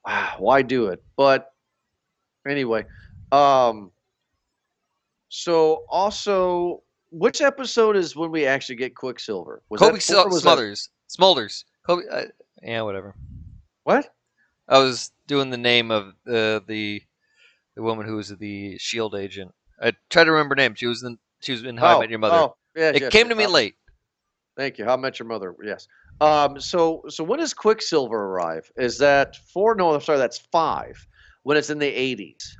wow, 0.05 0.35
why 0.39 0.61
do 0.61 0.87
it? 0.87 1.03
But 1.15 1.51
anyway, 2.47 2.85
um, 3.31 3.91
so 5.29 5.83
also, 5.89 6.83
which 7.11 7.41
episode 7.41 7.95
is 7.95 8.15
when 8.15 8.31
we 8.31 8.45
actually 8.45 8.75
get 8.75 8.95
Quicksilver? 8.95 9.61
Was 9.69 9.79
Cobie 9.79 9.93
that 9.95 10.01
Sil- 10.03 10.25
or 10.27 10.29
that- 10.31 10.41
Smothers. 10.41 10.89
Smulders. 11.09 11.63
Cobie. 11.85 12.03
Uh, 12.11 12.25
yeah, 12.61 12.81
whatever. 12.81 13.15
What? 13.83 14.13
I 14.67 14.79
was 14.79 15.11
doing 15.27 15.49
the 15.49 15.57
name 15.57 15.91
of 15.91 16.09
uh, 16.27 16.59
the 16.67 17.01
the 17.75 17.81
woman 17.83 18.05
who 18.05 18.15
was 18.15 18.29
the 18.29 18.77
Shield 18.77 19.15
agent. 19.15 19.53
I 19.81 19.93
tried 20.09 20.25
to 20.25 20.31
remember 20.31 20.53
her 20.55 20.57
name. 20.57 20.75
She 20.75 20.87
was 20.87 21.03
in 21.03 21.17
she 21.39 21.53
was 21.53 21.63
in 21.63 21.77
How 21.77 21.97
I 21.97 21.99
Met 22.01 22.09
Your 22.09 22.19
Mother. 22.19 22.35
Oh, 22.35 22.55
yes, 22.75 22.95
it 22.95 23.11
came 23.11 23.29
to 23.29 23.35
me 23.35 23.47
late. 23.47 23.75
Thank 24.57 24.77
you. 24.77 24.85
How 24.85 24.93
I 24.93 24.97
Met 24.97 25.19
Your 25.19 25.27
Mother. 25.27 25.55
Yes. 25.63 25.87
Um. 26.19 26.59
So 26.59 27.03
so 27.09 27.23
when 27.23 27.39
does 27.39 27.53
Quicksilver 27.53 28.17
arrive? 28.17 28.69
Is 28.75 28.97
that 28.97 29.35
four? 29.53 29.75
No, 29.75 29.93
I'm 29.93 30.01
sorry. 30.01 30.17
That's 30.17 30.39
five. 30.51 31.05
When 31.43 31.55
it's 31.57 31.69
in 31.69 31.77
the 31.79 31.85
80s. 31.85 32.57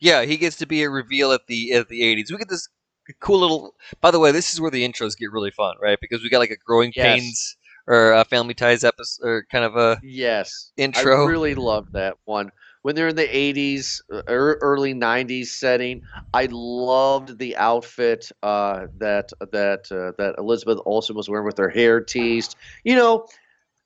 Yeah, 0.00 0.22
he 0.22 0.36
gets 0.36 0.56
to 0.56 0.66
be 0.66 0.82
a 0.84 0.90
reveal 0.90 1.32
at 1.32 1.46
the 1.48 1.72
at 1.72 1.88
the 1.88 2.00
80s. 2.02 2.30
We 2.30 2.38
get 2.38 2.48
this 2.48 2.68
cool 3.20 3.40
little. 3.40 3.74
By 4.00 4.10
the 4.10 4.18
way, 4.20 4.30
this 4.32 4.52
is 4.54 4.60
where 4.60 4.70
the 4.70 4.88
intros 4.88 5.16
get 5.18 5.32
really 5.32 5.50
fun, 5.50 5.74
right? 5.82 5.98
Because 6.00 6.22
we 6.22 6.30
got 6.30 6.38
like 6.38 6.50
a 6.50 6.56
growing 6.56 6.92
Yes. 6.94 7.04
pains 7.20 7.56
or 7.88 8.12
a 8.12 8.24
family 8.24 8.54
ties 8.54 8.84
episode 8.84 9.26
or 9.26 9.46
kind 9.50 9.64
of 9.64 9.76
a 9.76 10.00
Yes. 10.02 10.72
intro. 10.76 11.24
I 11.24 11.28
really 11.28 11.54
love 11.54 11.88
that 11.92 12.16
one. 12.24 12.50
When 12.82 12.94
they're 12.94 13.08
in 13.08 13.16
the 13.16 13.28
80s, 13.36 14.02
uh, 14.12 14.22
ear- 14.28 14.58
early 14.60 14.94
90s 14.94 15.52
setting, 15.52 16.02
I 16.32 16.48
loved 16.50 17.38
the 17.38 17.56
outfit 17.56 18.30
uh, 18.42 18.86
that 18.98 19.30
that 19.52 19.86
uh, 19.90 20.12
that 20.18 20.36
Elizabeth 20.38 20.78
Olsen 20.84 21.16
was 21.16 21.28
wearing 21.28 21.46
with 21.46 21.58
her 21.58 21.68
hair 21.68 22.00
teased. 22.00 22.56
You 22.84 22.96
know, 22.96 23.26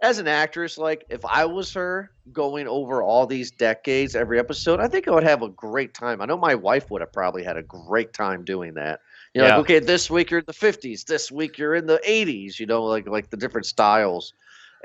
as 0.03 0.19
an 0.19 0.29
actress, 0.29 0.79
like 0.79 1.05
if 1.11 1.25
I 1.25 1.45
was 1.47 1.73
her 1.75 2.11
going 2.33 2.69
over 2.69 3.03
all 3.03 3.27
these 3.27 3.51
decades 3.53 4.15
every 4.15 4.39
episode, 4.39 4.81
I 4.81 4.89
think 4.89 5.09
I 5.09 5.13
would 5.13 5.25
have 5.25 5.43
a 5.43 5.49
great 5.49 5.95
time. 5.95 6.21
I 6.21 6.27
know 6.27 6.37
my 6.37 6.55
wife 6.55 6.91
would 6.91 7.01
have 7.01 7.13
probably 7.13 7.43
had 7.43 7.57
a 7.57 7.63
great 7.63 8.13
time 8.13 8.45
doing 8.45 8.75
that. 8.75 9.01
You 9.35 9.41
know, 9.41 9.47
Yeah. 9.47 9.57
like, 9.57 9.59
okay, 9.59 9.79
this 9.81 10.11
week 10.11 10.31
you're 10.31 10.41
in 10.41 10.47
the 10.47 10.53
50s, 10.53 11.05
this 11.05 11.31
week 11.31 11.59
you're 11.59 11.75
in 11.75 11.87
the 11.87 12.01
80s. 12.05 12.59
You 12.61 12.67
know, 12.67 12.85
like 12.85 13.09
like 13.09 13.31
the 13.31 13.37
different 13.37 13.67
styles. 13.67 14.35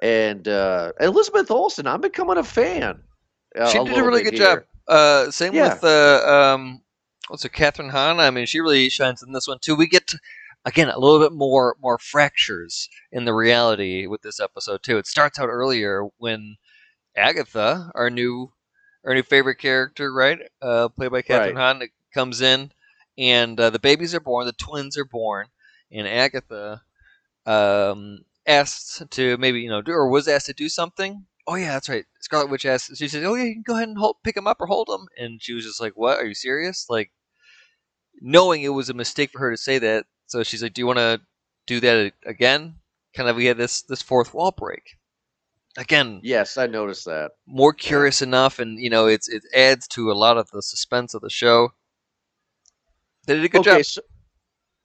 And 0.01 0.47
uh, 0.47 0.93
Elizabeth 0.99 1.51
Olsen, 1.51 1.87
I'm 1.87 2.01
becoming 2.01 2.37
a 2.37 2.43
fan. 2.43 3.03
She 3.71 3.79
did 3.79 3.97
a 3.97 4.03
really 4.03 4.23
good 4.23 4.35
job. 4.35 4.63
Uh, 4.87 5.31
same 5.31 5.53
Yeah. 5.53 5.73
with 5.73 5.83
uh, 5.83 6.53
um, 6.55 6.81
what's 7.27 7.45
it, 7.45 7.53
Kathryn 7.53 7.91
Hahn. 7.91 8.19
I 8.19 8.31
mean, 8.31 8.45
she 8.45 8.59
really 8.59 8.89
shines 8.89 9.21
in 9.23 9.31
this 9.31 9.47
one 9.47 9.59
too. 9.59 9.75
We 9.75 9.87
get 9.87 10.07
to, 10.07 10.19
again 10.65 10.89
a 10.89 10.99
little 10.99 11.19
bit 11.19 11.33
more 11.33 11.75
more 11.81 11.97
fractures 11.97 12.89
in 13.11 13.25
the 13.25 13.33
reality 13.33 14.07
with 14.07 14.21
this 14.21 14.39
episode 14.39 14.83
too. 14.83 14.97
It 14.97 15.07
starts 15.07 15.39
out 15.39 15.49
earlier 15.49 16.05
when 16.17 16.57
Agatha, 17.15 17.91
our 17.95 18.09
new 18.09 18.51
our 19.05 19.13
new 19.13 19.23
favorite 19.23 19.55
character, 19.55 20.13
right, 20.13 20.39
uh, 20.61 20.89
played 20.89 21.11
by 21.11 21.21
Kathryn 21.21 21.55
Hahn, 21.55 21.81
comes 22.13 22.41
in, 22.41 22.71
and 23.17 23.59
uh, 23.59 23.69
the 23.69 23.79
babies 23.79 24.13
are 24.13 24.19
born. 24.19 24.45
The 24.45 24.53
twins 24.53 24.97
are 24.97 25.05
born, 25.05 25.47
and 25.91 26.07
Agatha 26.07 26.83
um, 27.45 28.19
asked 28.45 29.09
to 29.11 29.37
maybe 29.37 29.61
you 29.61 29.69
know 29.69 29.81
do 29.81 29.91
or 29.91 30.09
was 30.09 30.27
asked 30.27 30.47
to 30.47 30.53
do 30.53 30.69
something. 30.69 31.25
Oh 31.51 31.55
yeah, 31.55 31.73
that's 31.73 31.89
right. 31.89 32.05
Scarlet 32.21 32.49
Witch 32.49 32.65
asked. 32.65 32.95
She 32.95 33.09
said, 33.09 33.25
"Oh 33.25 33.35
yeah, 33.35 33.43
you 33.43 33.55
can 33.55 33.63
go 33.63 33.75
ahead 33.75 33.89
and 33.89 33.97
hold, 33.97 34.15
pick 34.23 34.37
him 34.37 34.47
up 34.47 34.61
or 34.61 34.67
hold 34.67 34.87
him." 34.89 35.07
And 35.17 35.43
she 35.43 35.53
was 35.53 35.65
just 35.65 35.81
like, 35.81 35.93
"What? 35.97 36.17
Are 36.17 36.25
you 36.25 36.33
serious?" 36.33 36.85
Like 36.89 37.11
knowing 38.21 38.61
it 38.63 38.69
was 38.69 38.89
a 38.89 38.93
mistake 38.93 39.31
for 39.31 39.39
her 39.39 39.51
to 39.51 39.57
say 39.57 39.77
that. 39.79 40.05
So 40.27 40.43
she's 40.43 40.63
like, 40.63 40.73
"Do 40.73 40.81
you 40.81 40.87
want 40.87 40.99
to 40.99 41.21
do 41.67 41.81
that 41.81 42.13
again?" 42.25 42.75
Kind 43.13 43.27
of 43.29 43.35
we 43.35 43.45
had 43.47 43.57
this 43.57 43.81
this 43.81 44.01
fourth 44.01 44.33
wall 44.33 44.51
break. 44.51 44.97
Again, 45.77 46.23
Yes, 46.23 46.57
I 46.57 46.67
noticed 46.67 47.05
that. 47.05 47.31
more 47.45 47.73
curious 47.73 48.21
enough, 48.21 48.59
and 48.59 48.79
you 48.79 48.89
know, 48.89 49.07
it's 49.07 49.27
it 49.27 49.43
adds 49.53 49.87
to 49.89 50.11
a 50.11 50.13
lot 50.13 50.37
of 50.37 50.49
the 50.51 50.61
suspense 50.61 51.13
of 51.13 51.21
the 51.21 51.29
show. 51.29 51.73
They 53.25 53.35
did 53.35 53.43
a 53.45 53.49
good 53.49 53.61
okay, 53.61 53.77
job. 53.77 53.85
so 53.85 54.01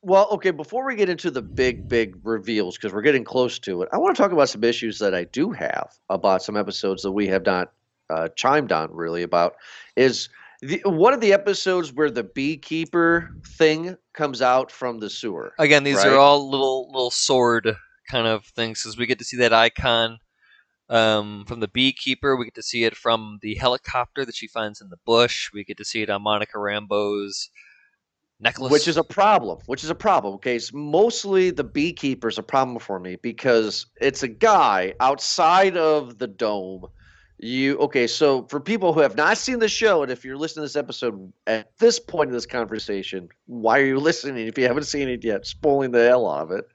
well, 0.06 0.28
okay, 0.30 0.52
before 0.52 0.86
we 0.86 0.94
get 0.94 1.08
into 1.08 1.32
the 1.32 1.42
big, 1.42 1.88
big 1.88 2.16
reveals, 2.22 2.76
because 2.76 2.92
we're 2.92 3.02
getting 3.02 3.24
close 3.24 3.58
to 3.58 3.82
it, 3.82 3.88
I 3.92 3.98
want 3.98 4.14
to 4.14 4.22
talk 4.22 4.30
about 4.30 4.48
some 4.48 4.62
issues 4.62 5.00
that 5.00 5.16
I 5.16 5.24
do 5.24 5.50
have 5.50 5.90
about 6.08 6.44
some 6.44 6.56
episodes 6.56 7.02
that 7.02 7.10
we 7.10 7.26
have 7.26 7.44
not 7.44 7.72
uh, 8.08 8.28
chimed 8.36 8.70
on 8.70 8.94
really 8.94 9.24
about. 9.24 9.56
Is 9.96 10.28
the, 10.62 10.80
one 10.84 11.12
of 11.12 11.20
the 11.20 11.32
episodes 11.32 11.92
where 11.92 12.08
the 12.08 12.22
beekeeper 12.22 13.32
thing 13.58 13.96
comes 14.14 14.40
out 14.40 14.70
from 14.70 15.00
the 15.00 15.10
sewer? 15.10 15.52
Again, 15.58 15.82
these 15.82 15.96
right? 15.96 16.06
are 16.06 16.18
all 16.18 16.48
little 16.48 16.86
little 16.92 17.10
sword 17.10 17.74
kind 18.08 18.28
of 18.28 18.44
things 18.44 18.84
because 18.84 18.96
we 18.96 19.06
get 19.06 19.18
to 19.18 19.24
see 19.24 19.38
that 19.38 19.52
icon 19.52 20.18
um, 20.88 21.44
from 21.48 21.58
the 21.58 21.68
beekeeper. 21.68 22.36
We 22.36 22.44
get 22.44 22.54
to 22.54 22.62
see 22.62 22.84
it 22.84 22.96
from 22.96 23.40
the 23.42 23.56
helicopter 23.56 24.24
that 24.24 24.36
she 24.36 24.46
finds 24.46 24.80
in 24.80 24.88
the 24.88 24.98
bush. 25.04 25.50
We 25.52 25.64
get 25.64 25.78
to 25.78 25.84
see 25.84 26.02
it 26.02 26.10
on 26.10 26.22
Monica 26.22 26.58
Rambeau's 26.58 27.50
necklace, 28.40 28.70
Which 28.70 28.88
is 28.88 28.96
a 28.96 29.04
problem. 29.04 29.58
Which 29.66 29.84
is 29.84 29.90
a 29.90 29.94
problem. 29.94 30.34
Okay, 30.34 30.58
so 30.58 30.76
mostly 30.76 31.50
the 31.50 31.64
beekeeper's 31.64 32.38
a 32.38 32.42
problem 32.42 32.78
for 32.78 32.98
me 32.98 33.16
because 33.16 33.86
it's 34.00 34.22
a 34.22 34.28
guy 34.28 34.94
outside 35.00 35.76
of 35.76 36.18
the 36.18 36.26
dome. 36.26 36.86
You 37.38 37.76
okay? 37.78 38.06
So 38.06 38.44
for 38.44 38.60
people 38.60 38.94
who 38.94 39.00
have 39.00 39.16
not 39.16 39.36
seen 39.36 39.58
the 39.58 39.68
show, 39.68 40.02
and 40.02 40.10
if 40.10 40.24
you're 40.24 40.38
listening 40.38 40.62
to 40.62 40.66
this 40.68 40.76
episode 40.76 41.32
at 41.46 41.76
this 41.78 41.98
point 41.98 42.28
in 42.28 42.34
this 42.34 42.46
conversation, 42.46 43.28
why 43.46 43.78
are 43.78 43.84
you 43.84 43.98
listening 43.98 44.46
if 44.46 44.56
you 44.56 44.66
haven't 44.66 44.84
seen 44.84 45.08
it 45.08 45.22
yet? 45.22 45.46
Spoiling 45.46 45.90
the 45.90 46.06
hell 46.06 46.30
out 46.30 46.44
of 46.44 46.50
it. 46.52 46.66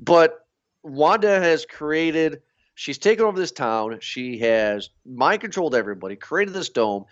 But 0.00 0.46
Wanda 0.82 1.38
has 1.40 1.64
created. 1.64 2.42
She's 2.74 2.98
taken 2.98 3.24
over 3.24 3.38
this 3.38 3.52
town. 3.52 3.98
She 4.00 4.38
has 4.38 4.90
mind 5.06 5.42
controlled 5.42 5.74
everybody. 5.74 6.16
Created 6.16 6.54
this 6.54 6.70
dome. 6.70 7.04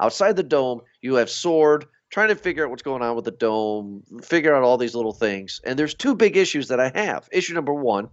Outside 0.00 0.36
the 0.36 0.42
dome, 0.44 0.80
you 1.02 1.14
have 1.16 1.28
Sword 1.28 1.86
trying 2.10 2.28
to 2.28 2.36
figure 2.36 2.64
out 2.64 2.70
what's 2.70 2.82
going 2.82 3.02
on 3.02 3.14
with 3.16 3.24
the 3.24 3.30
dome, 3.30 4.02
figure 4.22 4.54
out 4.54 4.62
all 4.62 4.78
these 4.78 4.94
little 4.94 5.12
things. 5.12 5.60
And 5.64 5.78
there's 5.78 5.94
two 5.94 6.14
big 6.14 6.36
issues 6.36 6.68
that 6.68 6.80
I 6.80 6.90
have. 6.94 7.28
Issue 7.32 7.54
number 7.54 7.74
one 7.74 8.08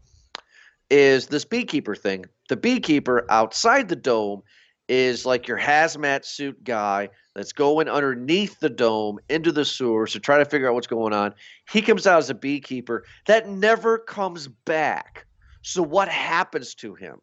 is 0.90 1.28
this 1.28 1.46
beekeeper 1.46 1.96
thing. 1.96 2.26
The 2.50 2.58
beekeeper 2.58 3.26
outside 3.30 3.90
the 3.90 3.96
dome 3.96 4.42
is 4.88 5.26
like 5.26 5.48
your 5.48 5.58
hazmat 5.58 6.26
suit 6.26 6.64
guy 6.64 7.10
that's 7.34 7.52
going 7.52 7.90
underneath 7.90 8.60
the 8.60 8.70
dome 8.70 9.20
into 9.30 9.52
the 9.52 9.66
sewers 9.66 10.14
to 10.14 10.20
try 10.20 10.38
to 10.38 10.46
figure 10.46 10.68
out 10.68 10.76
what's 10.76 10.88
going 10.88 11.14
on. 11.14 11.34
He 11.72 11.82
comes 11.82 12.06
out 12.06 12.20
as 12.20 12.30
a 12.30 12.36
beekeeper 12.36 13.04
that 13.26 13.50
never 13.50 13.98
comes 13.98 14.48
back. 14.48 15.26
So 15.64 15.82
what 15.82 16.08
happens 16.08 16.76
to 16.76 16.94
him? 16.94 17.20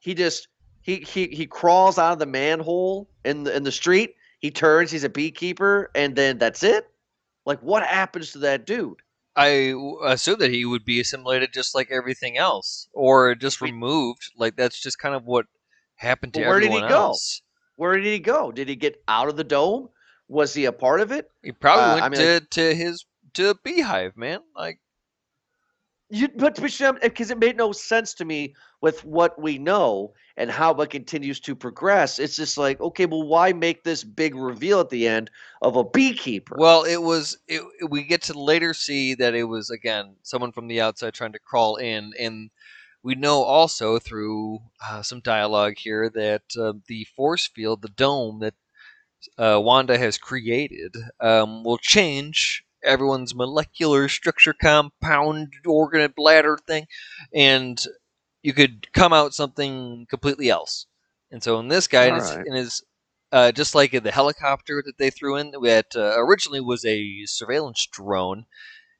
He 0.00 0.14
just 0.14 0.48
he 0.82 0.96
he 0.96 1.28
he 1.28 1.46
crawls 1.46 1.98
out 1.98 2.12
of 2.12 2.18
the 2.18 2.26
manhole 2.26 3.08
in 3.24 3.44
the 3.44 3.56
in 3.56 3.62
the 3.62 3.72
street. 3.72 4.14
He 4.46 4.52
turns, 4.52 4.92
he's 4.92 5.02
a 5.02 5.08
beekeeper, 5.08 5.90
and 5.96 6.14
then 6.14 6.38
that's 6.38 6.62
it. 6.62 6.88
Like 7.46 7.58
what 7.62 7.82
happens 7.82 8.30
to 8.30 8.38
that 8.38 8.64
dude? 8.64 9.02
I 9.34 9.74
assume 10.04 10.38
that 10.38 10.52
he 10.52 10.64
would 10.64 10.84
be 10.84 11.00
assimilated 11.00 11.52
just 11.52 11.74
like 11.74 11.90
everything 11.90 12.38
else, 12.38 12.86
or 12.92 13.34
just 13.34 13.60
removed. 13.60 14.30
Like 14.38 14.54
that's 14.54 14.80
just 14.80 15.00
kind 15.00 15.16
of 15.16 15.24
what 15.24 15.46
happened 15.96 16.32
to 16.34 16.40
But 16.42 16.46
where 16.46 16.60
did 16.60 16.70
he 16.70 16.76
everyone 16.76 16.88
go? 16.88 17.14
Where 17.74 17.96
did 17.96 18.04
he 18.06 18.20
go? 18.20 18.52
Did 18.52 18.68
he 18.68 18.76
get 18.76 19.02
out 19.08 19.28
of 19.28 19.36
the 19.36 19.42
dome? 19.42 19.88
Was 20.28 20.54
he 20.54 20.66
a 20.66 20.72
part 20.72 21.00
of 21.00 21.10
it? 21.10 21.28
He 21.42 21.50
probably 21.50 21.82
Uh, 21.82 21.94
went 21.94 22.04
I 22.04 22.08
mean, 22.10 22.20
to, 22.20 22.34
like- 22.34 22.50
to 22.50 22.74
his 22.76 23.04
to 23.34 23.56
Beehive, 23.64 24.16
man. 24.16 24.38
Like 24.54 24.78
You, 26.08 26.28
but 26.28 26.54
because 26.54 27.30
it 27.30 27.38
made 27.38 27.56
no 27.56 27.72
sense 27.72 28.14
to 28.14 28.24
me 28.24 28.54
with 28.80 29.04
what 29.04 29.40
we 29.42 29.58
know 29.58 30.14
and 30.36 30.50
how 30.50 30.72
it 30.74 30.90
continues 30.90 31.40
to 31.40 31.56
progress. 31.56 32.20
It's 32.20 32.36
just 32.36 32.56
like, 32.56 32.80
okay, 32.80 33.06
well, 33.06 33.26
why 33.26 33.52
make 33.52 33.82
this 33.82 34.04
big 34.04 34.36
reveal 34.36 34.80
at 34.80 34.90
the 34.90 35.08
end 35.08 35.30
of 35.62 35.74
a 35.74 35.82
beekeeper? 35.82 36.56
Well, 36.58 36.84
it 36.84 37.02
was. 37.02 37.38
It, 37.48 37.62
we 37.90 38.04
get 38.04 38.22
to 38.22 38.38
later 38.38 38.72
see 38.72 39.14
that 39.14 39.34
it 39.34 39.44
was 39.44 39.70
again 39.70 40.14
someone 40.22 40.52
from 40.52 40.68
the 40.68 40.80
outside 40.80 41.14
trying 41.14 41.32
to 41.32 41.40
crawl 41.40 41.76
in, 41.76 42.12
and 42.20 42.50
we 43.02 43.14
know 43.14 43.42
also 43.42 43.98
through 43.98 44.60
uh, 44.84 45.02
some 45.02 45.20
dialogue 45.20 45.74
here 45.76 46.10
that 46.10 46.42
uh, 46.58 46.74
the 46.86 47.04
force 47.16 47.46
field, 47.46 47.82
the 47.82 47.88
dome 47.88 48.40
that 48.40 48.54
uh, 49.38 49.60
Wanda 49.60 49.98
has 49.98 50.18
created, 50.18 50.94
um, 51.20 51.64
will 51.64 51.78
change 51.78 52.64
everyone's 52.86 53.34
molecular 53.34 54.08
structure, 54.08 54.54
compound, 54.54 55.52
organ, 55.66 56.12
bladder 56.16 56.58
thing, 56.66 56.86
and 57.34 57.84
you 58.42 58.52
could 58.52 58.92
come 58.92 59.12
out 59.12 59.34
something 59.34 60.06
completely 60.08 60.48
else. 60.48 60.86
And 61.30 61.42
so 61.42 61.58
in 61.58 61.68
this 61.68 61.88
guy, 61.88 62.06
in 62.06 62.14
his, 62.14 62.30
in 62.46 62.54
his 62.54 62.84
uh, 63.32 63.52
just 63.52 63.74
like 63.74 63.90
the 63.90 64.12
helicopter 64.12 64.82
that 64.86 64.98
they 64.98 65.10
threw 65.10 65.36
in, 65.36 65.50
that 65.62 65.96
uh, 65.96 66.14
originally 66.16 66.60
was 66.60 66.84
a 66.84 67.24
surveillance 67.26 67.86
drone, 67.90 68.46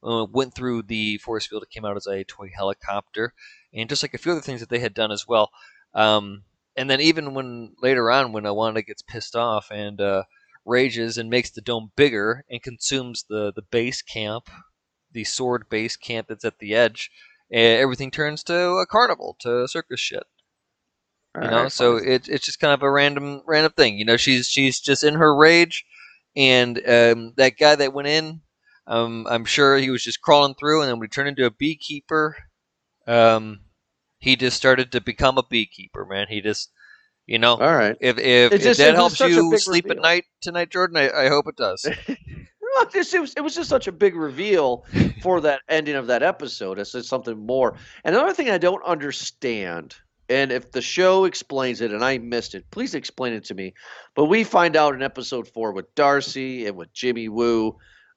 uh, 0.03 0.27
went 0.31 0.55
through 0.55 0.83
the 0.83 1.19
force 1.19 1.47
field. 1.47 1.63
It 1.63 1.71
came 1.71 1.85
out 1.85 1.97
as 1.97 2.07
a 2.07 2.25
toy 2.25 2.51
helicopter, 2.55 3.33
and 3.73 3.89
just 3.89 4.03
like 4.03 4.15
a 4.15 4.19
few 4.19 4.33
other 4.33 4.41
things 4.41 4.61
that 4.61 4.69
they 4.69 4.81
had 4.81 4.95
done 4.95 5.13
as 5.13 5.27
well. 5.29 5.51
Um, 5.95 6.43
and 6.77 6.91
then 6.91 7.01
even 7.01 7.35
when 7.35 7.75
later 7.81 8.11
on, 8.11 8.33
when 8.33 8.45
Wanda 8.53 8.83
gets 8.83 9.03
pissed 9.03 9.35
off 9.35 9.71
and 9.71 10.01
uh, 10.01 10.25
rages 10.67 11.19
and 11.19 11.31
makes 11.31 11.51
the 11.51 11.61
dome 11.61 11.93
bigger 11.97 12.45
and 12.51 12.63
consumes 12.63 13.25
the 13.29 13.53
the 13.55 13.63
base 13.63 14.03
camp, 14.03 14.51
the 15.13 15.25
sword 15.25 15.69
base 15.71 15.97
camp 15.97 16.29
that's 16.29 16.45
at 16.45 16.59
the 16.59 16.75
edge, 16.75 17.11
eh, 17.53 17.77
everything 17.77 18.11
turns 18.11 18.43
to 18.45 18.57
a 18.77 18.87
carnival, 18.87 19.37
to 19.41 19.69
circus 19.69 20.01
shit. 20.01 20.25
You 21.41 21.49
know 21.49 21.57
Alright, 21.59 21.73
so 21.73 21.99
fine. 21.99 22.09
it, 22.09 22.29
it's 22.29 22.47
just 22.47 22.61
kind 22.61 22.73
of 22.73 22.83
a 22.83 22.91
random 22.91 23.43
random 23.47 23.73
thing. 23.73 23.99
You 23.99 24.05
know 24.05 24.17
she's 24.17 24.49
she's 24.49 24.81
just 24.81 25.05
in 25.05 25.15
her 25.15 25.35
rage 25.35 25.85
and 26.37 26.79
um, 26.89 27.33
that 27.37 27.57
guy 27.59 27.75
that 27.77 27.95
went 27.95 28.09
in 28.09 28.43
um, 28.87 29.27
i'm 29.31 29.47
sure 29.47 29.79
he 29.79 29.89
was 29.91 30.05
just 30.05 30.21
crawling 30.21 30.55
through 30.55 30.83
and 30.83 30.91
then 30.91 30.99
we 30.99 31.09
turned 31.09 31.29
into 31.29 31.47
a 31.47 31.51
beekeeper 31.51 32.37
um, 33.07 33.61
he 34.19 34.37
just 34.37 34.57
started 34.57 34.91
to 34.93 35.01
become 35.01 35.39
a 35.39 35.43
beekeeper 35.49 36.05
man. 36.05 36.27
He 36.29 36.41
just 36.41 36.71
you 37.27 37.39
know 37.39 37.55
all 37.55 37.75
right. 37.77 37.97
if 38.01 38.19
if, 38.19 38.53
It 38.53 38.57
if 38.57 38.63
just- 38.63 38.79
that 38.81 38.95
helps 38.95 39.21
you 39.21 39.51
big 39.51 39.61
sleep 39.61 39.91
at 39.91 39.99
night 39.99 40.25
tonight 40.41 40.71
jordan 40.71 40.97
i, 40.97 41.11
I 41.11 41.29
hope 41.29 41.47
it 41.49 41.57
does 41.57 41.87
Well, 42.77 42.85
it, 42.85 42.93
just, 42.93 43.15
it, 43.15 43.21
was, 43.21 43.33
it 43.37 43.41
was 43.41 43.55
just 43.55 43.71
such 43.71 43.87
a 43.87 43.93
big 43.93 44.15
reveal 44.15 44.85
for 45.23 45.41
that 45.41 45.63
ending 45.69 45.95
of 45.95 46.09
that 46.09 46.23
episode. 46.23 46.79
It's 46.79 46.93
just 46.93 47.09
something 47.09 47.39
more. 47.47 47.77
And 48.05 48.15
another 48.15 48.35
thing 48.35 48.51
I 48.51 48.59
don't 48.59 48.85
understand, 48.85 49.95
and 50.29 50.53
if 50.53 50.73
the 50.73 50.83
show 50.83 51.25
explains 51.25 51.81
it 51.81 51.93
and 51.93 52.05
I 52.05 52.19
missed 52.19 52.55
it, 52.55 52.71
please 52.71 52.95
explain 52.95 53.33
it 53.33 53.45
to 53.45 53.55
me. 53.55 53.73
But 54.15 54.27
we 54.27 54.45
find 54.45 54.77
out 54.77 54.95
in 54.95 55.03
episode 55.03 55.49
four 55.49 55.73
with 55.73 55.95
Darcy 55.95 56.67
and 56.67 56.77
with 56.77 56.93
Jimmy 56.93 57.31
Woo 57.31 57.77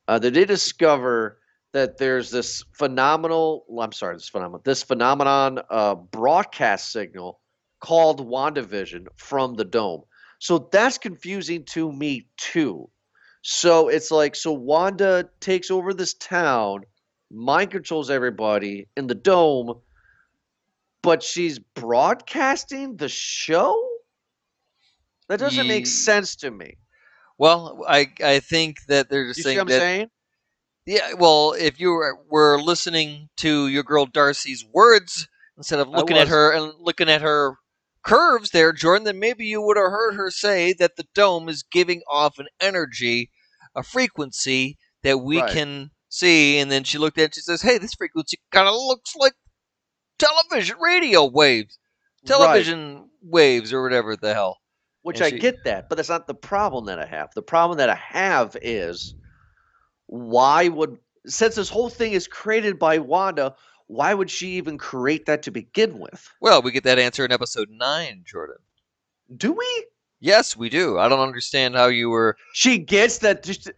uh, 0.09 0.19
that 0.19 0.33
they 0.33 0.43
discover 0.43 1.39
that 1.71 1.97
there's 1.97 2.29
this 2.29 2.63
phenomenal, 2.73 3.63
I'm 3.79 3.93
sorry, 3.93 4.15
this 4.15 4.27
phenomenon, 4.27 4.61
this 4.65 4.83
phenomenon 4.83 5.59
uh, 5.69 5.95
broadcast 5.95 6.91
signal 6.91 7.39
called 7.79 8.27
WandaVision 8.27 9.07
from 9.15 9.55
the 9.55 9.65
dome. 9.65 10.03
So 10.39 10.69
that's 10.71 10.97
confusing 10.97 11.65
to 11.65 11.91
me 11.91 12.27
too. 12.37 12.89
So 13.41 13.87
it's 13.89 14.11
like 14.11 14.35
so 14.35 14.51
Wanda 14.53 15.29
takes 15.39 15.71
over 15.71 15.93
this 15.93 16.13
town, 16.15 16.83
mind 17.31 17.71
controls 17.71 18.09
everybody 18.09 18.87
in 18.97 19.07
the 19.07 19.15
dome, 19.15 19.81
but 21.01 21.23
she's 21.23 21.59
broadcasting 21.59 22.97
the 22.97 23.09
show? 23.09 23.81
That 25.29 25.39
doesn't 25.39 25.67
make 25.67 25.87
sense 25.87 26.35
to 26.37 26.51
me. 26.51 26.77
well 27.37 27.83
i 27.87 28.07
i 28.23 28.39
think 28.39 28.77
that 28.87 29.09
they're 29.09 29.27
just 29.27 29.37
You 29.39 29.43
see 29.43 29.49
saying 29.49 29.57
what 29.57 29.61
I'm 29.63 29.67
that 29.69 29.79
saying? 29.79 30.07
Yeah, 30.85 31.13
well, 31.13 31.53
if 31.53 31.79
you 31.79 31.91
were, 31.91 32.17
were 32.29 32.59
listening 32.59 33.29
to 33.37 33.67
your 33.67 33.83
girl 33.83 34.07
Darcy's 34.07 34.65
words 34.73 35.27
instead 35.55 35.79
of 35.79 35.87
looking 35.89 36.17
at 36.17 36.27
her 36.29 36.51
and 36.51 36.73
looking 36.79 37.09
at 37.09 37.21
her 37.21 37.57
curves 38.09 38.49
there, 38.51 38.73
Jordan, 38.73 39.03
then 39.05 39.19
maybe 39.19 39.45
you 39.45 39.61
would 39.61 39.77
have 39.77 39.91
heard 39.91 40.15
her 40.15 40.31
say 40.31 40.73
that 40.73 40.95
the 40.95 41.05
dome 41.13 41.47
is 41.47 41.63
giving 41.63 42.01
off 42.09 42.39
an 42.39 42.47
energy, 42.59 43.29
a 43.75 43.83
frequency 43.83 44.77
that 45.03 45.19
we 45.19 45.39
Right. 45.39 45.51
can 45.51 45.91
see. 46.09 46.57
And 46.57 46.71
then 46.71 46.83
she 46.83 46.97
looked 46.97 47.17
at 47.17 47.25
it, 47.25 47.35
she 47.35 47.41
says, 47.41 47.61
Hey, 47.61 47.77
this 47.77 47.93
frequency 47.93 48.39
kind 48.51 48.67
of 48.67 48.73
looks 48.73 49.15
like 49.15 49.33
television 50.17 50.77
radio 50.79 51.25
waves, 51.25 51.77
television 52.25 53.09
waves, 53.21 53.71
or 53.71 53.83
whatever 53.83 54.15
the 54.15 54.33
hell. 54.33 54.57
Which 55.03 55.17
And 55.17 55.25
I 55.25 55.29
she- 55.29 55.39
get 55.39 55.63
that, 55.63 55.87
but 55.87 55.95
that's 55.95 56.09
not 56.09 56.27
the 56.27 56.33
problem 56.33 56.85
that 56.85 56.99
I 56.99 57.05
have. 57.05 57.29
The 57.35 57.41
problem 57.41 57.77
that 57.77 57.89
I 57.89 57.95
have 57.95 58.57
is 58.61 59.13
why 60.07 60.67
would 60.67 60.97
since 61.27 61.55
this 61.55 61.69
whole 61.69 61.89
thing 61.89 62.13
is 62.13 62.27
created 62.27 62.79
by 62.79 62.97
Wanda, 62.97 63.55
why 63.89 64.13
would 64.13 64.29
she 64.29 64.49
even 64.51 64.77
create 64.77 65.25
that 65.25 65.41
to 65.43 65.51
begin 65.51 65.97
with? 65.97 66.29
Well, 66.39 66.61
we 66.61 66.71
get 66.71 66.83
that 66.83 66.99
answer 66.99 67.25
in 67.25 67.31
episode 67.31 67.69
9, 67.71 68.21
Jordan. 68.23 68.57
Do 69.35 69.51
we? 69.51 69.85
Yes, 70.19 70.55
we 70.55 70.69
do. 70.69 70.99
I 70.99 71.09
don't 71.09 71.19
understand 71.19 71.75
how 71.75 71.87
you 71.87 72.09
were. 72.09 72.37
She 72.53 72.77
gets 72.77 73.17
that 73.19 73.41
just 73.41 73.71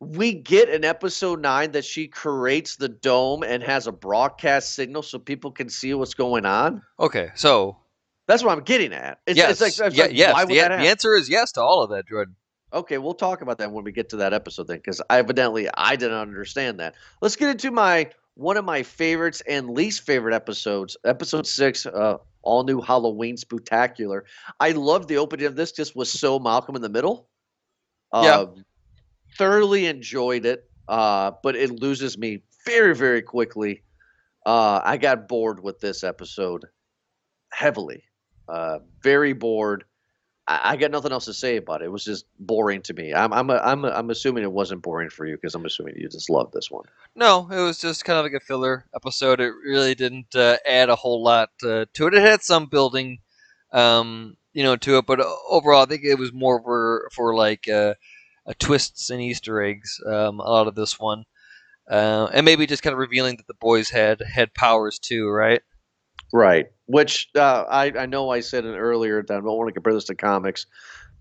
we 0.00 0.34
get 0.34 0.68
in 0.68 0.84
episode 0.84 1.40
9 1.40 1.72
that 1.72 1.84
she 1.84 2.08
creates 2.08 2.76
the 2.76 2.90
dome 2.90 3.42
and 3.42 3.62
has 3.62 3.86
a 3.86 3.92
broadcast 3.92 4.74
signal 4.74 5.02
so 5.02 5.18
people 5.18 5.50
can 5.50 5.70
see 5.70 5.94
what's 5.94 6.12
going 6.12 6.44
on. 6.44 6.82
Okay, 7.00 7.30
so 7.34 7.78
That's 8.26 8.42
what 8.42 8.56
I'm 8.56 8.64
getting 8.64 8.92
at. 8.92 9.18
It's, 9.26 9.36
yes, 9.36 9.60
it's 9.60 9.60
like, 9.60 9.88
it's 9.88 9.96
yeah, 9.96 10.04
like, 10.04 10.14
yes. 10.14 10.34
why 10.34 10.44
the, 10.44 10.54
would 10.54 10.62
that 10.62 10.78
the 10.78 10.88
answer 10.88 11.14
is 11.14 11.28
yes 11.28 11.52
to 11.52 11.62
all 11.62 11.82
of 11.82 11.90
that, 11.90 12.06
Jordan. 12.08 12.36
Okay, 12.72 12.98
we'll 12.98 13.14
talk 13.14 13.40
about 13.40 13.58
that 13.58 13.70
when 13.70 13.84
we 13.84 13.92
get 13.92 14.08
to 14.10 14.16
that 14.16 14.32
episode 14.32 14.66
then, 14.66 14.78
because 14.78 15.00
evidently 15.08 15.68
I 15.72 15.96
didn't 15.96 16.18
understand 16.18 16.80
that. 16.80 16.94
Let's 17.20 17.36
get 17.36 17.50
into 17.50 17.70
my 17.70 18.10
one 18.34 18.56
of 18.56 18.64
my 18.64 18.82
favorites 18.82 19.42
and 19.48 19.70
least 19.70 20.02
favorite 20.02 20.34
episodes. 20.34 20.96
Episode 21.04 21.46
six, 21.46 21.86
uh, 21.86 22.16
all 22.42 22.64
new 22.64 22.80
Halloween 22.80 23.36
Spooktacular. 23.36 24.22
I 24.60 24.72
loved 24.72 25.08
the 25.08 25.16
opening 25.16 25.46
of 25.46 25.56
this. 25.56 25.72
Just 25.72 25.96
was 25.96 26.10
so 26.10 26.38
Malcolm 26.38 26.76
in 26.76 26.82
the 26.82 26.88
Middle. 26.88 27.28
Yeah. 28.12 28.38
Um, 28.38 28.64
thoroughly 29.36 29.86
enjoyed 29.86 30.46
it, 30.46 30.70
uh, 30.88 31.32
but 31.42 31.56
it 31.56 31.70
loses 31.70 32.16
me 32.16 32.42
very 32.64 32.94
very 32.94 33.22
quickly. 33.22 33.82
Uh, 34.46 34.80
I 34.84 34.96
got 34.98 35.26
bored 35.26 35.62
with 35.62 35.80
this 35.80 36.04
episode 36.04 36.66
heavily. 37.52 38.04
Uh, 38.48 38.80
very 39.02 39.32
bored. 39.32 39.84
I, 40.46 40.60
I 40.64 40.76
got 40.76 40.90
nothing 40.90 41.12
else 41.12 41.24
to 41.26 41.34
say 41.34 41.56
about 41.56 41.82
it. 41.82 41.86
It 41.86 41.92
was 41.92 42.04
just 42.04 42.26
boring 42.38 42.82
to 42.82 42.94
me. 42.94 43.14
I'm 43.14 43.32
I'm 43.32 43.50
I'm 43.50 43.84
I'm 43.84 44.10
assuming 44.10 44.42
it 44.42 44.52
wasn't 44.52 44.82
boring 44.82 45.10
for 45.10 45.26
you 45.26 45.36
because 45.36 45.54
I'm 45.54 45.64
assuming 45.64 45.94
you 45.96 46.08
just 46.08 46.30
loved 46.30 46.52
this 46.52 46.70
one. 46.70 46.84
No, 47.14 47.48
it 47.50 47.60
was 47.60 47.78
just 47.78 48.04
kind 48.04 48.18
of 48.18 48.24
like 48.24 48.40
a 48.40 48.44
filler 48.44 48.84
episode. 48.94 49.40
It 49.40 49.52
really 49.64 49.94
didn't 49.94 50.34
uh, 50.34 50.56
add 50.66 50.90
a 50.90 50.96
whole 50.96 51.22
lot 51.22 51.50
uh, 51.62 51.86
to 51.94 52.06
it. 52.06 52.14
It 52.14 52.22
had 52.22 52.42
some 52.42 52.66
building, 52.66 53.18
um, 53.72 54.36
you 54.52 54.62
know, 54.62 54.76
to 54.76 54.98
it, 54.98 55.06
but 55.06 55.20
overall, 55.48 55.82
I 55.82 55.86
think 55.86 56.02
it 56.04 56.18
was 56.18 56.32
more 56.32 56.60
for 56.62 57.08
for 57.12 57.34
like 57.34 57.68
uh, 57.68 57.94
uh, 58.46 58.52
twists 58.58 59.10
and 59.10 59.20
Easter 59.20 59.62
eggs. 59.62 60.00
Um, 60.06 60.40
a 60.40 60.50
lot 60.50 60.68
of 60.68 60.74
this 60.74 60.98
one, 60.98 61.24
uh, 61.90 62.28
and 62.32 62.44
maybe 62.44 62.66
just 62.66 62.82
kind 62.82 62.92
of 62.92 62.98
revealing 62.98 63.36
that 63.36 63.46
the 63.46 63.54
boys 63.54 63.90
had 63.90 64.20
had 64.20 64.54
powers 64.54 64.98
too, 64.98 65.28
right? 65.28 65.62
Right. 66.34 66.66
Which 66.86 67.28
uh, 67.36 67.64
I 67.70 67.92
I 67.96 68.06
know 68.06 68.28
I 68.28 68.40
said 68.40 68.64
it 68.64 68.76
earlier 68.76 69.22
that 69.22 69.32
I 69.32 69.36
don't 69.36 69.44
want 69.56 69.68
to 69.68 69.72
compare 69.72 69.94
this 69.94 70.06
to 70.06 70.16
comics, 70.16 70.66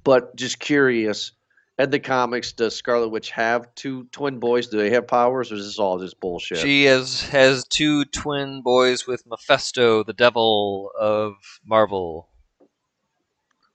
but 0.03 0.35
just 0.35 0.59
curious. 0.59 1.33
In 1.77 1.91
the 1.91 1.99
comics, 1.99 2.51
does 2.51 2.75
Scarlet 2.75 3.09
Witch 3.09 3.29
have 3.31 3.73
two 3.75 4.05
twin 4.05 4.39
boys? 4.39 4.67
Do 4.67 4.77
they 4.77 4.89
have 4.89 5.07
powers, 5.07 5.51
or 5.51 5.55
is 5.55 5.65
this 5.65 5.77
all 5.77 5.99
just 5.99 6.19
bullshit? 6.19 6.57
She 6.57 6.85
has 6.85 7.21
has 7.29 7.63
two 7.67 8.05
twin 8.05 8.63
boys 8.63 9.05
with 9.05 9.23
Mephisto, 9.27 10.03
the 10.03 10.13
devil 10.13 10.89
of 10.99 11.35
Marvel. 11.63 12.27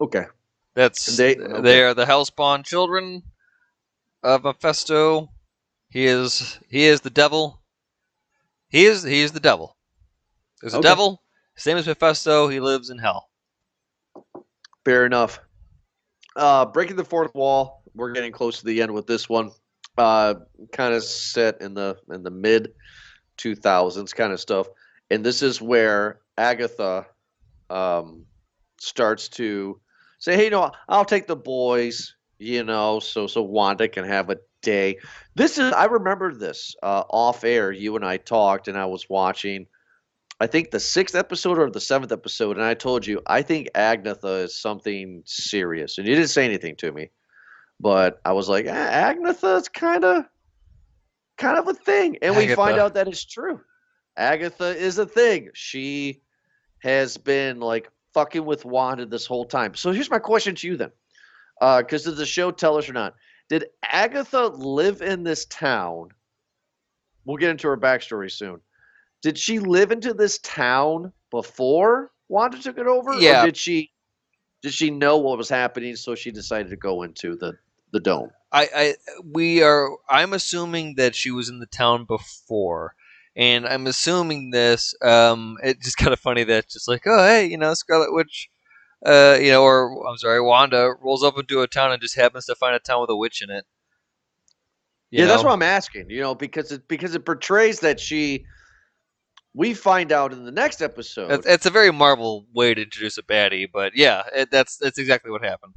okay. 0.00 0.26
That's 0.74 1.16
They- 1.16 1.34
they, 1.34 1.82
are 1.82 1.94
the 1.94 2.04
Hellspawn 2.04 2.64
children 2.64 3.22
of 4.24 4.42
Mephisto. 4.42 5.30
He 5.88 6.06
is 6.06 6.58
he 6.68 6.84
is 6.84 7.00
the 7.02 7.10
devil. 7.10 7.62
He 8.68 8.86
is 8.86 9.04
he 9.04 9.20
is 9.22 9.30
the 9.32 9.40
devil. 9.40 9.76
There's 10.60 10.74
a 10.74 10.78
Okay. 10.78 10.88
Same 11.58 11.76
as 11.76 11.88
Mephisto. 11.88 12.46
He 12.46 12.60
lives 12.60 12.88
in 12.88 12.98
hell. 12.98 13.28
Fair 14.84 15.04
enough. 15.04 15.40
Uh, 16.36 16.64
breaking 16.64 16.94
the 16.96 17.04
fourth 17.04 17.34
wall. 17.34 17.82
We're 17.94 18.12
getting 18.12 18.30
close 18.30 18.60
to 18.60 18.64
the 18.64 18.80
end 18.80 18.94
with 18.94 19.08
this 19.08 19.28
one. 19.28 19.50
Uh, 19.98 20.34
kind 20.72 20.94
of 20.94 21.02
set 21.02 21.60
in 21.60 21.74
the 21.74 21.96
in 22.12 22.22
the 22.22 22.30
mid 22.30 22.72
2000s 23.38 24.14
kind 24.14 24.32
of 24.32 24.38
stuff, 24.38 24.68
and 25.10 25.26
this 25.26 25.42
is 25.42 25.60
where 25.60 26.20
Agatha 26.36 27.06
um, 27.68 28.24
starts 28.78 29.28
to 29.30 29.80
say, 30.20 30.36
"Hey, 30.36 30.44
you 30.44 30.50
know, 30.50 30.70
I'll 30.88 31.04
take 31.04 31.26
the 31.26 31.36
boys." 31.36 32.14
You 32.38 32.62
know, 32.62 33.00
so 33.00 33.26
so 33.26 33.42
Wanda 33.42 33.88
can 33.88 34.04
have 34.04 34.30
a 34.30 34.36
day. 34.62 34.98
This 35.34 35.58
is 35.58 35.72
I 35.72 35.86
remember 35.86 36.32
this 36.32 36.76
uh, 36.84 37.02
off 37.10 37.42
air. 37.42 37.72
You 37.72 37.96
and 37.96 38.04
I 38.04 38.18
talked, 38.18 38.68
and 38.68 38.78
I 38.78 38.86
was 38.86 39.10
watching. 39.10 39.66
I 40.40 40.46
think 40.46 40.70
the 40.70 40.78
sixth 40.78 41.16
episode 41.16 41.58
or 41.58 41.68
the 41.68 41.80
seventh 41.80 42.12
episode, 42.12 42.56
and 42.56 42.64
I 42.64 42.74
told 42.74 43.06
you 43.06 43.20
I 43.26 43.42
think 43.42 43.68
Agnetha 43.74 44.44
is 44.44 44.56
something 44.56 45.22
serious, 45.26 45.98
and 45.98 46.06
you 46.06 46.14
didn't 46.14 46.30
say 46.30 46.44
anything 46.44 46.76
to 46.76 46.92
me, 46.92 47.10
but 47.80 48.20
I 48.24 48.32
was 48.32 48.48
like, 48.48 48.66
eh, 48.66 49.12
Agnetha 49.12 49.56
is 49.56 49.68
kind 49.68 50.04
of, 50.04 50.24
kind 51.38 51.58
of 51.58 51.66
a 51.66 51.74
thing, 51.74 52.18
and 52.22 52.36
we 52.36 52.54
find 52.54 52.78
out 52.78 52.94
that 52.94 53.08
it's 53.08 53.24
true. 53.24 53.60
Agatha 54.16 54.76
is 54.76 54.98
a 54.98 55.06
thing. 55.06 55.48
She 55.54 56.22
has 56.82 57.16
been 57.16 57.58
like 57.58 57.90
fucking 58.14 58.44
with 58.44 58.64
Wanda 58.64 59.06
this 59.06 59.26
whole 59.26 59.44
time. 59.44 59.74
So 59.74 59.90
here's 59.90 60.10
my 60.10 60.20
question 60.20 60.54
to 60.54 60.68
you 60.68 60.76
then, 60.76 60.92
because 61.60 62.04
did 62.04 62.16
the 62.16 62.26
show 62.26 62.52
tell 62.52 62.78
us 62.78 62.88
or 62.88 62.92
not? 62.92 63.14
Did 63.48 63.66
Agatha 63.82 64.46
live 64.46 65.02
in 65.02 65.24
this 65.24 65.46
town? 65.46 66.10
We'll 67.24 67.38
get 67.38 67.50
into 67.50 67.66
her 67.66 67.76
backstory 67.76 68.30
soon 68.30 68.60
did 69.22 69.38
she 69.38 69.58
live 69.58 69.90
into 69.90 70.14
this 70.14 70.38
town 70.38 71.12
before 71.30 72.10
Wanda 72.28 72.60
took 72.60 72.78
it 72.78 72.86
over? 72.86 73.14
Yeah. 73.14 73.42
Or 73.42 73.46
did 73.46 73.56
she 73.56 73.90
did 74.62 74.72
she 74.72 74.90
know 74.90 75.18
what 75.18 75.38
was 75.38 75.48
happening 75.48 75.96
so 75.96 76.14
she 76.14 76.30
decided 76.30 76.70
to 76.70 76.76
go 76.76 77.02
into 77.02 77.36
the 77.36 77.54
the 77.92 78.00
dome? 78.00 78.30
I, 78.52 78.68
I 78.74 78.94
we 79.24 79.62
are 79.62 79.90
I'm 80.08 80.32
assuming 80.32 80.94
that 80.96 81.14
she 81.14 81.30
was 81.30 81.48
in 81.48 81.58
the 81.58 81.66
town 81.66 82.04
before. 82.04 82.94
And 83.36 83.68
I'm 83.68 83.86
assuming 83.86 84.50
this, 84.50 84.96
um, 85.00 85.58
it's 85.62 85.84
just 85.84 85.96
kind 85.96 86.12
of 86.12 86.18
funny 86.18 86.42
that 86.42 86.64
it's 86.64 86.72
just 86.72 86.88
like, 86.88 87.02
oh 87.06 87.24
hey, 87.24 87.46
you 87.46 87.56
know, 87.56 87.72
Scarlet 87.74 88.12
Witch 88.12 88.50
uh, 89.04 89.38
you 89.40 89.50
know, 89.50 89.62
or 89.62 90.08
I'm 90.08 90.18
sorry, 90.18 90.40
Wanda 90.40 90.92
rolls 91.00 91.22
up 91.22 91.38
into 91.38 91.62
a 91.62 91.68
town 91.68 91.92
and 91.92 92.02
just 92.02 92.16
happens 92.16 92.46
to 92.46 92.54
find 92.54 92.74
a 92.74 92.80
town 92.80 93.00
with 93.00 93.10
a 93.10 93.16
witch 93.16 93.42
in 93.42 93.50
it. 93.50 93.64
You 95.10 95.20
yeah, 95.20 95.26
that's 95.26 95.42
know? 95.42 95.48
what 95.48 95.54
I'm 95.54 95.62
asking. 95.62 96.10
You 96.10 96.20
know, 96.20 96.34
because 96.34 96.72
it 96.72 96.88
because 96.88 97.14
it 97.14 97.24
portrays 97.24 97.80
that 97.80 98.00
she. 98.00 98.44
We 99.58 99.74
find 99.74 100.12
out 100.12 100.32
in 100.32 100.44
the 100.44 100.52
next 100.52 100.80
episode. 100.80 101.32
It's, 101.32 101.44
it's 101.44 101.66
a 101.66 101.70
very 101.70 101.90
Marvel 101.90 102.46
way 102.54 102.74
to 102.74 102.80
introduce 102.80 103.18
a 103.18 103.24
baddie, 103.24 103.66
but 103.70 103.96
yeah, 103.96 104.22
it, 104.32 104.52
that's 104.52 104.76
that's 104.76 104.98
exactly 104.98 105.32
what 105.32 105.44
happened. 105.44 105.74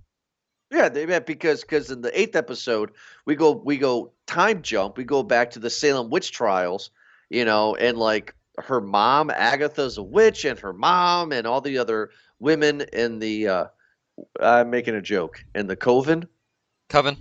Yeah, 0.72 0.88
they 0.88 1.08
yeah, 1.08 1.17
because 1.17 1.62
because 1.62 1.89
in 1.89 2.02
the 2.02 2.17
eighth 2.17 2.36
episode 2.36 2.91
we 3.26 3.36
go 3.36 3.54
we 3.54 3.80
go 3.80 4.12
time 4.28 4.62
jump. 4.62 4.98
We 4.98 5.04
go 5.04 5.24
back 5.24 5.50
to 5.52 5.60
the 5.60 5.72
Salem 5.72 6.12
witch 6.12 6.32
trials, 6.32 6.91
you 7.32 7.44
know, 7.44 7.74
and 7.76 7.98
like 7.98 8.36
her 8.60 8.82
mom 8.82 9.32
Agatha's 9.32 9.98
a 9.98 10.04
witch, 10.04 10.46
and 10.46 10.60
her 10.60 10.74
mom 10.74 11.32
and 11.32 11.48
all 11.48 11.60
the 11.60 11.80
other 11.80 12.12
women 12.38 12.82
in 12.94 13.17
the. 13.17 13.48
uh 13.48 13.65
I'm 14.39 14.70
making 14.70 14.94
a 14.94 15.02
joke 15.02 15.44
in 15.56 15.65
the 15.65 15.76
coven. 15.76 16.28
Coven? 16.88 17.17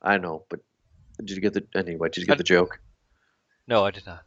I 0.00 0.16
know, 0.16 0.46
but 0.48 0.60
did 1.18 1.36
you 1.36 1.42
get 1.42 1.52
the 1.52 1.66
anyway? 1.74 2.08
Did 2.08 2.22
you 2.22 2.32
I- 2.32 2.32
get 2.32 2.38
the 2.38 2.44
joke? 2.44 2.80
No, 3.66 3.84
I 3.84 3.90
did 3.90 4.06
not. 4.06 4.24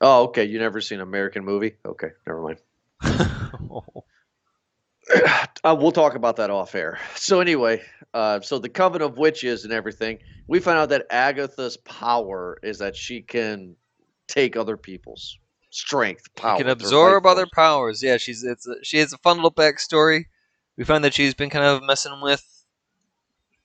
Oh, 0.00 0.24
okay. 0.24 0.44
You 0.44 0.58
never 0.58 0.80
seen 0.80 0.98
an 0.98 1.08
American 1.08 1.44
movie? 1.44 1.76
Okay, 1.84 2.10
never 2.26 2.42
mind. 2.42 2.58
Uh, 5.64 5.76
we'll 5.78 5.92
talk 5.92 6.14
about 6.14 6.36
that 6.36 6.50
off 6.50 6.74
air. 6.74 6.98
So 7.14 7.40
anyway, 7.40 7.82
uh, 8.14 8.40
so 8.40 8.58
the 8.58 8.68
coven 8.68 9.02
of 9.02 9.18
witches 9.18 9.64
and 9.64 9.72
everything, 9.72 10.18
we 10.48 10.60
find 10.60 10.78
out 10.78 10.88
that 10.90 11.06
Agatha's 11.10 11.76
power 11.78 12.58
is 12.62 12.78
that 12.78 12.96
she 12.96 13.22
can 13.22 13.76
take 14.28 14.56
other 14.56 14.76
people's 14.76 15.38
strength, 15.70 16.34
power. 16.34 16.56
She 16.56 16.62
can 16.64 16.70
absorb 16.70 17.26
other 17.26 17.46
powers. 17.52 18.02
Yeah, 18.02 18.16
she's 18.16 18.42
it's 18.44 18.66
a, 18.66 18.74
she 18.82 18.98
has 18.98 19.12
a 19.12 19.18
fun 19.18 19.36
little 19.36 19.52
backstory. 19.52 20.26
We 20.76 20.84
find 20.84 21.04
that 21.04 21.14
she's 21.14 21.34
been 21.34 21.50
kind 21.50 21.64
of 21.64 21.82
messing 21.82 22.20
with 22.20 22.44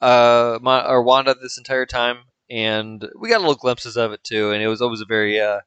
uh 0.02 0.60
Ma- 0.62 0.88
or 0.88 1.04
Wanda 1.04 1.36
this 1.36 1.58
entire 1.58 1.86
time, 1.86 2.20
and 2.50 3.08
we 3.20 3.30
got 3.30 3.41
little 3.41 3.56
glimpses 3.56 3.98
of 3.98 4.12
it 4.12 4.24
too. 4.24 4.52
And 4.52 4.62
it 4.62 4.67
was 4.67 4.82
always 4.82 5.02
a 5.02 5.06
very 5.06 5.39
uh, 5.39 5.60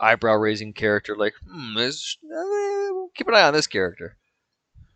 eyebrow 0.00 0.34
raising 0.36 0.72
character. 0.72 1.16
Like, 1.16 1.34
hmm, 1.48 1.76
is, 1.78 2.16
uh, 2.24 3.06
keep 3.14 3.28
an 3.28 3.34
eye 3.34 3.42
on 3.42 3.54
this 3.54 3.66
character. 3.66 4.16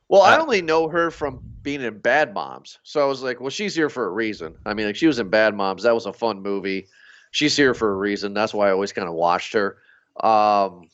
Well, 0.08 0.22
I 0.22 0.36
Uh, 0.36 0.42
only 0.42 0.62
know 0.62 0.88
her 0.88 1.10
from 1.10 1.40
being 1.62 1.80
in 1.82 1.98
Bad 1.98 2.34
Moms, 2.34 2.78
so 2.82 3.00
I 3.00 3.06
was 3.06 3.22
like, 3.22 3.40
well, 3.40 3.50
she's 3.50 3.74
here 3.74 3.88
for 3.88 4.06
a 4.06 4.10
reason. 4.10 4.54
I 4.66 4.74
mean, 4.74 4.86
like 4.86 4.96
she 4.96 5.06
was 5.06 5.18
in 5.18 5.28
Bad 5.30 5.54
Moms. 5.54 5.82
That 5.82 5.94
was 5.94 6.06
a 6.06 6.12
fun 6.12 6.42
movie. 6.42 6.88
she's 7.30 7.56
here 7.56 7.74
for 7.74 7.90
a 7.92 7.96
reason. 7.96 8.32
That's 8.32 8.54
why 8.54 8.68
I 8.68 8.72
always 8.72 8.92
kind 8.92 9.08
of 9.08 9.14
watched 9.14 9.54
her. 9.54 9.78
Um, 10.22 10.88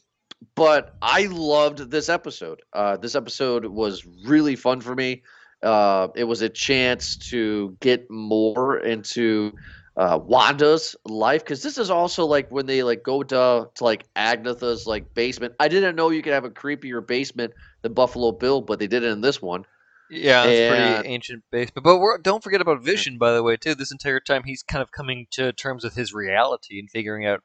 but 0.54 0.94
I 1.02 1.26
loved 1.26 1.90
this 1.90 2.08
episode. 2.08 2.62
Uh, 2.72 2.96
this 2.96 3.14
episode 3.14 3.66
was 3.66 4.06
really 4.24 4.56
fun 4.56 4.80
for 4.80 4.94
me. 4.94 5.22
Uh, 5.62 6.08
it 6.14 6.24
was 6.24 6.40
a 6.40 6.48
chance 6.48 7.16
to 7.30 7.76
get 7.80 8.10
more 8.10 8.78
into 8.78 9.52
uh, 9.96 10.18
Wanda's 10.22 10.96
life 11.04 11.42
because 11.44 11.62
this 11.62 11.76
is 11.78 11.90
also 11.90 12.24
like 12.26 12.50
when 12.50 12.66
they 12.66 12.82
like 12.82 13.02
go 13.02 13.22
to 13.22 13.68
to 13.74 13.84
like 13.84 14.04
Agatha's 14.16 14.86
like 14.86 15.14
basement. 15.14 15.54
I 15.60 15.68
didn't 15.68 15.96
know 15.96 16.10
you 16.10 16.22
could 16.22 16.32
have 16.32 16.44
a 16.44 16.50
creepier 16.50 17.06
basement 17.06 17.52
than 17.82 17.92
Buffalo 17.92 18.32
Bill, 18.32 18.60
but 18.60 18.78
they 18.78 18.86
did 18.86 19.02
it 19.02 19.12
in 19.12 19.20
this 19.20 19.42
one. 19.42 19.64
Yeah, 20.08 20.44
it's 20.44 20.60
And- 20.60 20.94
pretty 20.96 21.08
ancient 21.14 21.44
basement. 21.52 21.84
But 21.84 21.98
we're, 21.98 22.18
don't 22.18 22.42
forget 22.42 22.60
about 22.60 22.82
Vision, 22.82 23.16
by 23.18 23.32
the 23.32 23.42
way, 23.44 23.56
too. 23.56 23.74
This 23.76 23.92
entire 23.92 24.18
time, 24.20 24.42
he's 24.44 24.62
kind 24.62 24.82
of 24.82 24.90
coming 24.90 25.26
to 25.32 25.52
terms 25.52 25.84
with 25.84 25.94
his 25.94 26.12
reality 26.12 26.80
and 26.80 26.90
figuring 26.90 27.26
out 27.26 27.42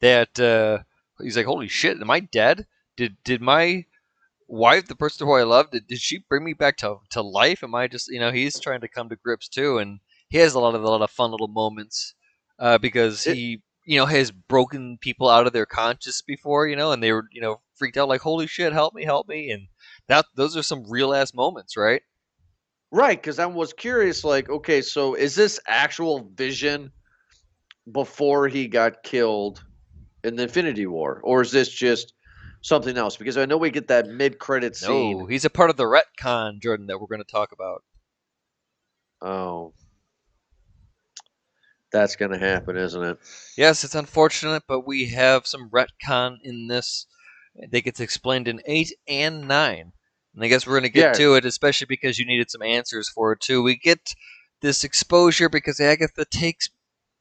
that 0.00 0.38
uh, 0.40 0.78
he's 1.22 1.36
like, 1.36 1.46
"Holy 1.46 1.68
shit, 1.68 2.00
am 2.00 2.10
I 2.10 2.20
dead? 2.20 2.66
Did 2.96 3.16
did 3.24 3.42
my 3.42 3.84
wife, 4.48 4.86
the 4.86 4.96
person 4.96 5.26
who 5.26 5.34
I 5.34 5.42
love, 5.42 5.70
did, 5.70 5.86
did 5.88 5.98
she 6.00 6.18
bring 6.28 6.44
me 6.44 6.52
back 6.54 6.76
to 6.78 6.98
to 7.10 7.20
life? 7.22 7.62
Am 7.62 7.74
I 7.74 7.88
just, 7.88 8.08
you 8.08 8.20
know, 8.20 8.30
he's 8.32 8.60
trying 8.60 8.80
to 8.80 8.88
come 8.88 9.08
to 9.10 9.16
grips 9.16 9.48
too, 9.48 9.78
and 9.78 10.00
he 10.28 10.38
has 10.38 10.54
a 10.54 10.60
lot 10.60 10.74
of 10.74 10.82
a 10.82 10.88
lot 10.88 11.02
of 11.02 11.10
fun 11.10 11.30
little 11.30 11.48
moments 11.48 12.14
uh, 12.58 12.78
because 12.78 13.26
It- 13.26 13.34
he, 13.34 13.62
you 13.84 13.98
know, 13.98 14.06
has 14.06 14.30
broken 14.32 14.98
people 15.00 15.28
out 15.28 15.46
of 15.46 15.52
their 15.52 15.66
conscious 15.66 16.22
before, 16.22 16.66
you 16.66 16.76
know, 16.76 16.92
and 16.92 17.02
they 17.02 17.12
were, 17.12 17.24
you 17.30 17.40
know, 17.40 17.60
freaked 17.76 17.96
out 17.96 18.08
like, 18.08 18.22
"Holy 18.22 18.46
shit, 18.46 18.72
help 18.72 18.94
me, 18.94 19.04
help 19.04 19.28
me!" 19.28 19.50
and 19.50 19.68
that 20.08 20.26
those 20.34 20.56
are 20.56 20.62
some 20.62 20.84
real 20.88 21.14
ass 21.14 21.32
moments, 21.34 21.76
right? 21.76 22.02
Right, 22.92 23.20
because 23.20 23.38
I 23.38 23.46
was 23.46 23.72
curious, 23.72 24.24
like, 24.24 24.48
okay, 24.48 24.80
so 24.80 25.14
is 25.14 25.34
this 25.34 25.58
actual 25.66 26.30
Vision 26.34 26.92
before 27.92 28.48
he 28.48 28.68
got 28.68 29.02
killed 29.02 29.62
in 30.24 30.36
the 30.36 30.44
Infinity 30.44 30.86
War, 30.86 31.20
or 31.24 31.42
is 31.42 31.50
this 31.50 31.68
just 31.68 32.14
something 32.62 32.96
else? 32.96 33.16
Because 33.16 33.36
I 33.36 33.44
know 33.44 33.56
we 33.56 33.70
get 33.70 33.88
that 33.88 34.08
mid-credit 34.08 34.76
scene. 34.76 35.18
No, 35.18 35.26
he's 35.26 35.44
a 35.44 35.50
part 35.50 35.70
of 35.70 35.76
the 35.76 35.84
retcon, 35.84 36.60
Jordan, 36.62 36.86
that 36.86 37.00
we're 37.00 37.06
going 37.08 37.22
to 37.24 37.30
talk 37.30 37.52
about. 37.52 37.82
Oh, 39.20 39.72
that's 41.92 42.16
gonna 42.16 42.38
happen, 42.38 42.76
isn't 42.76 43.02
it? 43.02 43.18
Yes, 43.56 43.84
it's 43.84 43.94
unfortunate, 43.94 44.64
but 44.66 44.86
we 44.86 45.06
have 45.06 45.46
some 45.46 45.70
retcon 45.70 46.38
in 46.42 46.66
this. 46.68 47.06
They 47.70 47.80
get 47.80 48.00
explained 48.00 48.48
in 48.48 48.60
8 48.66 48.92
and 49.08 49.48
9. 49.48 49.92
And 50.34 50.44
I 50.44 50.48
guess 50.48 50.66
we're 50.66 50.74
going 50.74 50.82
to 50.82 50.90
get 50.90 51.00
Yeah. 51.00 51.12
to 51.14 51.34
it, 51.36 51.46
especially 51.46 51.86
because 51.86 52.18
you 52.18 52.26
needed 52.26 52.50
some 52.50 52.60
answers 52.60 53.08
for 53.08 53.32
it, 53.32 53.40
too. 53.40 53.62
We 53.62 53.76
get 53.76 54.14
this 54.60 54.84
exposure 54.84 55.48
because 55.48 55.80
Agatha 55.80 56.26
takes 56.26 56.68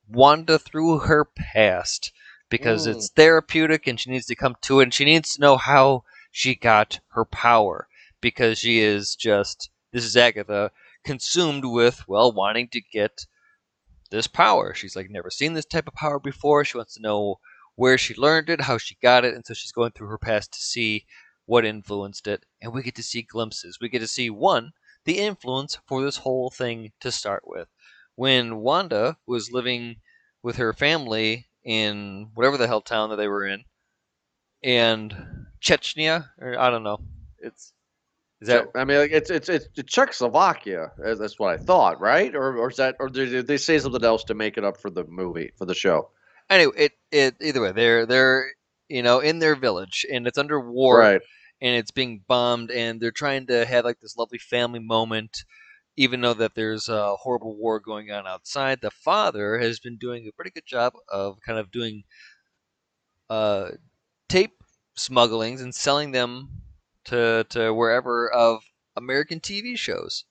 Wanda 0.10 0.60
through 0.60 1.00
her 1.00 1.24
past 1.24 2.12
because 2.50 2.86
Mm. 2.86 2.92
it's 2.92 3.10
therapeutic 3.10 3.88
and 3.88 3.98
she 3.98 4.12
needs 4.12 4.26
to 4.26 4.36
come 4.36 4.58
to 4.64 4.82
it 4.82 4.84
and 4.84 4.94
she 4.94 5.06
needs 5.06 5.36
to 5.36 5.42
know 5.42 5.56
how 5.56 6.04
she 6.32 6.56
got 6.56 7.00
her 7.12 7.24
power 7.24 7.88
because 8.20 8.60
she 8.60 8.82
is 8.82 9.16
just, 9.16 9.70
this 9.94 10.04
is 10.04 10.18
Agatha, 10.18 10.72
consumed 11.06 11.64
with, 11.64 12.06
well, 12.10 12.34
wanting 12.34 12.68
to 12.70 12.82
get 12.82 13.26
this 14.16 14.28
power. 14.28 14.74
She's 14.74 14.96
like 14.96 15.10
never 15.10 15.30
seen 15.30 15.54
this 15.54 15.66
type 15.66 15.88
of 15.88 15.94
power 15.94 16.20
before. 16.20 16.64
She 16.64 16.78
wants 16.78 16.96
to 16.96 17.02
know 17.02 17.40
where 17.76 17.98
she 17.98 18.16
learned 18.16 18.50
it, 18.50 18.62
how 18.62 18.78
she 18.78 18.98
got 19.02 19.26
it, 19.26 19.36
and 19.36 19.46
so 19.46 19.54
she's 19.54 19.74
going 19.74 19.92
through 19.92 20.08
her 20.08 20.18
past 20.18 20.54
to 20.54 20.60
see 20.60 21.06
what 21.46 21.66
influenced 21.66 22.26
it. 22.28 22.46
And 22.62 22.74
we 22.74 22.82
get 22.82 22.96
to 22.96 23.04
see 23.04 23.22
glimpses. 23.22 23.78
We 23.80 23.90
get 23.90 24.00
to 24.00 24.08
see 24.08 24.30
one, 24.30 24.72
the 25.04 25.20
influence 25.20 25.78
for 25.86 26.04
this 26.04 26.18
whole 26.18 26.50
thing 26.50 26.92
to 27.02 27.12
start 27.12 27.44
with. 27.46 27.68
When 28.16 28.58
Wanda 28.58 29.18
was 29.28 29.52
living 29.52 29.98
with 30.42 30.56
her 30.56 30.72
family 30.72 31.48
in 31.64 32.30
whatever 32.34 32.58
the 32.58 32.68
hell 32.68 32.82
town 32.82 33.10
that 33.10 33.18
they 33.18 33.28
were 33.28 33.46
in, 33.46 33.66
and 34.64 35.14
Chechnya, 35.62 36.30
or 36.40 36.58
I 36.58 36.70
don't 36.70 36.84
know, 36.84 37.02
it's 37.40 37.74
is 38.42 38.48
that 38.50 38.66
So, 38.66 38.72
I 38.76 38.86
mean, 38.86 38.98
like, 38.98 39.12
it's 39.12 39.30
it's 39.30 39.50
it's 39.50 39.68
Czechoslovakia. 39.86 40.92
uh, 41.04 41.16
That's 41.16 41.40
what 41.40 41.54
I 41.54 41.58
thought, 41.58 42.00
right? 42.02 42.34
Or 42.36 42.58
or 42.58 42.70
is 42.70 42.78
that 42.78 42.96
or 43.00 43.10
did 43.10 43.30
did 43.32 43.48
they 43.48 43.58
say 43.58 43.80
something 43.80 44.04
else 44.04 44.24
to 44.26 44.34
make 44.36 44.58
it 44.58 44.64
up 44.64 44.78
for 44.78 44.90
the 44.90 45.04
movie 45.06 45.52
for 45.58 45.66
the 45.66 45.74
show? 45.76 46.10
anyway? 46.50 46.74
It 46.78 46.92
it 47.12 47.36
either 47.42 47.62
way, 47.62 47.72
they're 47.72 48.06
they're 48.06 48.52
you 48.90 49.04
know 49.04 49.20
in 49.20 49.40
their 49.40 49.56
village 49.56 50.06
and 50.12 50.28
it's 50.28 50.38
under 50.38 50.60
war. 50.60 51.00
Right. 51.00 51.22
and 51.62 51.76
it's 51.76 51.92
being 51.92 52.22
bombed 52.28 52.70
and 52.72 53.00
they're 53.00 53.12
trying 53.12 53.48
to 53.48 53.66
have 53.66 53.86
like 53.86 54.00
this 54.02 54.18
lovely 54.18 54.38
family 54.38 54.80
moment 54.80 55.44
even 55.98 56.20
though 56.22 56.34
that 56.34 56.54
there's 56.54 56.90
a 56.90 57.16
horrible 57.16 57.56
war 57.56 57.80
going 57.80 58.12
on 58.12 58.28
outside 58.28 58.80
the 58.82 58.92
father 58.92 59.58
has 59.58 59.80
been 59.80 59.98
doing 59.98 60.28
a 60.28 60.32
pretty 60.34 60.52
good 60.52 60.66
job 60.68 60.94
of 61.10 61.40
kind 61.48 61.58
of 61.58 61.72
doing 61.72 62.04
uh, 63.30 63.70
tape 64.28 64.64
smugglings 64.96 65.62
and 65.62 65.74
selling 65.74 66.12
them 66.12 66.50
to 67.06 67.46
to 67.50 67.74
wherever 67.74 68.30
of 68.30 68.64
American 68.96 69.40
TV 69.40 69.78
shows. 69.78 70.26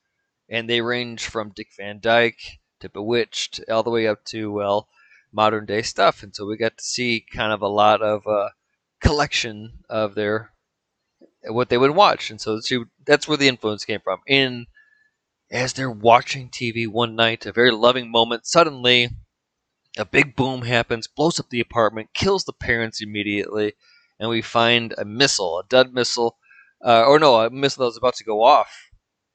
And 0.48 0.68
they 0.68 0.80
range 0.80 1.26
from 1.26 1.50
Dick 1.50 1.68
Van 1.76 2.00
Dyke 2.00 2.60
to 2.80 2.88
Bewitched 2.88 3.60
all 3.70 3.82
the 3.82 3.90
way 3.90 4.06
up 4.06 4.24
to 4.26 4.52
well 4.52 4.88
modern 5.32 5.66
day 5.66 5.82
stuff. 5.82 6.22
And 6.22 6.34
so 6.34 6.46
we 6.46 6.56
got 6.56 6.78
to 6.78 6.84
see 6.84 7.24
kind 7.32 7.52
of 7.52 7.62
a 7.62 7.68
lot 7.68 8.02
of 8.02 8.26
uh, 8.26 8.50
collection 9.00 9.84
of 9.88 10.14
their 10.14 10.52
what 11.46 11.68
they 11.68 11.78
would 11.78 11.90
watch, 11.90 12.30
and 12.30 12.40
so 12.40 12.60
she, 12.60 12.82
that's 13.04 13.28
where 13.28 13.36
the 13.36 13.48
influence 13.48 13.84
came 13.84 14.00
from. 14.00 14.20
In 14.26 14.66
as 15.50 15.74
they're 15.74 15.90
watching 15.90 16.48
TV 16.48 16.88
one 16.88 17.14
night, 17.14 17.44
a 17.44 17.52
very 17.52 17.70
loving 17.70 18.10
moment, 18.10 18.46
suddenly 18.46 19.10
a 19.96 20.04
big 20.04 20.34
boom 20.34 20.62
happens, 20.62 21.06
blows 21.06 21.38
up 21.38 21.50
the 21.50 21.60
apartment, 21.60 22.14
kills 22.14 22.44
the 22.44 22.52
parents 22.52 23.02
immediately, 23.02 23.74
and 24.18 24.30
we 24.30 24.40
find 24.40 24.94
a 24.96 25.04
missile, 25.04 25.58
a 25.58 25.64
dud 25.68 25.92
missile, 25.92 26.38
uh, 26.84 27.04
or 27.06 27.18
no, 27.18 27.36
a 27.40 27.50
missile 27.50 27.80
that 27.82 27.86
was 27.88 27.96
about 27.96 28.14
to 28.16 28.24
go 28.24 28.42
off, 28.42 28.90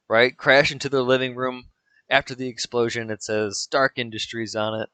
right? 0.08 0.38
Crash 0.38 0.72
into 0.72 0.90
their 0.90 1.02
living 1.02 1.36
room. 1.36 1.66
After 2.10 2.34
the 2.36 2.48
explosion, 2.48 3.10
it 3.12 3.22
says 3.24 3.60
Stark 3.60 3.94
Industries 3.98 4.56
on 4.56 4.80
it. 4.82 4.90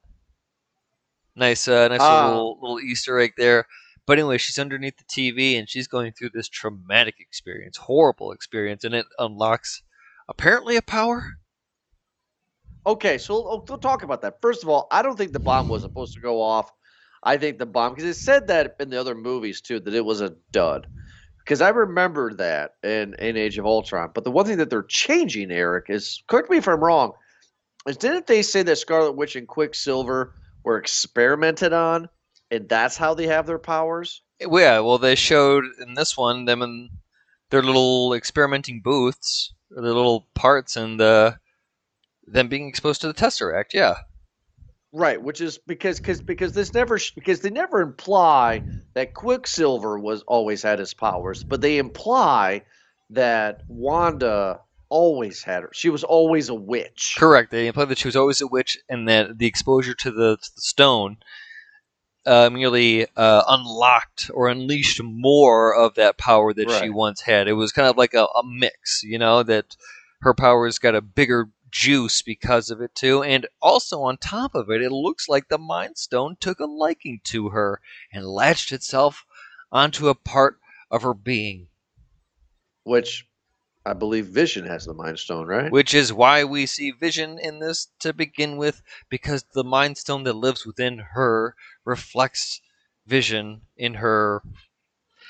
Nice, 1.36 1.68
uh, 1.68 1.88
nice 1.90 2.00
Ah. 2.02 2.26
little 2.28 2.60
little 2.62 2.80
Easter 2.80 3.20
egg 3.20 3.34
there. 3.38 3.68
But 4.06 4.20
anyway, 4.20 4.38
she's 4.38 4.60
underneath 4.60 4.98
the 4.98 5.04
TV 5.06 5.58
and 5.58 5.70
she's 5.70 5.88
going 5.88 6.14
through 6.14 6.30
this 6.34 6.48
traumatic 6.48 7.16
experience, 7.20 7.78
horrible 7.78 8.32
experience, 8.32 8.84
and 8.84 8.94
it 8.94 9.06
unlocks 9.18 9.82
apparently 10.30 10.76
a 10.76 10.82
power. 10.82 11.38
Okay, 12.86 13.18
so 13.18 13.34
we'll, 13.34 13.66
we'll 13.68 13.78
talk 13.80 14.04
about 14.04 14.22
that. 14.22 14.42
First 14.42 14.64
of 14.64 14.70
all, 14.70 14.88
I 14.92 15.02
don't 15.02 15.18
think 15.18 15.34
the 15.34 15.40
bomb 15.40 15.68
was 15.70 15.82
supposed 15.82 16.14
to 16.14 16.20
go 16.20 16.42
off. 16.42 16.72
I 17.24 17.38
think 17.38 17.58
the 17.58 17.66
bomb 17.66 17.96
because 17.96 18.10
it 18.10 18.22
said 18.22 18.48
that 18.48 18.76
in 18.80 18.90
the 18.92 19.00
other 19.00 19.16
movies 19.16 19.62
too 19.62 19.80
that 19.80 19.94
it 19.96 20.06
was 20.06 20.22
a 20.22 20.36
dud. 20.52 20.88
Because 21.46 21.62
I 21.62 21.70
remember 21.70 22.34
that 22.34 22.72
in, 22.84 23.14
in 23.20 23.38
Age 23.38 23.60
of 23.60 23.68
Ultron. 23.68 24.10
But 24.14 24.24
the 24.24 24.32
one 24.32 24.48
thing 24.48 24.58
that 24.58 24.72
they're 24.72 24.82
changing, 24.82 25.52
Eric, 25.52 25.86
is 25.90 26.24
correct 26.28 26.50
me 26.50 26.58
if 26.58 26.68
I'm 26.68 26.84
wrong. 26.84 27.14
Is 27.88 27.98
didn't 27.98 28.26
they 28.26 28.42
say 28.42 28.64
that 28.64 28.78
Scarlet 28.78 29.12
Witch 29.12 29.36
and 29.36 29.48
Quicksilver 29.48 30.34
were 30.64 30.78
experimented 30.78 31.72
on, 31.72 32.10
and 32.50 32.68
that's 32.68 32.98
how 32.98 33.14
they 33.14 33.28
have 33.28 33.46
their 33.46 33.60
powers? 33.60 34.24
Yeah, 34.40 34.80
well, 34.80 34.98
they 34.98 35.14
showed 35.14 35.66
in 35.80 35.94
this 35.94 36.18
one 36.18 36.46
them 36.46 36.64
in 36.64 36.90
their 37.52 37.62
little 37.62 38.16
experimenting 38.16 38.82
booths, 38.82 39.54
their 39.70 39.84
little 39.84 40.28
parts, 40.34 40.76
and 40.76 41.00
uh, 41.00 41.34
them 42.26 42.48
being 42.48 42.68
exposed 42.68 43.02
to 43.02 43.08
the 43.08 43.14
Tesseract. 43.14 43.74
Yeah, 43.74 43.98
Right, 44.98 45.22
which 45.22 45.42
is 45.42 45.58
because 45.58 46.00
because 46.00 46.22
because 46.22 46.54
this 46.54 46.74
never 46.74 46.98
because 47.16 47.42
they 47.42 47.50
never 47.50 47.82
imply 47.82 48.64
that 48.94 49.14
Quicksilver 49.14 50.00
was 50.00 50.22
always 50.22 50.64
had 50.64 50.80
his 50.80 50.94
powers, 50.94 51.44
but 51.44 51.60
they 51.60 51.80
imply 51.80 52.62
that 53.10 53.64
Wanda 53.68 54.62
always 54.88 55.44
had 55.44 55.64
her. 55.64 55.70
She 55.74 55.90
was 55.90 56.06
always 56.06 56.48
a 56.48 56.56
witch. 56.56 57.16
correct. 57.20 57.52
They 57.52 57.68
imply 57.68 57.84
that 57.84 57.98
she 57.98 58.08
was 58.08 58.16
always 58.16 58.40
a 58.40 58.48
witch, 58.48 58.78
and 58.88 59.10
that 59.10 59.38
the 59.38 59.48
exposure 59.48 59.96
to 59.96 60.12
the, 60.12 60.38
to 60.38 60.50
the 60.56 60.62
stone 60.62 61.18
uh, 62.26 62.50
merely 62.50 63.06
uh, 63.18 63.44
unlocked 63.50 64.32
or 64.34 64.48
unleashed 64.48 65.04
more 65.04 65.76
of 65.76 65.96
that 65.96 66.18
power 66.18 66.54
that 66.54 66.72
she 66.72 66.90
once 66.90 67.20
had. 67.20 67.50
It 67.50 67.54
was 67.54 67.74
kind 67.74 67.90
of 67.90 67.98
like 67.98 68.14
a, 68.14 68.24
a 68.24 68.44
mix, 68.46 69.04
you 69.04 69.20
know, 69.20 69.44
that 69.44 69.76
her 70.22 70.34
powers 70.34 70.80
got 70.80 70.96
a 70.96 71.02
bigger 71.02 71.50
juice 71.76 72.22
because 72.22 72.72
of 72.72 72.80
it 72.80 72.96
too. 72.96 73.22
And 73.22 73.46
also 73.62 74.02
on 74.02 74.16
top 74.18 74.56
of 74.56 74.70
it, 74.70 74.82
it 74.82 74.92
looks 74.92 75.28
like 75.28 75.50
the 75.50 75.58
Mind 75.58 75.98
Stone 75.98 76.38
took 76.40 76.62
a 76.62 76.66
liking 76.66 77.20
to 77.26 77.50
her 77.50 77.82
and 78.14 78.26
latched 78.26 78.72
itself 78.72 79.26
onto 79.74 80.08
a 80.08 80.16
part 80.16 80.58
of 80.90 81.02
her 81.02 81.14
being. 81.14 81.68
Which 82.86 83.28
I 83.86 83.92
believe 83.92 84.28
Vision 84.28 84.66
has 84.68 84.86
the 84.86 84.94
Mind 84.94 85.20
Stone, 85.20 85.48
right? 85.48 85.70
Which 85.70 85.94
is 85.94 86.14
why 86.14 86.46
we 86.46 86.66
see 86.66 86.92
Vision 86.92 87.38
in 87.38 87.60
this 87.60 87.90
to 88.00 88.14
begin 88.14 88.56
with, 88.56 88.82
because 89.10 89.44
the 89.54 89.66
Mind 89.66 89.98
Stone 89.98 90.24
that 90.24 90.34
lives 90.34 90.66
within 90.66 91.00
her 91.14 91.56
reflects 91.84 92.62
Vision 93.06 93.62
in 93.76 93.96
her 93.96 94.42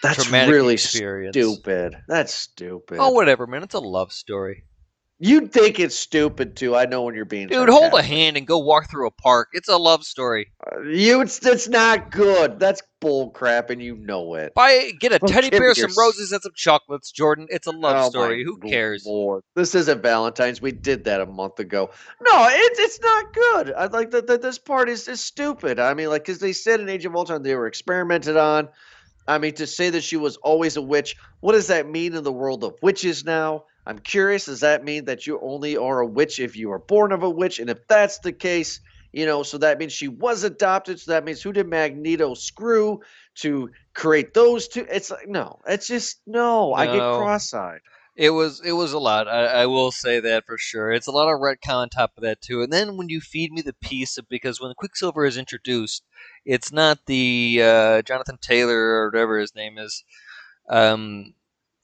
That's 0.03 0.29
really 0.29 0.75
experience. 0.75 1.35
stupid. 1.35 2.03
That's 2.07 2.33
stupid. 2.33 2.99
Oh, 2.99 3.09
whatever, 3.09 3.47
man. 3.47 3.63
It's 3.63 3.73
a 3.73 3.79
love 3.79 4.13
story. 4.13 4.65
You 5.17 5.47
think 5.47 5.79
it's 5.79 5.95
stupid 5.95 6.57
too. 6.57 6.75
I 6.75 6.85
know 6.85 7.03
when 7.03 7.15
you're 7.15 7.23
being 7.23 7.47
Dude, 7.47 7.69
hold 7.69 7.93
a 7.93 8.01
hand 8.03 8.35
and 8.35 8.45
go 8.45 8.57
walk 8.57 8.89
through 8.89 9.07
a 9.07 9.11
park. 9.11 9.47
It's 9.53 9.69
a 9.69 9.77
love 9.77 10.03
story. 10.03 10.51
Uh, 10.69 10.81
You, 10.81 11.21
it's 11.21 11.45
it's 11.45 11.69
not 11.69 12.11
good. 12.11 12.59
That's 12.59 12.81
bull 12.99 13.29
crap, 13.29 13.69
and 13.69 13.81
you 13.81 13.95
know 13.95 14.35
it. 14.35 14.53
Buy 14.55 14.91
get 14.99 15.13
a 15.13 15.19
teddy 15.19 15.49
bear, 15.49 15.73
some 15.73 15.89
your 15.89 15.95
roses, 15.97 16.33
and 16.33 16.41
some 16.41 16.51
chocolates, 16.53 17.11
Jordan. 17.11 17.47
It's 17.49 17.65
a 17.65 17.71
love 17.71 18.07
Oh, 18.07 18.09
story. 18.09 18.43
Who 18.43 18.57
cares? 18.57 19.05
Lord. 19.05 19.43
This 19.55 19.73
isn't 19.73 20.01
Valentine's. 20.03 20.61
We 20.61 20.73
did 20.73 21.05
that 21.05 21.21
a 21.21 21.25
month 21.25 21.59
ago. 21.59 21.91
No, 22.21 22.47
it's 22.51 22.79
it's 22.79 22.99
not 22.99 23.33
good. 23.33 23.73
I 23.73 23.85
like 23.85 24.11
that. 24.11 24.27
that 24.27 24.41
This 24.41 24.59
part 24.59 24.89
is 24.89 25.07
is 25.07 25.21
stupid. 25.21 25.79
I 25.79 25.93
mean, 25.93 26.09
like, 26.09 26.25
because 26.25 26.39
they 26.39 26.51
said 26.51 26.81
in 26.81 26.89
Age 26.89 27.05
of 27.05 27.15
Ultron 27.15 27.41
they 27.41 27.55
were 27.55 27.67
experimented 27.67 28.35
on. 28.35 28.67
I 29.29 29.37
mean, 29.37 29.53
to 29.55 29.65
say 29.65 29.89
that 29.91 30.03
she 30.03 30.17
was 30.17 30.35
always 30.37 30.75
a 30.75 30.81
witch, 30.81 31.15
what 31.39 31.53
does 31.53 31.67
that 31.67 31.87
mean 31.89 32.15
in 32.15 32.23
the 32.23 32.33
world 32.33 32.65
of 32.65 32.75
witches 32.81 33.23
now? 33.23 33.63
I'm 33.85 33.99
curious. 33.99 34.45
Does 34.45 34.61
that 34.61 34.83
mean 34.83 35.05
that 35.05 35.27
you 35.27 35.39
only 35.41 35.77
are 35.77 35.99
a 35.99 36.07
witch 36.07 36.39
if 36.39 36.55
you 36.55 36.69
were 36.69 36.79
born 36.79 37.11
of 37.11 37.23
a 37.23 37.29
witch? 37.29 37.59
And 37.59 37.69
if 37.69 37.87
that's 37.87 38.19
the 38.19 38.33
case, 38.33 38.79
you 39.13 39.25
know, 39.25 39.43
so 39.43 39.57
that 39.59 39.77
means 39.77 39.93
she 39.93 40.07
was 40.07 40.43
adopted. 40.43 40.99
So 40.99 41.11
that 41.11 41.23
means 41.23 41.41
who 41.41 41.53
did 41.53 41.67
Magneto 41.67 42.33
screw 42.33 43.01
to 43.35 43.69
create 43.93 44.33
those 44.33 44.67
two? 44.67 44.85
It's 44.89 45.11
like 45.11 45.27
no, 45.27 45.59
it's 45.67 45.87
just 45.87 46.21
no. 46.25 46.73
I 46.73 46.85
get 46.85 46.99
cross-eyed. 46.99 47.81
It 48.17 48.29
was 48.29 48.61
it 48.63 48.71
was 48.71 48.93
a 48.93 48.99
lot. 48.99 49.27
I, 49.27 49.45
I 49.45 49.65
will 49.65 49.91
say 49.91 50.21
that 50.21 50.45
for 50.45 50.57
sure. 50.57 50.91
It's 50.91 51.07
a 51.07 51.11
lot 51.11 51.27
of 51.27 51.41
retcon 51.41 51.75
on 51.75 51.89
top 51.89 52.13
of 52.15 52.23
that 52.23 52.41
too. 52.41 52.61
And 52.61 52.71
then 52.71 52.95
when 52.97 53.09
you 53.09 53.19
feed 53.19 53.51
me 53.51 53.61
the 53.61 53.73
piece 53.73 54.17
of 54.17 54.27
because 54.29 54.61
when 54.61 54.73
Quicksilver 54.73 55.25
is 55.25 55.37
introduced, 55.37 56.03
it's 56.45 56.71
not 56.71 57.05
the 57.07 57.59
uh, 57.61 58.01
Jonathan 58.03 58.37
Taylor 58.41 58.77
or 58.77 59.09
whatever 59.09 59.37
his 59.37 59.53
name 59.53 59.77
is, 59.77 60.03
um, 60.69 61.33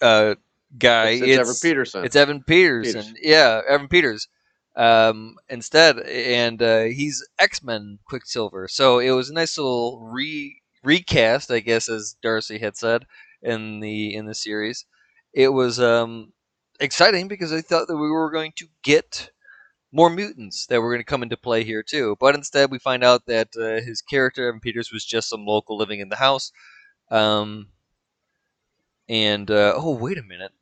uh, 0.02 0.36
guy. 0.78 1.09
It's, 1.09 1.22
it's 1.22 1.39
Evan 1.39 1.55
Peterson. 1.61 2.05
It's 2.05 2.15
Evan 2.15 2.43
Peters, 2.43 2.88
Peters. 2.88 3.07
and 3.07 3.17
yeah, 3.22 3.61
Evan 3.67 3.88
Peters. 3.88 4.28
Um, 4.76 5.36
instead, 5.49 5.99
and 5.99 6.61
uh, 6.61 6.84
he's 6.84 7.28
X 7.38 7.63
Men 7.63 7.99
Quicksilver. 8.05 8.67
So 8.67 8.99
it 8.99 9.11
was 9.11 9.30
a 9.30 9.34
nice 9.34 9.57
little 9.57 9.99
re 9.99 10.61
recast, 10.84 11.51
I 11.51 11.59
guess, 11.59 11.89
as 11.89 12.15
Darcy 12.22 12.57
had 12.57 12.78
said 12.78 13.05
in 13.41 13.80
the 13.80 14.15
in 14.15 14.26
the 14.26 14.36
series. 14.36 14.86
It 15.34 15.49
was 15.49 15.80
um, 15.80 16.34
exciting 16.80 17.28
because 17.28 17.51
I 17.53 17.61
thought 17.61 17.88
that 17.88 17.97
we 17.97 18.09
were 18.09 18.32
going 18.32 18.53
to 18.57 18.67
get 18.84 19.32
more 19.91 20.09
mutants 20.09 20.67
that 20.67 20.82
were 20.82 20.89
going 20.89 21.01
to 21.01 21.05
come 21.05 21.24
into 21.24 21.38
play 21.38 21.63
here 21.63 21.84
too. 21.84 22.15
But 22.19 22.36
instead, 22.36 22.72
we 22.72 22.80
find 22.80 23.03
out 23.03 23.26
that 23.26 23.49
uh, 23.57 23.86
his 23.86 24.01
character 24.01 24.47
Evan 24.47 24.61
Peters 24.61 24.91
was 24.91 25.05
just 25.05 25.30
some 25.30 25.45
local 25.45 25.78
living 25.78 25.99
in 25.99 26.09
the 26.09 26.15
house. 26.15 26.51
Um, 27.09 27.67
and 29.09 29.51
uh, 29.51 29.74
oh, 29.76 29.95
wait 29.95 30.17
a 30.17 30.24
minute. 30.24 30.53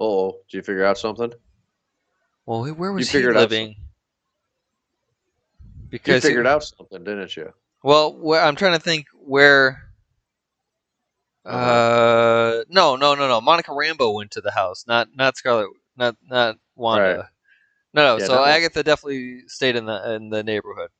Oh, 0.00 0.38
did 0.50 0.56
you 0.56 0.62
figure 0.62 0.84
out 0.84 0.96
something? 0.98 1.32
Well, 2.46 2.64
where 2.74 2.92
was 2.92 3.10
he 3.10 3.18
figured 3.18 3.36
out 3.36 3.40
living? 3.40 3.76
You 5.60 5.74
Because 5.90 6.22
figured 6.22 6.46
out 6.46 6.64
something, 6.64 7.04
didn't 7.04 7.36
you? 7.36 7.52
Well, 7.82 8.18
wh- 8.24 8.38
I'm 8.42 8.56
trying 8.56 8.72
to 8.72 8.78
think 8.80 9.06
where. 9.14 9.82
Uh-huh. 11.44 11.70
Uh, 11.70 12.64
no, 12.68 12.96
no, 12.96 13.14
no, 13.14 13.28
no. 13.28 13.40
Monica 13.40 13.70
Rambeau 13.72 14.14
went 14.14 14.30
to 14.32 14.40
the 14.40 14.50
house, 14.52 14.84
not 14.86 15.08
not 15.14 15.36
Scarlet, 15.36 15.68
not 15.96 16.16
not 16.28 16.56
Wanda. 16.76 17.02
Right. 17.16 17.24
No, 17.92 18.02
no. 18.02 18.16
Yeah, 18.18 18.26
so 18.26 18.38
was- 18.40 18.48
Agatha 18.48 18.82
definitely 18.82 19.42
stayed 19.48 19.76
in 19.76 19.86
the 19.86 20.14
in 20.14 20.30
the 20.30 20.42
neighborhood 20.42 20.90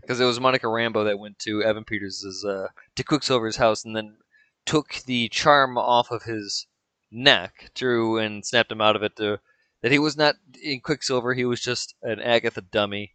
because 0.00 0.20
it 0.20 0.24
was 0.24 0.40
Monica 0.40 0.66
Rambeau 0.66 1.04
that 1.04 1.18
went 1.18 1.38
to 1.40 1.62
Evan 1.62 1.84
Peters' 1.84 2.44
uh, 2.46 2.68
to 2.96 3.04
Quicksilver's 3.04 3.56
house 3.56 3.84
and 3.84 3.94
then 3.96 4.16
took 4.64 4.94
the 5.06 5.28
charm 5.28 5.76
off 5.76 6.10
of 6.10 6.22
his 6.22 6.66
neck 7.14 7.70
through 7.74 8.18
and 8.18 8.44
snapped 8.44 8.72
him 8.72 8.80
out 8.80 8.96
of 8.96 9.02
it 9.02 9.16
to 9.16 9.38
that 9.82 9.92
he 9.92 9.98
was 9.98 10.16
not 10.16 10.34
in 10.62 10.80
Quicksilver. 10.80 11.34
He 11.34 11.44
was 11.44 11.60
just 11.60 11.94
an 12.02 12.20
Agatha 12.20 12.62
dummy. 12.62 13.12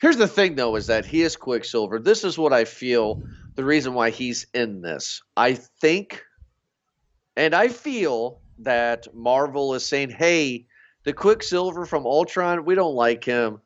Here's 0.00 0.16
the 0.16 0.28
thing, 0.28 0.54
though, 0.54 0.76
is 0.76 0.86
that 0.88 1.04
he 1.04 1.22
is 1.22 1.36
Quicksilver. 1.36 1.98
This 1.98 2.24
is 2.24 2.38
what 2.38 2.52
I 2.52 2.64
feel 2.64 3.22
the 3.54 3.64
reason 3.64 3.94
why 3.94 4.10
he's 4.10 4.46
in 4.54 4.80
this. 4.80 5.22
I 5.36 5.54
think, 5.54 6.22
and 7.36 7.54
I 7.54 7.68
feel 7.68 8.40
that 8.60 9.12
Marvel 9.14 9.74
is 9.74 9.84
saying, 9.84 10.10
hey, 10.10 10.66
the 11.04 11.12
Quicksilver 11.12 11.86
from 11.86 12.06
Ultron, 12.06 12.64
we 12.64 12.74
don't 12.74 12.94
like 12.94 13.24
him. 13.24 13.60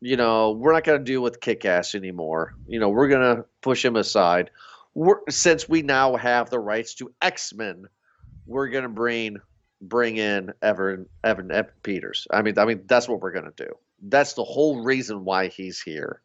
You 0.00 0.16
know, 0.16 0.52
we're 0.52 0.72
not 0.72 0.84
going 0.84 0.98
to 0.98 1.04
deal 1.04 1.22
with 1.22 1.40
Kick 1.40 1.64
Ass 1.64 1.94
anymore. 1.94 2.54
You 2.66 2.80
know, 2.80 2.88
we're 2.88 3.08
going 3.08 3.36
to 3.36 3.44
push 3.60 3.84
him 3.84 3.96
aside. 3.96 4.50
We're, 4.94 5.20
since 5.28 5.68
we 5.68 5.82
now 5.82 6.16
have 6.16 6.50
the 6.50 6.58
rights 6.58 6.94
to 6.94 7.12
X 7.20 7.54
Men, 7.54 7.86
we're 8.50 8.68
going 8.68 8.84
to 8.84 8.90
bring 8.90 9.38
bring 9.82 10.18
in 10.18 10.52
Evan 10.62 11.06
Evan, 11.24 11.50
Evan 11.52 11.72
Peters. 11.82 12.26
I 12.32 12.42
mean, 12.42 12.58
I 12.58 12.66
mean 12.66 12.82
that's 12.86 13.08
what 13.08 13.20
we're 13.20 13.32
going 13.32 13.52
to 13.52 13.64
do 13.66 13.72
that's 14.02 14.34
the 14.34 14.44
whole 14.44 14.82
reason 14.82 15.24
why 15.24 15.48
he's 15.48 15.80
here 15.80 16.22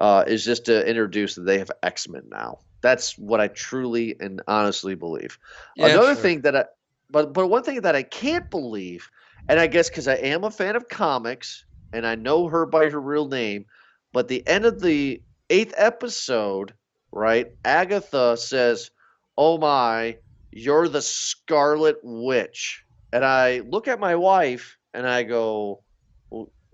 uh, 0.00 0.24
is 0.26 0.44
just 0.44 0.66
to 0.66 0.88
introduce 0.88 1.34
that 1.36 1.42
they 1.42 1.58
have 1.58 1.70
x-men 1.82 2.24
now 2.30 2.58
that's 2.82 3.18
what 3.18 3.40
i 3.40 3.48
truly 3.48 4.16
and 4.20 4.42
honestly 4.48 4.94
believe 4.94 5.38
Yeah, 5.76 5.86
another 5.86 6.14
sure. 6.14 6.16
thing 6.16 6.42
that 6.42 6.56
i 6.56 6.64
but 7.10 7.32
but 7.34 7.48
one 7.48 7.62
thing 7.62 7.82
that 7.82 7.96
i 7.96 8.02
can't 8.02 8.50
believe 8.50 9.10
and 9.48 9.58
i 9.60 9.66
guess 9.66 9.88
because 9.90 10.08
i 10.08 10.14
am 10.14 10.44
a 10.44 10.50
fan 10.50 10.76
of 10.76 10.88
comics 10.88 11.64
and 11.92 12.06
i 12.06 12.14
know 12.14 12.48
her 12.48 12.66
by 12.66 12.88
her 12.90 13.00
real 13.00 13.28
name 13.28 13.66
but 14.12 14.28
the 14.28 14.46
end 14.46 14.64
of 14.66 14.80
the 14.80 15.22
eighth 15.50 15.74
episode 15.76 16.74
right 17.12 17.48
agatha 17.64 18.36
says 18.36 18.90
oh 19.38 19.58
my 19.58 20.16
you're 20.52 20.88
the 20.88 21.02
scarlet 21.02 21.98
witch 22.02 22.84
and 23.12 23.24
i 23.24 23.60
look 23.60 23.88
at 23.88 24.00
my 24.00 24.14
wife 24.14 24.76
and 24.94 25.06
i 25.06 25.22
go 25.22 25.82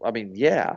I 0.05 0.11
mean, 0.11 0.33
yeah. 0.35 0.77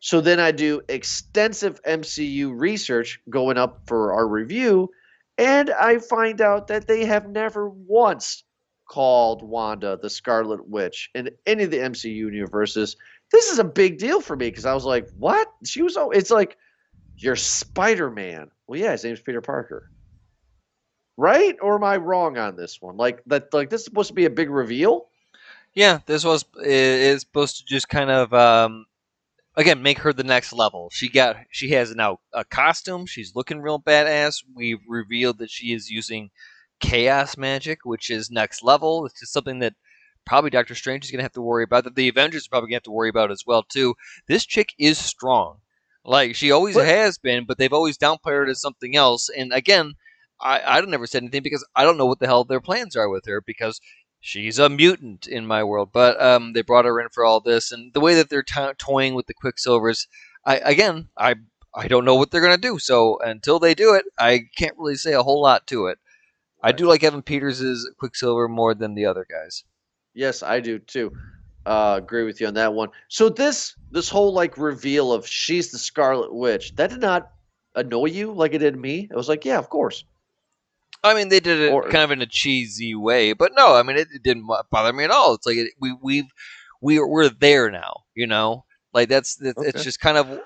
So 0.00 0.20
then 0.20 0.40
I 0.40 0.50
do 0.50 0.80
extensive 0.88 1.82
MCU 1.82 2.52
research 2.58 3.20
going 3.30 3.56
up 3.56 3.82
for 3.86 4.12
our 4.12 4.26
review, 4.26 4.90
and 5.38 5.70
I 5.70 5.98
find 5.98 6.40
out 6.40 6.66
that 6.68 6.86
they 6.86 7.04
have 7.04 7.28
never 7.28 7.68
once 7.68 8.44
called 8.88 9.42
Wanda 9.42 9.98
the 10.00 10.10
Scarlet 10.10 10.68
Witch 10.68 11.10
in 11.14 11.30
any 11.46 11.64
of 11.64 11.70
the 11.70 11.78
MCU 11.78 12.14
universes. 12.14 12.96
This 13.30 13.50
is 13.50 13.58
a 13.58 13.64
big 13.64 13.98
deal 13.98 14.20
for 14.20 14.36
me 14.36 14.48
because 14.48 14.66
I 14.66 14.74
was 14.74 14.84
like, 14.84 15.08
what? 15.16 15.48
She 15.64 15.82
was, 15.82 15.96
oh, 15.96 16.10
it's 16.10 16.30
like, 16.30 16.58
you're 17.16 17.36
Spider 17.36 18.10
Man. 18.10 18.50
Well, 18.66 18.78
yeah, 18.78 18.92
his 18.92 19.04
name's 19.04 19.20
Peter 19.20 19.40
Parker. 19.40 19.90
Right? 21.16 21.56
Or 21.60 21.76
am 21.76 21.84
I 21.84 21.96
wrong 21.98 22.38
on 22.38 22.56
this 22.56 22.80
one? 22.80 22.96
Like, 22.96 23.22
that, 23.26 23.52
like 23.52 23.70
this 23.70 23.82
is 23.82 23.84
supposed 23.84 24.08
to 24.08 24.14
be 24.14 24.24
a 24.24 24.30
big 24.30 24.50
reveal? 24.50 25.08
Yeah, 25.74 26.00
this 26.06 26.24
was 26.24 26.44
is 26.62 27.22
supposed 27.22 27.58
to 27.58 27.64
just 27.64 27.88
kind 27.88 28.10
of 28.10 28.32
um, 28.34 28.84
again 29.56 29.82
make 29.82 29.98
her 30.00 30.12
the 30.12 30.24
next 30.24 30.52
level. 30.52 30.90
She 30.92 31.08
got 31.08 31.36
she 31.50 31.70
has 31.70 31.94
now 31.94 32.18
a 32.34 32.44
costume. 32.44 33.06
She's 33.06 33.34
looking 33.34 33.62
real 33.62 33.80
badass. 33.80 34.42
We've 34.54 34.80
revealed 34.86 35.38
that 35.38 35.50
she 35.50 35.72
is 35.72 35.90
using 35.90 36.30
chaos 36.80 37.38
magic, 37.38 37.80
which 37.84 38.10
is 38.10 38.30
next 38.30 38.62
level. 38.62 39.06
It's 39.06 39.18
just 39.20 39.32
something 39.32 39.60
that 39.60 39.72
probably 40.26 40.50
Doctor 40.50 40.74
Strange 40.74 41.04
is 41.06 41.10
going 41.10 41.20
to 41.20 41.24
have 41.24 41.32
to 41.32 41.40
worry 41.42 41.64
about. 41.64 41.84
That 41.84 41.94
the 41.94 42.08
Avengers 42.08 42.46
are 42.46 42.50
probably 42.50 42.66
going 42.66 42.72
to 42.72 42.76
have 42.76 42.82
to 42.84 42.90
worry 42.92 43.08
about 43.08 43.30
as 43.30 43.44
well 43.46 43.62
too. 43.62 43.94
This 44.28 44.44
chick 44.44 44.74
is 44.78 44.98
strong, 44.98 45.58
like 46.04 46.34
she 46.34 46.50
always 46.50 46.74
But- 46.74 46.84
has 46.86 47.16
been, 47.16 47.46
but 47.46 47.56
they've 47.56 47.72
always 47.72 47.96
downplayed 47.96 48.32
her 48.32 48.46
as 48.46 48.60
something 48.60 48.94
else. 48.94 49.30
And 49.30 49.54
again, 49.54 49.94
I 50.42 50.78
I 50.78 50.80
never 50.82 51.06
said 51.06 51.22
anything 51.22 51.42
because 51.42 51.66
I 51.74 51.84
don't 51.84 51.96
know 51.96 52.06
what 52.06 52.18
the 52.18 52.26
hell 52.26 52.44
their 52.44 52.60
plans 52.60 52.96
are 52.96 53.08
with 53.08 53.26
her 53.26 53.40
because 53.40 53.80
she's 54.20 54.58
a 54.58 54.68
mutant 54.68 55.26
in 55.26 55.46
my 55.46 55.62
world. 55.64 55.90
But 55.92 56.20
um, 56.22 56.52
they 56.52 56.62
brought 56.62 56.84
her 56.84 57.00
in 57.00 57.08
for 57.10 57.24
all 57.24 57.40
this, 57.40 57.72
and 57.72 57.92
the 57.92 58.00
way 58.00 58.14
that 58.14 58.30
they're 58.30 58.42
to- 58.42 58.74
toying 58.78 59.14
with 59.14 59.26
the 59.26 59.34
Quicksilvers, 59.34 60.06
I 60.44 60.56
again, 60.56 61.08
I 61.16 61.36
I 61.74 61.88
don't 61.88 62.04
know 62.04 62.14
what 62.14 62.30
they're 62.30 62.40
gonna 62.42 62.58
do. 62.58 62.78
So 62.78 63.18
until 63.20 63.58
they 63.58 63.74
do 63.74 63.94
it, 63.94 64.04
I 64.18 64.42
can't 64.56 64.76
really 64.78 64.96
say 64.96 65.12
a 65.12 65.22
whole 65.22 65.42
lot 65.42 65.66
to 65.68 65.86
it. 65.86 65.98
I 66.62 66.72
do 66.72 66.86
like 66.86 67.02
Evan 67.02 67.22
Peters' 67.22 67.88
Quicksilver 67.98 68.48
more 68.48 68.74
than 68.74 68.94
the 68.94 69.06
other 69.06 69.26
guys. 69.28 69.64
Yes, 70.14 70.42
I 70.42 70.60
do 70.60 70.78
too. 70.78 71.12
Uh, 71.64 71.94
agree 71.98 72.24
with 72.24 72.40
you 72.40 72.46
on 72.46 72.54
that 72.54 72.74
one. 72.74 72.88
So 73.08 73.28
this 73.28 73.74
this 73.90 74.08
whole 74.08 74.32
like 74.32 74.58
reveal 74.58 75.12
of 75.12 75.26
she's 75.26 75.70
the 75.70 75.78
Scarlet 75.78 76.32
Witch 76.32 76.74
that 76.76 76.90
did 76.90 77.00
not 77.00 77.30
annoy 77.74 78.06
you 78.06 78.32
like 78.32 78.54
it 78.54 78.58
did 78.58 78.76
me. 78.76 79.08
It 79.10 79.16
was 79.16 79.28
like, 79.28 79.44
yeah, 79.44 79.58
of 79.58 79.68
course. 79.68 80.04
I 81.04 81.14
mean, 81.14 81.28
they 81.28 81.40
did 81.40 81.58
it 81.60 81.72
Or- 81.72 81.82
kind 81.84 82.04
of 82.04 82.10
in 82.12 82.22
a 82.22 82.26
cheesy 82.26 82.94
way, 82.94 83.32
but 83.32 83.52
no, 83.56 83.74
I 83.74 83.82
mean, 83.82 83.96
it, 83.96 84.08
it 84.14 84.22
didn't 84.22 84.46
bother 84.70 84.92
me 84.92 85.04
at 85.04 85.10
all. 85.10 85.34
It's 85.34 85.46
like 85.46 85.56
it, 85.56 85.72
we 85.80 85.96
we've 86.00 86.30
we're 86.80 87.06
we're 87.06 87.28
there 87.28 87.70
now, 87.70 88.02
you 88.14 88.26
know. 88.26 88.64
Like 88.94 89.08
that's 89.08 89.40
it's, 89.40 89.60
it's 89.62 89.76
Okay. 89.76 89.82
just 89.82 90.00
kind 90.00 90.16
of 90.18 90.40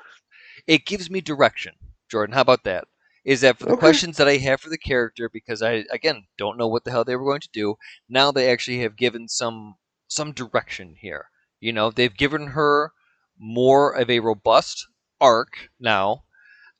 it 0.66 0.86
gives 0.86 1.10
me 1.10 1.20
direction. 1.20 1.74
Jordan, 2.10 2.34
how 2.34 2.40
about 2.42 2.64
that? 2.64 2.84
Is 3.24 3.40
that 3.40 3.58
for 3.58 3.66
the 3.66 3.72
Okay. 3.72 3.80
questions 3.80 4.16
that 4.18 4.28
I 4.28 4.36
have 4.36 4.60
for 4.60 4.68
the 4.70 4.78
character 4.78 5.28
because 5.32 5.60
I 5.62 5.84
again 5.90 6.26
don't 6.38 6.56
know 6.58 6.68
what 6.68 6.84
the 6.84 6.90
hell 6.92 7.04
they 7.04 7.16
were 7.16 7.24
going 7.24 7.40
to 7.40 7.48
do. 7.52 7.74
Now 8.08 8.30
they 8.32 8.50
actually 8.50 8.78
have 8.80 8.96
given 8.96 9.28
some 9.28 9.74
some 10.08 10.32
direction 10.32 10.94
here. 11.00 11.26
You 11.60 11.72
know, 11.72 11.90
they've 11.90 12.16
given 12.16 12.48
her 12.48 12.92
more 13.38 13.92
of 13.92 14.08
a 14.08 14.20
robust 14.20 14.86
arc 15.20 15.70
now. 15.80 16.22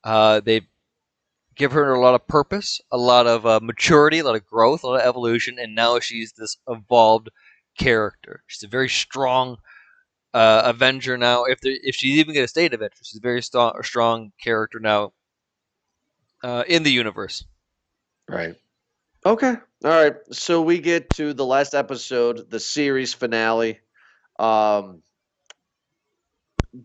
Uh, 0.04 0.40
they've 0.40 0.66
give 1.56 1.72
her 1.72 1.94
a 1.94 2.00
lot 2.00 2.14
of 2.14 2.26
purpose, 2.28 2.80
a 2.92 2.98
lot 2.98 3.26
of 3.26 3.46
uh, 3.46 3.60
maturity, 3.62 4.18
a 4.18 4.24
lot 4.24 4.36
of 4.36 4.46
growth, 4.46 4.82
a 4.82 4.86
lot 4.86 5.00
of 5.00 5.06
evolution, 5.06 5.58
and 5.58 5.74
now 5.74 5.98
she's 5.98 6.32
this 6.32 6.56
evolved 6.68 7.30
character. 7.78 8.42
She's 8.46 8.62
a 8.62 8.68
very 8.68 8.88
strong 8.88 9.56
uh, 10.34 10.62
Avenger 10.66 11.16
now. 11.16 11.44
If 11.44 11.60
there, 11.60 11.74
if 11.82 11.96
she's 11.96 12.18
even 12.18 12.34
going 12.34 12.44
to 12.44 12.48
stay 12.48 12.66
an 12.66 12.74
Avenger, 12.74 12.96
she's 13.02 13.18
a 13.18 13.22
very 13.22 13.42
strong, 13.42 13.72
strong 13.82 14.32
character 14.42 14.78
now 14.78 15.12
uh, 16.44 16.64
in 16.68 16.82
the 16.82 16.92
universe. 16.92 17.44
Right. 18.28 18.54
Okay. 19.24 19.54
All 19.84 19.90
right. 19.90 20.14
So 20.32 20.62
we 20.62 20.78
get 20.78 21.10
to 21.10 21.32
the 21.32 21.46
last 21.46 21.74
episode, 21.74 22.50
the 22.50 22.60
series 22.60 23.14
finale. 23.14 23.80
Um, 24.38 25.02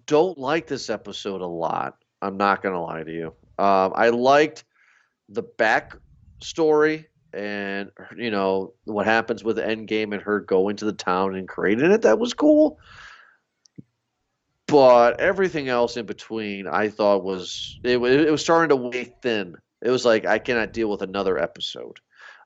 don't 0.05 0.37
like 0.37 0.67
this 0.67 0.89
episode 0.89 1.41
a 1.41 1.47
lot. 1.47 1.97
I'm 2.21 2.37
not 2.37 2.63
gonna 2.63 2.81
lie 2.81 3.03
to 3.03 3.11
you. 3.11 3.33
Um, 3.61 3.93
I 3.95 4.09
liked 4.09 4.63
the 5.29 5.43
back 5.43 5.95
story 6.41 7.07
and 7.31 7.91
you 8.17 8.31
know 8.31 8.73
what 8.85 9.05
happens 9.05 9.43
with 9.43 9.57
the 9.57 9.61
Endgame 9.61 10.13
and 10.13 10.21
her 10.23 10.39
going 10.39 10.77
to 10.77 10.85
the 10.85 10.93
town 10.93 11.35
and 11.35 11.47
creating 11.47 11.91
it. 11.91 12.01
That 12.01 12.17
was 12.17 12.33
cool. 12.33 12.79
But 14.65 15.19
everything 15.19 15.69
else 15.69 15.95
in 15.95 16.07
between, 16.07 16.65
I 16.65 16.89
thought 16.89 17.23
was 17.23 17.79
it, 17.83 17.97
it 17.97 18.31
was 18.31 18.41
starting 18.41 18.69
to 18.69 18.75
weigh 18.75 19.13
thin. 19.21 19.55
It 19.83 19.91
was 19.91 20.05
like 20.05 20.25
I 20.25 20.39
cannot 20.39 20.73
deal 20.73 20.89
with 20.89 21.03
another 21.03 21.37
episode. 21.37 21.99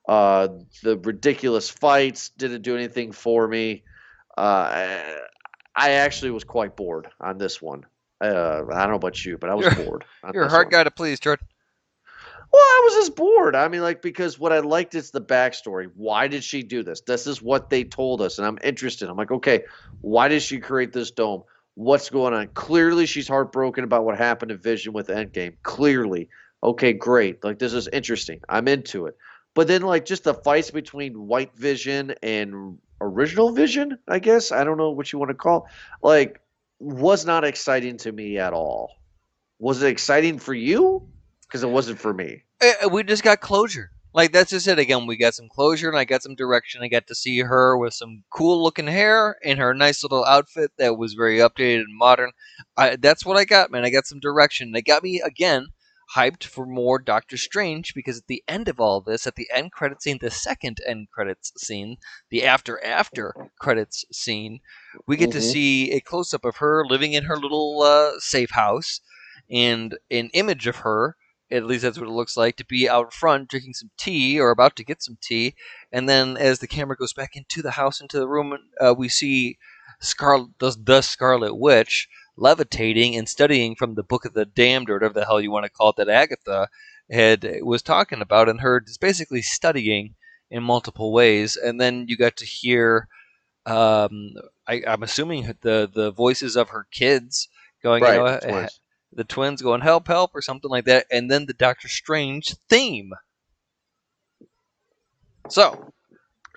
Uh, 0.09 0.49
the 0.84 0.97
ridiculous 0.97 1.70
fights 1.70 2.30
didn't 2.30 2.63
do 2.63 2.76
anything 2.76 3.13
for 3.13 3.47
me. 3.47 3.84
Uh, 4.38 5.01
I 5.78 5.91
actually 5.91 6.32
was 6.32 6.43
quite 6.43 6.76
bored 6.76 7.07
on 7.22 7.38
this 7.38 7.61
one. 7.61 7.86
Uh, 8.22 8.63
I 8.72 8.82
don't 8.82 8.89
know 8.91 8.95
about 8.95 9.26
you, 9.26 9.38
but 9.38 9.49
I 9.49 9.55
was 9.55 9.66
You're- 9.66 9.84
bored. 9.86 10.05
You're 10.34 10.43
a 10.43 10.49
hard 10.49 10.68
one. 10.68 10.72
guy 10.72 10.84
to 10.86 10.91
please, 10.91 11.20
Jordan. 11.20 11.47
Well, 12.51 12.61
I 12.63 12.82
was 12.86 12.93
just 12.93 13.16
bored. 13.18 13.55
I 13.55 13.68
mean, 13.68 13.82
like 13.82 14.01
because 14.01 14.39
what 14.39 14.53
I 14.53 14.59
liked 14.59 14.95
is 14.95 15.11
the 15.11 15.20
backstory. 15.22 15.89
Why 15.95 16.28
did 16.28 16.43
she 16.43 16.63
do 16.63 16.84
this? 16.84 17.01
This 17.01 17.28
is 17.28 17.41
what 17.41 17.70
they 17.70 17.84
told 17.84 18.22
us, 18.22 18.38
and 18.38 18.47
I'm 18.47 18.57
interested. 18.63 19.09
I'm 19.09 19.18
like, 19.18 19.32
okay, 19.32 19.63
why 20.01 20.28
did 20.30 20.41
she 20.41 20.59
create 20.59 20.93
this 20.93 21.11
dome? 21.11 21.43
What's 21.74 22.09
going 22.09 22.34
on? 22.34 22.47
Clearly, 22.53 23.05
she's 23.05 23.28
heartbroken 23.28 23.84
about 23.84 24.05
what 24.05 24.18
happened 24.18 24.49
to 24.49 24.57
Vision 24.57 24.93
with 24.93 25.07
Endgame. 25.07 25.55
Clearly, 25.63 26.30
okay, 26.63 26.93
great. 26.93 27.43
Like 27.43 27.59
this 27.59 27.74
is 27.74 27.89
interesting. 27.89 28.39
I'm 28.47 28.70
into 28.70 29.07
it. 29.07 29.18
But 29.55 29.68
then, 29.68 29.82
like, 29.82 30.05
just 30.05 30.24
the 30.24 30.34
fights 30.34 30.72
between 30.72 31.28
White 31.28 31.55
Vision 31.57 32.13
and 32.22 32.78
Original 33.01 33.51
Vision, 33.51 33.97
I 34.07 34.20
guess 34.20 34.51
I 34.53 34.63
don't 34.63 34.78
know 34.78 34.91
what 34.91 35.11
you 35.11 35.20
want 35.20 35.30
to 35.30 35.36
call, 35.36 35.68
like, 36.01 36.41
was 36.80 37.26
not 37.26 37.43
exciting 37.43 37.97
to 37.97 38.11
me 38.11 38.38
at 38.38 38.53
all. 38.53 38.91
Was 39.59 39.82
it 39.82 39.88
exciting 39.88 40.39
for 40.39 40.53
you? 40.53 41.07
Because 41.47 41.63
it 41.63 41.69
wasn't 41.69 41.99
for 41.99 42.13
me. 42.13 42.43
Uh, 42.61 42.89
we 42.89 43.03
just 43.03 43.23
got 43.23 43.39
closure. 43.39 43.91
Like 44.13 44.32
that's 44.32 44.51
just 44.51 44.67
it. 44.67 44.80
Again, 44.80 45.07
we 45.07 45.17
got 45.17 45.34
some 45.34 45.49
closure, 45.49 45.89
and 45.89 45.97
I 45.97 46.05
got 46.05 46.23
some 46.23 46.36
direction. 46.36 46.82
I 46.82 46.88
got 46.88 47.07
to 47.07 47.15
see 47.15 47.39
her 47.39 47.78
with 47.78 47.93
some 47.93 48.23
cool 48.30 48.63
looking 48.63 48.88
hair 48.88 49.38
and 49.43 49.59
her 49.59 49.73
nice 49.73 50.03
little 50.03 50.23
outfit 50.23 50.71
that 50.78 50.97
was 50.97 51.13
very 51.13 51.39
updated 51.39 51.82
and 51.82 51.97
modern. 51.97 52.32
I, 52.78 52.95
that's 52.95 53.26
what 53.26 53.36
I 53.36 53.43
got, 53.43 53.71
man. 53.71 53.84
I 53.84 53.89
got 53.89 54.07
some 54.07 54.21
direction. 54.21 54.71
They 54.71 54.82
got 54.82 55.03
me 55.03 55.19
again 55.19 55.67
hyped 56.16 56.43
for 56.43 56.66
more 56.66 56.99
Doctor 56.99 57.38
Strange 57.38 57.93
because 57.95 58.18
at 58.20 58.28
the 58.28 58.43
end 58.47 58.68
of 58.68 58.80
all 58.80 59.01
this, 59.01 59.26
at 59.26 59.36
the 59.36 59.49
end 59.53 59.72
credit 59.72 60.01
scene, 60.01 60.20
the 60.22 60.30
second 60.32 60.80
end 60.86 61.08
credits 61.12 61.51
scene, 61.58 61.97
the 62.30 62.43
after 62.45 62.84
after 62.84 63.34
credits 63.60 64.06
scene, 64.12 64.60
we 65.08 65.18
get 65.18 65.32
to 65.32 65.39
Mhm. 65.39 65.51
see 65.51 65.91
a 65.91 65.99
close 66.01 66.34
up 66.34 66.45
of 66.45 66.58
her 66.58 66.86
living 66.86 67.14
in 67.14 67.26
her 67.26 67.38
little 67.38 67.82
uh, 67.82 68.20
safe 68.20 68.51
house 68.51 69.01
and 69.49 69.97
an 70.12 70.30
image 70.34 70.68
of 70.68 70.78
her 70.78 71.16
at 71.51 71.64
least 71.66 71.84
that's 71.84 71.99
what 71.99 72.08
it 72.10 72.12
looks 72.12 72.36
like 72.36 72.56
to 72.56 72.66
be 72.66 72.89
out 72.89 73.14
front 73.14 73.47
drinking 73.49 73.74
some 73.74 73.91
tea 73.97 74.39
or 74.39 74.49
about 74.49 74.76
to 74.76 74.84
get 74.84 75.03
some 75.03 75.18
tea 75.22 75.53
and 75.91 76.10
then 76.10 76.36
as 76.38 76.58
the 76.60 76.68
camera 76.68 76.95
goes 76.97 77.14
back 77.14 77.36
into 77.36 77.62
the 77.62 77.72
house 77.72 78.01
into 78.01 78.18
the 78.18 78.28
room 78.28 78.58
uh, 78.82 78.93
we 78.97 79.08
see 79.08 79.58
Scar- 80.01 80.47
the, 80.60 80.76
the 80.84 81.01
scarlet 81.01 81.53
witch 81.56 82.08
levitating 82.38 83.15
and 83.15 83.29
studying 83.29 83.75
from 83.75 83.95
the 83.95 84.03
book 84.03 84.25
of 84.25 84.33
the 84.33 84.45
damned 84.45 84.89
or 84.89 84.93
whatever 84.93 85.13
the 85.13 85.25
hell 85.25 85.39
you 85.39 85.51
want 85.51 85.65
to 85.65 85.71
call 85.71 85.89
it 85.89 85.95
that 85.95 86.09
agatha 86.09 86.67
had 87.09 87.59
was 87.61 87.81
talking 87.81 88.21
about 88.21 88.49
and 88.49 88.61
her 88.61 88.79
just 88.79 88.99
basically 88.99 89.41
studying 89.41 90.15
in 90.49 90.63
multiple 90.63 91.11
ways 91.13 91.55
and 91.55 91.79
then 91.79 92.05
you 92.07 92.17
got 92.17 92.36
to 92.36 92.45
hear 92.45 93.07
um, 93.65 94.33
I, 94.67 94.83
i'm 94.88 95.03
assuming 95.03 95.53
the 95.61 95.89
the 95.91 96.11
voices 96.11 96.55
of 96.55 96.69
her 96.69 96.88
kids 96.91 97.47
going 97.81 98.03
right. 98.03 98.15
you 98.15 98.23
know, 98.23 98.39
twins. 98.39 98.79
the 99.13 99.23
twins 99.23 99.61
going 99.61 99.81
help 99.81 100.07
help 100.07 100.31
or 100.33 100.41
something 100.41 100.69
like 100.69 100.86
that 100.86 101.05
and 101.11 101.31
then 101.31 101.45
the 101.45 101.53
doctor 101.53 101.88
strange 101.88 102.55
theme 102.69 103.11
so 105.49 105.93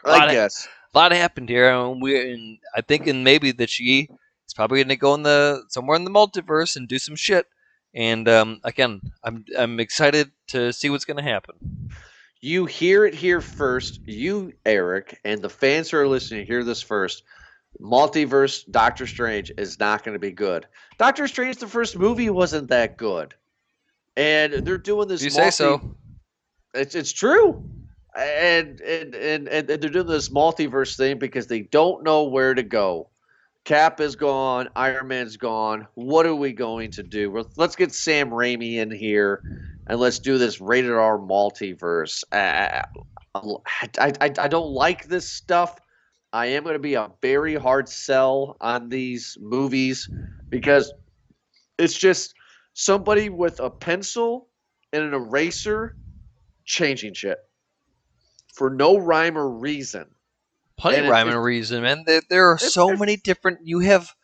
I 0.04 0.26
of- 0.26 0.32
guess. 0.32 0.68
a 0.94 0.98
lot 0.98 1.12
happened 1.12 1.48
here 1.48 1.70
and 1.70 2.02
we 2.02 2.32
and 2.32 2.58
i 2.74 2.80
think 2.80 3.06
and 3.06 3.22
maybe 3.22 3.52
that 3.52 3.70
she 3.70 4.08
is 4.48 4.54
probably 4.54 4.78
going 4.80 4.88
to 4.88 4.96
go 4.96 5.14
in 5.14 5.22
the 5.22 5.62
somewhere 5.68 5.96
in 5.96 6.04
the 6.04 6.10
multiverse 6.10 6.74
and 6.74 6.88
do 6.88 6.98
some 6.98 7.14
shit 7.16 7.46
and 7.94 8.28
um, 8.28 8.60
again 8.64 9.00
i'm 9.22 9.44
i'm 9.56 9.78
excited 9.78 10.30
to 10.48 10.72
see 10.72 10.90
what's 10.90 11.04
going 11.04 11.16
to 11.16 11.22
happen 11.22 11.54
You 12.40 12.66
hear 12.66 13.04
it 13.04 13.14
here 13.14 13.40
first. 13.40 14.00
You, 14.06 14.52
Eric, 14.64 15.18
and 15.24 15.42
the 15.42 15.48
fans 15.48 15.90
who 15.90 15.96
are 15.98 16.06
listening 16.06 16.46
hear 16.46 16.62
this 16.62 16.80
first. 16.82 17.24
Multiverse 17.80 18.64
Doctor 18.70 19.06
Strange 19.06 19.50
is 19.58 19.78
not 19.80 20.04
going 20.04 20.14
to 20.14 20.20
be 20.20 20.30
good. 20.30 20.66
Doctor 20.98 21.26
Strange, 21.28 21.56
the 21.56 21.66
first 21.66 21.98
movie, 21.98 22.30
wasn't 22.30 22.68
that 22.68 22.96
good. 22.96 23.34
And 24.16 24.52
they're 24.52 24.78
doing 24.78 25.08
this. 25.08 25.22
you 25.22 25.30
say 25.30 25.50
so 25.50 25.80
It's 26.74 26.94
it's 26.94 27.12
true. 27.12 27.64
And 28.16 28.80
and, 28.80 29.14
and 29.14 29.48
and 29.48 29.68
they're 29.68 29.76
doing 29.76 30.06
this 30.06 30.28
multiverse 30.28 30.96
thing 30.96 31.18
because 31.18 31.46
they 31.48 31.62
don't 31.62 32.04
know 32.04 32.24
where 32.24 32.54
to 32.54 32.62
go. 32.62 33.10
Cap 33.68 34.00
is 34.00 34.16
gone. 34.16 34.70
Iron 34.76 35.08
Man's 35.08 35.36
gone. 35.36 35.86
What 35.92 36.24
are 36.24 36.34
we 36.34 36.54
going 36.54 36.90
to 36.92 37.02
do? 37.02 37.44
Let's 37.56 37.76
get 37.76 37.92
Sam 37.92 38.30
Raimi 38.30 38.76
in 38.76 38.90
here, 38.90 39.42
and 39.86 40.00
let's 40.00 40.18
do 40.18 40.38
this 40.38 40.58
rated 40.58 40.92
R 40.92 41.18
multiverse. 41.18 42.24
I, 42.32 42.84
I, 43.34 43.42
I, 43.98 44.12
I 44.22 44.48
don't 44.48 44.70
like 44.70 45.04
this 45.04 45.28
stuff. 45.28 45.78
I 46.32 46.46
am 46.46 46.62
going 46.62 46.76
to 46.76 46.78
be 46.78 46.94
a 46.94 47.10
very 47.20 47.56
hard 47.56 47.90
sell 47.90 48.56
on 48.62 48.88
these 48.88 49.36
movies 49.38 50.08
because 50.48 50.90
it's 51.78 51.98
just 51.98 52.32
somebody 52.72 53.28
with 53.28 53.60
a 53.60 53.68
pencil 53.68 54.48
and 54.94 55.02
an 55.02 55.12
eraser 55.12 55.94
changing 56.64 57.12
shit 57.12 57.36
for 58.54 58.70
no 58.70 58.96
rhyme 58.96 59.36
or 59.36 59.50
reason. 59.50 60.06
Plenty 60.78 60.98
of 60.98 61.10
rhyme 61.10 61.28
and 61.28 61.42
reason 61.42 61.82
man 61.82 62.04
there, 62.06 62.22
there 62.30 62.50
are 62.50 62.58
so 62.58 62.96
many 62.96 63.16
different 63.16 63.58
you 63.62 63.80
have 63.80 64.14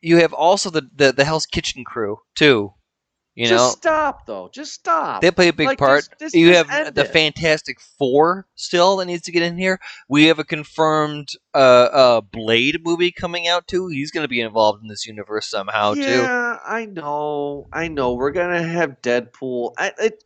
you 0.00 0.18
have 0.18 0.32
also 0.32 0.70
the 0.70 0.82
the, 0.94 1.12
the 1.12 1.24
hell's 1.24 1.46
kitchen 1.46 1.84
crew 1.84 2.18
too 2.34 2.72
you 3.34 3.46
just 3.46 3.62
know 3.62 3.68
stop 3.72 4.24
though. 4.24 4.48
Just 4.50 4.72
stop. 4.72 5.20
They 5.20 5.30
play 5.30 5.48
a 5.48 5.52
big 5.52 5.66
Like, 5.66 5.78
part. 5.78 6.08
just- 6.08 6.18
just- 6.18 6.34
you 6.34 6.52
just 6.54 6.70
have 6.70 6.94
the 6.94 7.02
it. 7.02 7.08
Fantastic 7.12 7.78
Four 7.98 8.46
still 8.54 8.96
that 8.96 9.04
needs 9.04 9.24
to 9.24 9.30
get 9.30 9.42
in 9.42 9.58
here. 9.58 9.78
We 10.08 10.24
have 10.28 10.38
a 10.38 10.44
confirmed 10.44 11.28
uh, 11.54 11.58
uh, 11.58 12.20
Blade 12.22 12.80
movie 12.82 13.12
coming 13.12 13.46
out 13.46 13.68
too. 13.68 13.88
He's 13.88 14.10
going 14.10 14.24
to 14.24 14.28
be 14.28 14.40
involved 14.40 14.80
in 14.80 14.88
this 14.88 15.06
universe 15.06 15.50
somehow 15.50 15.92
too. 15.92 16.00
yeah, 16.00 16.56
I 16.66 16.86
know. 16.86 17.66
I 17.74 17.88
know. 17.88 18.14
We're 18.14 18.30
gonna 18.30 18.62
have 18.62 19.02
Deadpool. 19.02 19.72
I, 19.76 19.92
it, 19.98 20.24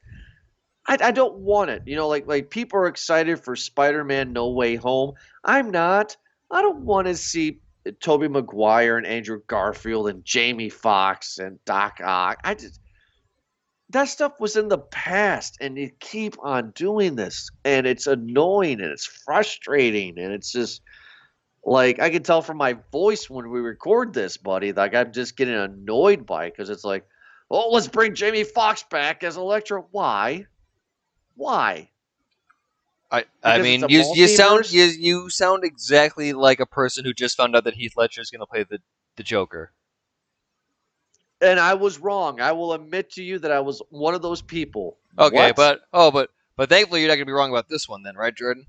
I, 0.91 0.99
I 1.01 1.11
don't 1.12 1.36
want 1.36 1.70
it. 1.70 1.82
You 1.86 1.95
know, 1.95 2.09
like 2.09 2.26
like 2.26 2.51
people 2.51 2.80
are 2.80 2.88
excited 2.88 3.38
for 3.38 3.55
Spider-Man: 3.55 4.32
No 4.32 4.51
Way 4.51 4.74
Home. 4.74 5.14
I'm 5.45 5.70
not. 5.70 6.16
I 6.51 6.62
don't 6.62 6.80
want 6.80 7.07
to 7.07 7.14
see 7.14 7.61
uh, 7.86 7.93
Tobey 8.01 8.26
Maguire 8.26 8.99
and 8.99 9.07
Andrew 9.07 9.41
Garfield 9.47 10.09
and 10.09 10.24
Jamie 10.24 10.68
Foxx 10.68 11.38
and 11.38 11.64
Doc 11.64 12.01
Ock. 12.03 12.41
I 12.43 12.55
just 12.55 12.80
that 13.91 14.09
stuff 14.09 14.41
was 14.41 14.57
in 14.57 14.66
the 14.66 14.78
past, 14.78 15.59
and 15.61 15.78
you 15.78 15.91
keep 16.01 16.34
on 16.43 16.72
doing 16.72 17.14
this, 17.14 17.49
and 17.64 17.86
it's 17.86 18.09
annoying 18.09 18.80
and 18.80 18.91
it's 18.91 19.07
frustrating, 19.07 20.18
and 20.18 20.32
it's 20.32 20.51
just 20.51 20.82
like 21.64 22.01
I 22.01 22.11
can 22.11 22.24
tell 22.24 22.43
from 22.43 22.57
my 22.57 22.76
voice 22.91 23.30
when 23.30 23.49
we 23.49 23.61
record 23.61 24.12
this, 24.12 24.36
buddy. 24.36 24.72
Like 24.72 24.97
I'm 24.97 25.12
just 25.12 25.36
getting 25.36 25.55
annoyed 25.55 26.26
by 26.26 26.47
it 26.47 26.55
because 26.57 26.68
it's 26.68 26.84
like, 26.84 27.07
oh, 27.49 27.70
let's 27.70 27.86
bring 27.86 28.16
Jamie 28.16 28.43
Foxx 28.43 28.82
back 28.91 29.22
as 29.22 29.36
Electro. 29.36 29.86
Why? 29.93 30.47
Why? 31.36 31.90
I, 33.10 33.24
I 33.42 33.58
Because 33.58 33.58
mean, 33.58 33.86
you 33.88 34.04
you 34.14 34.28
sound 34.28 34.70
you, 34.72 34.84
you 34.84 35.30
sound 35.30 35.64
exactly 35.64 36.32
like 36.32 36.60
a 36.60 36.66
person 36.66 37.04
who 37.04 37.12
just 37.14 37.36
found 37.36 37.56
out 37.56 37.64
that 37.64 37.74
Heath 37.74 37.94
Ledger 37.96 38.20
is 38.20 38.30
going 38.30 38.40
to 38.40 38.46
play 38.46 38.64
the 38.64 38.80
the 39.16 39.22
Joker. 39.22 39.72
And 41.40 41.60
I 41.60 41.74
was 41.74 41.98
wrong. 41.98 42.40
I 42.40 42.52
will 42.52 42.72
admit 42.74 43.10
to 43.12 43.22
you 43.22 43.38
that 43.40 43.52
I 43.52 43.60
was 43.60 43.82
one 43.90 44.14
of 44.14 44.22
those 44.22 44.42
people. 44.42 44.98
Okay, 45.18 45.52
What? 45.52 45.56
but 45.56 45.80
oh, 45.92 46.10
but 46.10 46.30
but 46.56 46.68
thankfully 46.68 47.00
you're 47.00 47.08
not 47.08 47.14
going 47.16 47.26
to 47.26 47.30
be 47.30 47.32
wrong 47.32 47.50
about 47.50 47.68
this 47.68 47.88
one 47.88 48.02
then, 48.02 48.16
right, 48.16 48.34
Jordan? 48.36 48.66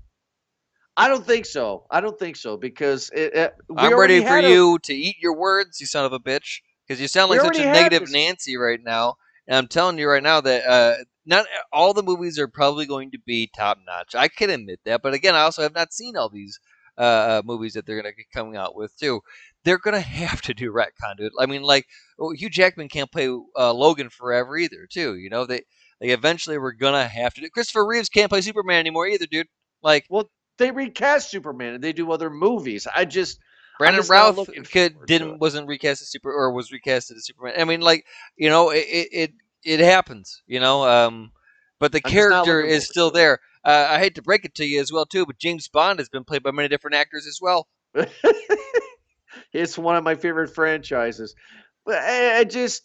I 0.96 1.08
don't 1.08 1.26
think 1.26 1.46
so. 1.46 1.86
I 1.90 2.00
don't 2.00 2.18
think 2.18 2.36
so 2.36 2.56
because 2.56 3.10
it. 3.14 3.34
it 3.34 3.54
I'm 3.76 3.98
ready 3.98 4.20
for 4.20 4.38
a- 4.38 4.42
you 4.50 4.78
to 4.80 4.94
eat 4.94 5.16
your 5.20 5.36
words, 5.36 5.80
you 5.80 5.86
son 5.86 6.04
of 6.04 6.12
a 6.12 6.20
bitch, 6.20 6.60
because 6.86 7.00
you 7.00 7.08
sound 7.08 7.30
like 7.30 7.40
such 7.40 7.58
a 7.58 7.64
negative 7.64 8.08
Nancy 8.10 8.56
right 8.56 8.80
now. 8.82 9.16
And 9.48 9.56
I'm 9.56 9.68
telling 9.68 9.98
you 9.98 10.08
right 10.08 10.22
now 10.22 10.40
that 10.40 10.66
uh, 10.66 10.94
not 11.24 11.46
all 11.72 11.94
the 11.94 12.02
movies 12.02 12.38
are 12.38 12.48
probably 12.48 12.86
going 12.86 13.10
to 13.12 13.18
be 13.18 13.50
top 13.54 13.78
notch. 13.86 14.14
I 14.14 14.28
can 14.28 14.50
admit 14.50 14.80
that, 14.84 15.02
but 15.02 15.14
again, 15.14 15.34
I 15.34 15.40
also 15.42 15.62
have 15.62 15.74
not 15.74 15.92
seen 15.92 16.16
all 16.16 16.28
these 16.28 16.58
uh, 16.98 17.00
uh 17.00 17.42
movies 17.44 17.72
that 17.74 17.86
they're 17.86 18.00
going 18.00 18.12
to 18.12 18.16
be 18.16 18.26
coming 18.32 18.56
out 18.56 18.74
with 18.74 18.96
too. 18.96 19.20
They're 19.64 19.78
going 19.78 19.94
to 20.00 20.00
have 20.00 20.42
to 20.42 20.54
do 20.54 20.72
retcon, 20.72 21.16
dude. 21.16 21.32
I 21.38 21.46
mean, 21.46 21.62
like 21.62 21.86
oh, 22.18 22.32
Hugh 22.32 22.50
Jackman 22.50 22.88
can't 22.88 23.10
play 23.10 23.28
uh, 23.28 23.72
Logan 23.72 24.10
forever 24.10 24.56
either, 24.56 24.86
too. 24.90 25.16
You 25.16 25.30
know, 25.30 25.46
they 25.46 25.62
they 26.00 26.10
eventually 26.10 26.58
we're 26.58 26.72
gonna 26.72 27.06
have 27.06 27.34
to 27.34 27.40
do. 27.40 27.50
Christopher 27.50 27.86
Reeves 27.86 28.08
can't 28.08 28.30
play 28.30 28.40
Superman 28.40 28.80
anymore 28.80 29.06
either, 29.06 29.26
dude. 29.26 29.46
Like, 29.82 30.06
well, 30.10 30.30
they 30.58 30.70
recast 30.70 31.30
Superman 31.30 31.74
and 31.74 31.84
they 31.84 31.92
do 31.92 32.10
other 32.10 32.30
movies. 32.30 32.86
I 32.92 33.04
just 33.04 33.38
Brandon 33.78 34.06
Routh 34.06 34.48
could 34.70 34.96
didn't 35.06 35.38
wasn't 35.38 35.68
recast 35.68 36.02
as 36.02 36.08
super 36.08 36.32
or 36.32 36.52
was 36.52 36.72
recast 36.72 37.10
as 37.10 37.26
Superman. 37.26 37.54
I 37.58 37.64
mean, 37.64 37.80
like 37.80 38.04
you 38.36 38.48
know, 38.48 38.70
it 38.70 38.86
it 38.88 39.32
it 39.64 39.80
happens, 39.80 40.42
you 40.46 40.60
know. 40.60 40.86
Um, 40.86 41.32
but 41.78 41.92
the 41.92 42.00
I'm 42.04 42.10
character 42.10 42.60
is 42.60 42.86
still 42.86 43.10
there. 43.10 43.40
Uh, 43.64 43.86
I 43.90 43.98
hate 43.98 44.16
to 44.16 44.22
break 44.22 44.44
it 44.44 44.54
to 44.56 44.64
you 44.64 44.80
as 44.80 44.92
well 44.92 45.06
too, 45.06 45.26
but 45.26 45.38
James 45.38 45.68
Bond 45.68 45.98
has 45.98 46.08
been 46.08 46.24
played 46.24 46.42
by 46.42 46.50
many 46.50 46.68
different 46.68 46.96
actors 46.96 47.26
as 47.26 47.38
well. 47.40 47.68
it's 49.52 49.78
one 49.78 49.96
of 49.96 50.04
my 50.04 50.14
favorite 50.14 50.54
franchises. 50.54 51.34
But 51.84 51.96
I, 51.96 52.38
I 52.38 52.44
just, 52.44 52.82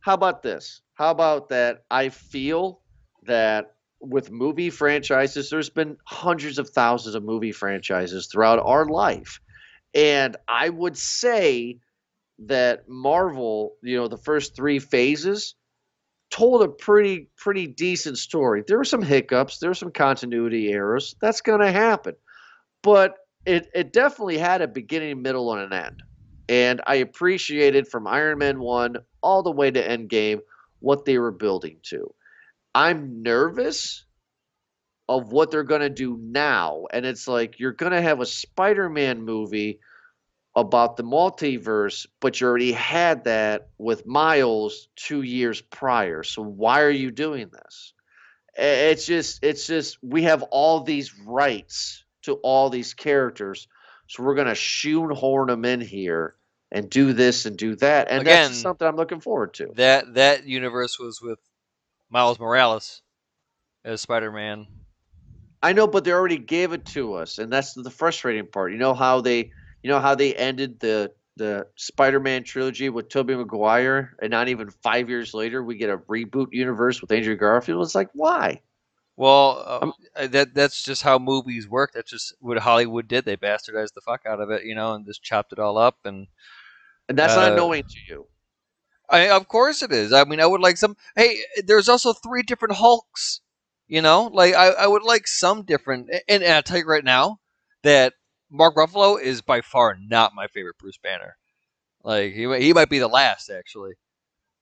how 0.00 0.14
about 0.14 0.42
this? 0.42 0.82
How 0.94 1.10
about 1.10 1.48
that? 1.50 1.84
I 1.90 2.08
feel 2.08 2.80
that 3.24 3.74
with 4.00 4.30
movie 4.30 4.70
franchises, 4.70 5.50
there's 5.50 5.70
been 5.70 5.96
hundreds 6.04 6.58
of 6.58 6.70
thousands 6.70 7.14
of 7.14 7.24
movie 7.24 7.52
franchises 7.52 8.28
throughout 8.30 8.58
our 8.58 8.86
life. 8.86 9.40
And 9.94 10.36
I 10.48 10.68
would 10.68 10.96
say 10.96 11.78
that 12.40 12.88
Marvel, 12.88 13.76
you 13.82 13.96
know, 13.96 14.08
the 14.08 14.18
first 14.18 14.56
three 14.56 14.78
phases 14.78 15.54
told 16.34 16.62
a 16.62 16.68
pretty 16.68 17.28
pretty 17.36 17.68
decent 17.68 18.18
story. 18.18 18.64
There 18.66 18.76
were 18.76 18.84
some 18.84 19.02
hiccups, 19.02 19.58
there 19.58 19.70
were 19.70 19.74
some 19.74 19.92
continuity 19.92 20.72
errors. 20.72 21.14
That's 21.20 21.40
going 21.40 21.60
to 21.60 21.70
happen. 21.70 22.16
But 22.82 23.14
it 23.46 23.68
it 23.72 23.92
definitely 23.92 24.38
had 24.38 24.60
a 24.60 24.66
beginning, 24.66 25.22
middle 25.22 25.54
and 25.54 25.72
an 25.72 25.84
end. 25.84 26.02
And 26.48 26.82
I 26.88 26.96
appreciated 26.96 27.86
from 27.86 28.08
Iron 28.08 28.38
Man 28.38 28.58
1 28.58 28.96
all 29.22 29.44
the 29.44 29.52
way 29.52 29.70
to 29.70 29.88
Endgame 29.88 30.40
what 30.80 31.04
they 31.04 31.18
were 31.18 31.30
building 31.30 31.78
to. 31.84 32.12
I'm 32.74 33.22
nervous 33.22 34.04
of 35.08 35.30
what 35.30 35.52
they're 35.52 35.62
going 35.62 35.82
to 35.82 35.88
do 35.88 36.18
now. 36.20 36.86
And 36.92 37.06
it's 37.06 37.28
like 37.28 37.60
you're 37.60 37.72
going 37.72 37.92
to 37.92 38.02
have 38.02 38.20
a 38.20 38.26
Spider 38.26 38.90
Man 38.90 39.22
movie 39.22 39.78
about 40.56 40.96
the 40.96 41.02
multiverse, 41.02 42.06
but 42.20 42.40
you 42.40 42.46
already 42.46 42.72
had 42.72 43.24
that 43.24 43.68
with 43.78 44.06
Miles 44.06 44.88
two 44.96 45.22
years 45.22 45.60
prior. 45.60 46.22
So 46.22 46.42
why 46.42 46.82
are 46.82 46.90
you 46.90 47.10
doing 47.10 47.50
this? 47.52 47.92
It's 48.56 49.04
just, 49.04 49.42
it's 49.42 49.66
just, 49.66 49.98
we 50.02 50.22
have 50.24 50.42
all 50.44 50.80
these 50.80 51.18
rights 51.18 52.04
to 52.22 52.34
all 52.34 52.70
these 52.70 52.94
characters. 52.94 53.66
So 54.06 54.22
we're 54.22 54.36
going 54.36 54.46
to 54.46 54.54
shoehorn 54.54 55.48
them 55.48 55.64
in 55.64 55.80
here 55.80 56.36
and 56.70 56.88
do 56.88 57.12
this 57.12 57.46
and 57.46 57.56
do 57.56 57.74
that. 57.76 58.08
And 58.10 58.22
Again, 58.22 58.50
that's 58.50 58.60
something 58.60 58.86
I'm 58.86 58.96
looking 58.96 59.20
forward 59.20 59.54
to. 59.54 59.72
That, 59.74 60.14
that 60.14 60.46
universe 60.46 60.98
was 61.00 61.20
with 61.20 61.40
Miles 62.10 62.38
Morales 62.38 63.02
as 63.84 64.00
Spider 64.00 64.30
Man 64.30 64.66
I 65.64 65.72
know, 65.72 65.86
but 65.86 66.04
they 66.04 66.12
already 66.12 66.36
gave 66.36 66.74
it 66.74 66.84
to 66.88 67.14
us, 67.14 67.38
and 67.38 67.50
that's 67.50 67.72
the 67.72 67.88
frustrating 67.88 68.46
part. 68.46 68.72
You 68.72 68.78
know 68.78 68.92
how 68.92 69.22
they, 69.22 69.50
you 69.84 69.90
know 69.90 70.00
how 70.00 70.16
they 70.16 70.34
ended 70.34 70.80
the 70.80 71.12
the 71.36 71.66
Spider-Man 71.76 72.44
trilogy 72.44 72.88
with 72.88 73.08
Tobey 73.08 73.34
Maguire, 73.34 74.16
and 74.22 74.30
not 74.30 74.48
even 74.48 74.70
five 74.70 75.10
years 75.10 75.34
later 75.34 75.62
we 75.62 75.76
get 75.76 75.90
a 75.90 75.98
reboot 75.98 76.48
universe 76.52 77.00
with 77.02 77.12
Andrew 77.12 77.36
Garfield. 77.36 77.84
It's 77.84 77.94
like 77.94 78.08
why? 78.14 78.62
Well, 79.16 79.62
uh, 79.64 79.90
uh, 80.16 80.26
that 80.28 80.54
that's 80.54 80.82
just 80.82 81.02
how 81.02 81.18
movies 81.18 81.68
work. 81.68 81.92
That's 81.92 82.10
just 82.10 82.34
what 82.40 82.58
Hollywood 82.58 83.06
did. 83.06 83.26
They 83.26 83.36
bastardized 83.36 83.94
the 83.94 84.00
fuck 84.00 84.22
out 84.26 84.40
of 84.40 84.50
it, 84.50 84.64
you 84.64 84.74
know, 84.74 84.94
and 84.94 85.04
just 85.04 85.22
chopped 85.22 85.52
it 85.52 85.58
all 85.58 85.78
up. 85.78 85.98
And 86.06 86.28
and 87.08 87.18
that's 87.18 87.36
uh, 87.36 87.42
not 87.42 87.52
annoying 87.52 87.84
to 87.84 87.98
you. 88.08 88.26
I, 89.10 89.28
of 89.28 89.46
course 89.48 89.82
it 89.82 89.92
is. 89.92 90.14
I 90.14 90.24
mean, 90.24 90.40
I 90.40 90.46
would 90.46 90.62
like 90.62 90.78
some. 90.78 90.96
Hey, 91.14 91.36
there's 91.66 91.90
also 91.90 92.14
three 92.14 92.42
different 92.42 92.76
Hulks 92.76 93.42
you 93.86 94.02
know, 94.02 94.30
like 94.32 94.54
I, 94.54 94.68
I 94.70 94.86
would 94.86 95.02
like 95.02 95.26
some 95.26 95.62
different. 95.62 96.08
And, 96.28 96.42
and 96.42 96.52
I'll 96.52 96.62
tell 96.62 96.78
you 96.78 96.86
right 96.86 97.04
now 97.04 97.40
that 97.82 98.14
Mark 98.54 98.76
Ruffalo 98.76 99.20
is 99.20 99.42
by 99.42 99.60
far 99.60 99.96
not 100.00 100.32
my 100.34 100.46
favorite 100.46 100.78
Bruce 100.78 100.98
Banner. 101.02 101.36
Like 102.04 102.32
he 102.32 102.42
he 102.60 102.72
might 102.72 102.88
be 102.88 103.00
the 103.00 103.08
last 103.08 103.50
actually. 103.50 103.94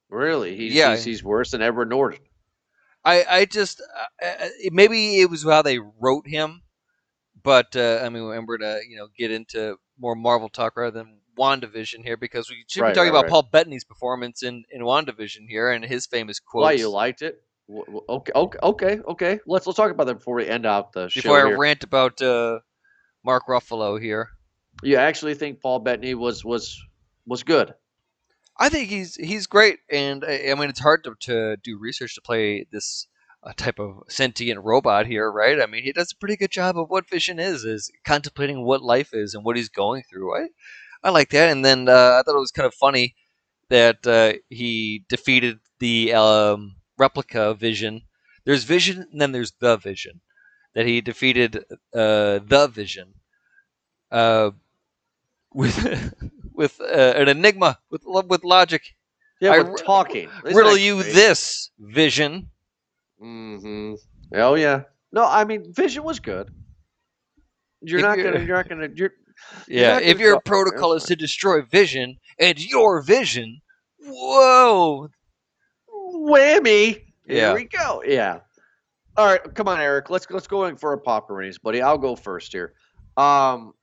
Really? 0.08 0.56
He's, 0.56 0.74
yeah, 0.74 0.92
he's, 0.92 1.04
he's 1.04 1.24
worse 1.24 1.50
than 1.50 1.62
Edward 1.62 1.90
Norton. 1.90 2.20
I 3.04 3.24
I 3.28 3.44
just 3.44 3.82
uh, 3.82 4.26
uh 4.26 4.48
maybe 4.70 5.20
it 5.20 5.28
was 5.28 5.44
how 5.44 5.62
they 5.62 5.78
wrote 5.78 6.26
him, 6.26 6.62
but 7.42 7.76
uh, 7.76 8.00
I 8.02 8.08
mean, 8.08 8.24
we're 8.24 8.58
gonna 8.58 8.78
you 8.88 8.96
know 8.96 9.08
get 9.18 9.30
into 9.30 9.76
more 9.98 10.14
Marvel 10.14 10.48
talk 10.48 10.76
rather 10.76 10.90
than 10.90 11.18
WandaVision 11.38 12.02
here 12.02 12.16
because 12.16 12.48
we 12.48 12.64
should 12.68 12.82
right, 12.82 12.90
be 12.90 12.94
talking 12.94 13.12
right, 13.12 13.18
about 13.18 13.24
right. 13.24 13.30
Paul 13.30 13.48
Bettany's 13.52 13.84
performance 13.84 14.42
in 14.42 14.64
in 14.70 14.82
WandaVision 14.82 15.48
here 15.48 15.70
and 15.70 15.84
his 15.84 16.06
famous 16.06 16.40
quote. 16.40 16.62
Why 16.62 16.72
you 16.72 16.88
liked 16.88 17.20
it? 17.20 17.42
Okay, 18.08 18.32
okay, 18.34 18.58
okay, 18.62 19.00
okay. 19.08 19.40
Let's 19.46 19.66
let's 19.66 19.76
talk 19.76 19.90
about 19.90 20.06
that 20.06 20.14
before 20.14 20.36
we 20.36 20.46
end 20.48 20.64
out 20.64 20.92
the 20.92 21.08
show. 21.08 21.20
Before 21.20 21.46
I 21.46 21.52
rant 21.52 21.84
about 21.84 22.20
uh, 22.22 22.60
Mark 23.24 23.46
Ruffalo 23.46 24.00
here. 24.00 24.30
You 24.82 24.96
actually 24.96 25.34
think 25.34 25.60
Paul 25.60 25.80
Bettany 25.80 26.14
was 26.14 26.44
was 26.44 26.80
was 27.26 27.42
good? 27.42 27.74
I 28.58 28.68
think 28.68 28.88
he's 28.88 29.16
he's 29.16 29.46
great, 29.46 29.78
and 29.90 30.24
I, 30.24 30.54
mean 30.54 30.68
it's 30.68 30.80
hard 30.80 31.04
to, 31.04 31.14
to 31.20 31.56
do 31.56 31.78
research 31.78 32.14
to 32.14 32.20
play 32.20 32.66
this 32.70 33.06
uh, 33.42 33.52
type 33.56 33.78
of 33.78 34.02
sentient 34.08 34.62
robot 34.62 35.06
here, 35.06 35.30
right? 35.30 35.60
I 35.60 35.66
mean 35.66 35.82
he 35.82 35.92
does 35.92 36.12
a 36.12 36.16
pretty 36.16 36.36
good 36.36 36.50
job 36.50 36.76
of 36.76 36.90
what 36.90 37.08
Vision 37.08 37.38
is, 37.38 37.64
is 37.64 37.90
contemplating 38.04 38.64
what 38.64 38.82
life 38.82 39.14
is 39.14 39.34
and 39.34 39.44
what 39.44 39.56
he's 39.56 39.68
going 39.68 40.02
through. 40.08 40.36
I 40.36 40.48
I 41.02 41.10
like 41.10 41.30
that, 41.30 41.50
and 41.50 41.64
then 41.64 41.88
uh, 41.88 42.18
I 42.18 42.22
thought 42.22 42.36
it 42.36 42.40
was 42.40 42.52
kind 42.52 42.66
of 42.66 42.74
funny 42.74 43.14
that 43.68 44.06
uh, 44.06 44.34
he 44.48 45.04
defeated 45.08 45.58
the 45.78 46.14
um, 46.14 46.76
replica 46.98 47.54
Vision. 47.54 48.02
There's 48.44 48.64
Vision, 48.64 49.06
and 49.10 49.20
then 49.20 49.32
there's 49.32 49.52
the 49.60 49.76
Vision. 49.76 50.20
That 50.74 50.86
he 50.86 51.00
defeated 51.02 51.64
uh, 51.94 52.40
the 52.40 52.70
Vision 52.72 53.12
uh, 54.10 54.50
with 55.52 56.14
with 56.52 56.80
uh, 56.80 57.14
an 57.16 57.28
enigma 57.28 57.78
with 57.90 58.02
with 58.06 58.44
logic. 58.44 58.82
Yeah, 59.40 59.50
I, 59.50 59.62
with 59.62 59.82
talking. 59.82 60.28
Isn't 60.44 60.56
riddle 60.56 60.76
you 60.76 61.02
this 61.02 61.70
Vision. 61.78 62.48
Mm-hmm. 63.20 63.94
Oh 64.34 64.54
yeah. 64.54 64.82
No, 65.12 65.24
I 65.24 65.44
mean 65.44 65.72
Vision 65.72 66.04
was 66.04 66.20
good. 66.20 66.50
You're 67.80 67.98
if 67.98 68.04
not 68.04 68.18
you're, 68.18 68.32
gonna. 68.32 68.44
You're 68.44 68.56
not 68.56 68.68
gonna. 68.68 68.88
You're. 68.94 69.12
Yeah, 69.66 69.98
if 69.98 70.20
your 70.20 70.40
protocol 70.40 70.92
is 70.92 71.04
to 71.04 71.16
destroy 71.16 71.62
Vision 71.62 72.18
and 72.38 72.64
your 72.64 73.02
Vision, 73.02 73.60
whoa, 73.98 75.08
whammy. 75.90 77.02
Yeah. 77.26 77.48
Here 77.48 77.54
we 77.54 77.64
go. 77.64 78.02
Yeah. 78.06 78.40
All 79.16 79.26
right, 79.26 79.54
come 79.54 79.68
on, 79.68 79.80
Eric. 79.80 80.10
Let's 80.10 80.26
let's 80.30 80.46
go 80.46 80.64
in 80.64 80.76
for 80.76 80.94
a 80.94 81.32
race, 81.32 81.58
buddy. 81.58 81.82
I'll 81.82 81.98
go 81.98 82.16
first 82.16 82.52
here. 82.52 82.72
Um, 83.16 83.74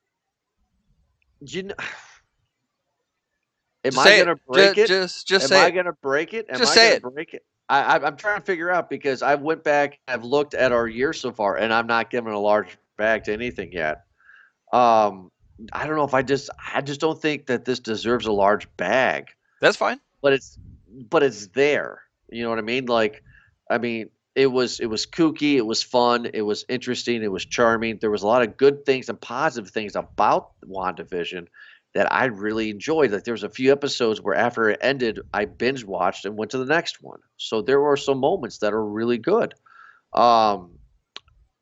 you 1.41 1.63
know, 1.63 1.75
am 3.85 3.91
just 3.91 4.07
I 4.07 4.19
gonna 4.19 4.35
break 4.47 4.75
just, 4.75 4.77
it? 4.77 4.87
Just 4.87 5.27
just 5.27 5.43
am 5.43 5.49
say 5.49 5.61
I 5.61 5.67
it. 5.67 5.71
gonna 5.71 5.93
break 5.93 6.33
it? 6.33 6.47
Am 6.49 6.57
just 6.57 6.71
I 6.71 6.75
say 6.75 6.99
gonna 6.99 7.09
it. 7.09 7.13
break 7.13 7.33
it? 7.33 7.43
I, 7.69 7.97
I, 7.97 8.07
am 8.07 8.15
trying 8.15 8.39
to 8.39 8.45
figure 8.45 8.71
out 8.71 8.89
because 8.89 9.21
I 9.21 9.35
went 9.35 9.63
back, 9.63 9.99
I've 10.07 10.23
looked 10.23 10.55
at 10.55 10.71
our 10.71 10.87
year 10.87 11.13
so 11.13 11.31
far, 11.31 11.57
and 11.57 11.71
I'm 11.71 11.85
not 11.85 12.09
giving 12.09 12.33
a 12.33 12.39
large 12.39 12.77
bag 12.97 13.25
to 13.25 13.33
anything 13.33 13.71
yet. 13.71 14.05
Um, 14.73 15.31
I 15.71 15.85
don't 15.85 15.95
know 15.95 16.03
if 16.03 16.15
I 16.15 16.23
just, 16.23 16.49
I 16.73 16.81
just 16.81 16.99
don't 16.99 17.21
think 17.21 17.45
that 17.45 17.65
this 17.65 17.79
deserves 17.79 18.25
a 18.25 18.31
large 18.31 18.67
bag. 18.77 19.27
That's 19.61 19.77
fine. 19.77 19.99
But 20.21 20.33
it's, 20.33 20.57
but 21.09 21.21
it's 21.21 21.47
there. 21.47 22.01
You 22.31 22.43
know 22.43 22.49
what 22.49 22.57
I 22.57 22.63
mean? 22.63 22.87
Like, 22.87 23.23
I 23.69 23.77
mean, 23.77 24.09
it 24.35 24.47
was 24.47 24.79
it 24.79 24.87
was 24.87 25.05
kooky, 25.05 25.55
it 25.55 25.65
was 25.65 25.83
fun, 25.83 26.27
it 26.33 26.41
was 26.41 26.65
interesting, 26.69 27.23
it 27.23 27.31
was 27.31 27.45
charming. 27.45 27.97
There 27.97 28.11
was 28.11 28.23
a 28.23 28.27
lot 28.27 28.41
of 28.41 28.57
good 28.57 28.85
things 28.85 29.09
and 29.09 29.19
positive 29.19 29.71
things 29.71 29.95
about 29.95 30.51
WandaVision 30.65 31.47
that 31.95 32.11
I 32.13 32.25
really 32.25 32.69
enjoyed. 32.69 33.11
Like 33.11 33.23
there 33.23 33.33
was 33.33 33.43
a 33.43 33.49
few 33.49 33.71
episodes 33.71 34.21
where 34.21 34.35
after 34.35 34.69
it 34.69 34.79
ended, 34.81 35.19
I 35.33 35.45
binge 35.45 35.83
watched 35.83 36.25
and 36.25 36.37
went 36.37 36.51
to 36.51 36.59
the 36.59 36.65
next 36.65 37.01
one. 37.01 37.19
So 37.37 37.61
there 37.61 37.79
were 37.79 37.97
some 37.97 38.19
moments 38.19 38.59
that 38.59 38.73
are 38.73 38.85
really 38.85 39.17
good. 39.17 39.55
Um, 40.13 40.71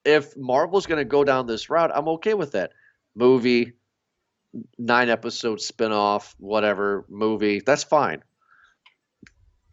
if 0.04 0.36
Marvel's 0.36 0.86
going 0.86 1.00
to 1.00 1.06
go 1.06 1.24
down 1.24 1.48
this 1.48 1.70
route, 1.70 1.92
I'm 1.94 2.08
okay 2.10 2.34
with 2.34 2.52
that. 2.52 2.72
Movie, 3.16 3.74
nine 4.78 5.10
episode 5.10 5.60
spinoff, 5.60 6.36
whatever 6.38 7.06
movie, 7.10 7.62
that's 7.66 7.84
fine 7.84 8.22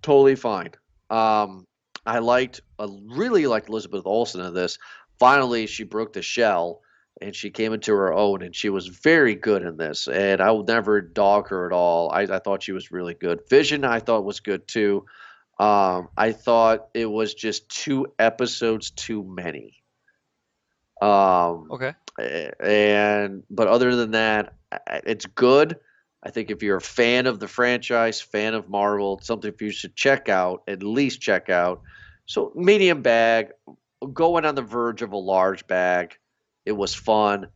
totally 0.04 0.36
fine. 0.36 0.70
Um, 1.10 1.66
I 2.06 2.18
liked, 2.18 2.60
I 2.78 2.88
really 3.06 3.46
liked 3.46 3.68
Elizabeth 3.68 4.02
Olsen 4.04 4.40
in 4.40 4.54
this. 4.54 4.78
Finally, 5.18 5.66
she 5.66 5.84
broke 5.84 6.12
the 6.12 6.22
shell 6.22 6.80
and 7.20 7.34
she 7.34 7.50
came 7.50 7.72
into 7.72 7.92
her 7.94 8.12
own, 8.12 8.42
and 8.42 8.54
she 8.54 8.68
was 8.68 8.88
very 8.88 9.36
good 9.36 9.62
in 9.62 9.76
this. 9.76 10.08
And 10.08 10.40
I 10.40 10.50
will 10.50 10.64
never 10.64 11.00
dog 11.00 11.48
her 11.48 11.64
at 11.64 11.72
all. 11.72 12.10
I, 12.10 12.22
I 12.22 12.38
thought 12.40 12.64
she 12.64 12.72
was 12.72 12.90
really 12.90 13.14
good. 13.14 13.40
Vision, 13.48 13.84
I 13.84 14.00
thought 14.00 14.24
was 14.24 14.40
good 14.40 14.66
too. 14.66 15.06
Um, 15.60 16.08
I 16.16 16.32
thought 16.32 16.88
it 16.92 17.06
was 17.06 17.32
just 17.34 17.68
two 17.68 18.08
episodes 18.18 18.90
too 18.90 19.22
many. 19.22 19.76
Um, 21.00 21.68
Okay. 21.70 21.94
and 22.18 23.44
but 23.48 23.68
other 23.68 23.94
than 23.94 24.10
that, 24.12 24.54
it's 25.06 25.26
good. 25.26 25.76
I 26.24 26.30
think 26.30 26.50
if 26.50 26.62
you're 26.62 26.78
a 26.78 26.80
fan 26.80 27.26
of 27.26 27.38
the 27.38 27.48
franchise, 27.48 28.20
fan 28.20 28.54
of 28.54 28.68
Marvel, 28.68 29.20
something 29.22 29.52
you 29.60 29.70
should 29.70 29.94
check 29.94 30.28
out, 30.28 30.62
at 30.66 30.82
least 30.82 31.20
check 31.20 31.50
out. 31.50 31.82
So 32.26 32.50
medium 32.54 33.02
bag, 33.02 33.48
going 34.12 34.44
on 34.44 34.54
the 34.54 34.62
verge 34.62 35.02
of 35.02 35.12
a 35.12 35.16
large 35.16 35.66
bag. 35.66 36.16
It 36.64 36.72
was 36.72 36.94
fun. 36.94 37.48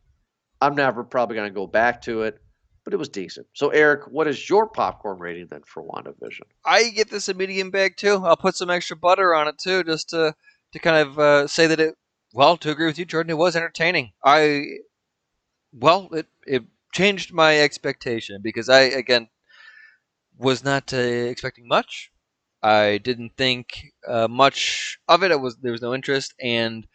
I'm 0.60 0.74
never 0.74 1.04
probably 1.04 1.36
going 1.36 1.48
to 1.48 1.54
go 1.54 1.66
back 1.66 2.02
to 2.02 2.22
it, 2.22 2.40
but 2.84 2.92
it 2.92 2.98
was 2.98 3.08
decent. 3.08 3.46
So 3.54 3.70
Eric, 3.70 4.08
what 4.08 4.26
is 4.26 4.48
your 4.48 4.66
popcorn 4.66 5.18
rating 5.18 5.46
then 5.46 5.62
for 5.64 5.82
WandaVision? 5.82 6.42
I 6.64 6.90
get 6.90 7.10
this 7.10 7.28
a 7.28 7.34
medium 7.34 7.70
bag 7.70 7.96
too. 7.96 8.22
I'll 8.24 8.36
put 8.36 8.56
some 8.56 8.70
extra 8.70 8.96
butter 8.96 9.34
on 9.34 9.48
it 9.48 9.58
too, 9.58 9.84
just 9.84 10.10
to 10.10 10.34
to 10.72 10.78
kind 10.78 11.08
of 11.08 11.18
uh, 11.18 11.46
say 11.46 11.66
that 11.66 11.80
it. 11.80 11.94
Well, 12.34 12.58
to 12.58 12.70
agree 12.70 12.86
with 12.86 12.98
you, 12.98 13.06
Jordan, 13.06 13.30
it 13.30 13.38
was 13.38 13.56
entertaining. 13.56 14.12
I 14.22 14.66
well, 15.72 16.08
it 16.12 16.26
it 16.46 16.64
changed 16.92 17.32
my 17.32 17.60
expectation 17.60 18.40
because 18.42 18.68
I 18.68 18.82
again 18.82 19.28
was 20.38 20.64
not 20.64 20.92
uh, 20.94 20.96
expecting 20.96 21.68
much. 21.68 22.10
I 22.62 22.98
didn't 22.98 23.36
think 23.36 23.92
uh, 24.06 24.26
much 24.28 24.98
of 25.08 25.22
it. 25.22 25.30
It 25.30 25.40
was 25.40 25.56
there 25.58 25.72
was 25.72 25.82
no 25.82 25.94
interest, 25.94 26.34
and 26.40 26.86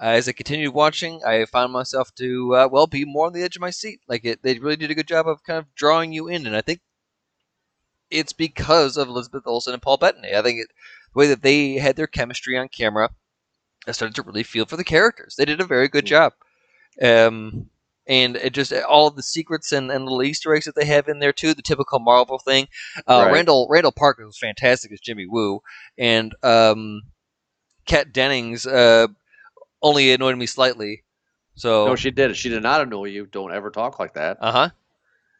as 0.00 0.28
I 0.28 0.32
continued 0.32 0.74
watching, 0.74 1.22
I 1.24 1.46
found 1.46 1.72
myself 1.72 2.14
to 2.16 2.54
uh, 2.56 2.68
well 2.72 2.86
be 2.88 3.04
more 3.04 3.26
on 3.28 3.34
the 3.34 3.42
edge 3.44 3.56
of 3.56 3.62
my 3.62 3.70
seat. 3.70 4.00
Like 4.08 4.24
it, 4.24 4.42
they 4.42 4.58
really 4.58 4.76
did 4.76 4.90
a 4.92 4.96
good 4.96 5.08
job 5.08 5.28
of 5.28 5.44
kind 5.44 5.58
of 5.58 5.74
drawing 5.76 6.12
you 6.12 6.28
in, 6.28 6.46
and 6.46 6.56
I 6.56 6.62
think 6.62 6.80
it's 8.10 8.32
because 8.32 8.96
of 8.96 9.08
Elizabeth 9.08 9.42
Olsen 9.46 9.72
and 9.72 9.82
Paul 9.82 9.96
Bettany. 9.96 10.34
I 10.34 10.42
think 10.42 10.60
it, 10.60 10.68
the 11.14 11.18
way 11.18 11.26
that 11.28 11.42
they 11.42 11.74
had 11.74 11.96
their 11.96 12.06
chemistry 12.06 12.56
on 12.56 12.68
camera, 12.68 13.10
I 13.88 13.92
started 13.92 14.16
to 14.16 14.22
really 14.22 14.44
feel 14.44 14.66
for 14.66 14.76
the 14.78 14.84
characters. 14.84 15.36
They 15.36 15.46
did 15.46 15.60
a 15.60 15.66
very 15.66 15.88
good 15.88 16.06
job. 16.06 16.34
Um, 17.02 17.70
and 18.06 18.36
it 18.36 18.52
just 18.52 18.72
all 18.72 19.06
of 19.06 19.16
the 19.16 19.22
secrets 19.22 19.72
and, 19.72 19.90
and 19.90 20.04
little 20.04 20.22
Easter 20.22 20.54
eggs 20.54 20.64
that 20.66 20.74
they 20.74 20.84
have 20.86 21.08
in 21.08 21.18
there 21.20 21.32
too, 21.32 21.54
the 21.54 21.62
typical 21.62 21.98
Marvel 22.00 22.38
thing. 22.38 22.66
Uh, 23.08 23.24
Right. 23.26 23.32
Randall 23.32 23.66
Randall 23.70 23.92
Parker 23.92 24.26
was 24.26 24.38
fantastic 24.38 24.92
as 24.92 25.00
Jimmy 25.00 25.26
Woo, 25.26 25.60
and 25.98 26.34
um, 26.42 27.02
Kat 27.86 28.12
Dennings 28.12 28.66
uh, 28.66 29.06
only 29.82 30.12
annoyed 30.12 30.36
me 30.38 30.46
slightly. 30.46 31.04
So 31.54 31.86
No, 31.86 31.96
she 31.96 32.10
did. 32.10 32.36
She 32.36 32.48
did 32.48 32.62
not 32.62 32.80
annoy 32.80 33.04
you. 33.06 33.26
Don't 33.26 33.52
ever 33.52 33.70
talk 33.70 33.98
like 33.98 34.14
that. 34.14 34.38
uh 34.40 34.52
huh. 34.52 34.68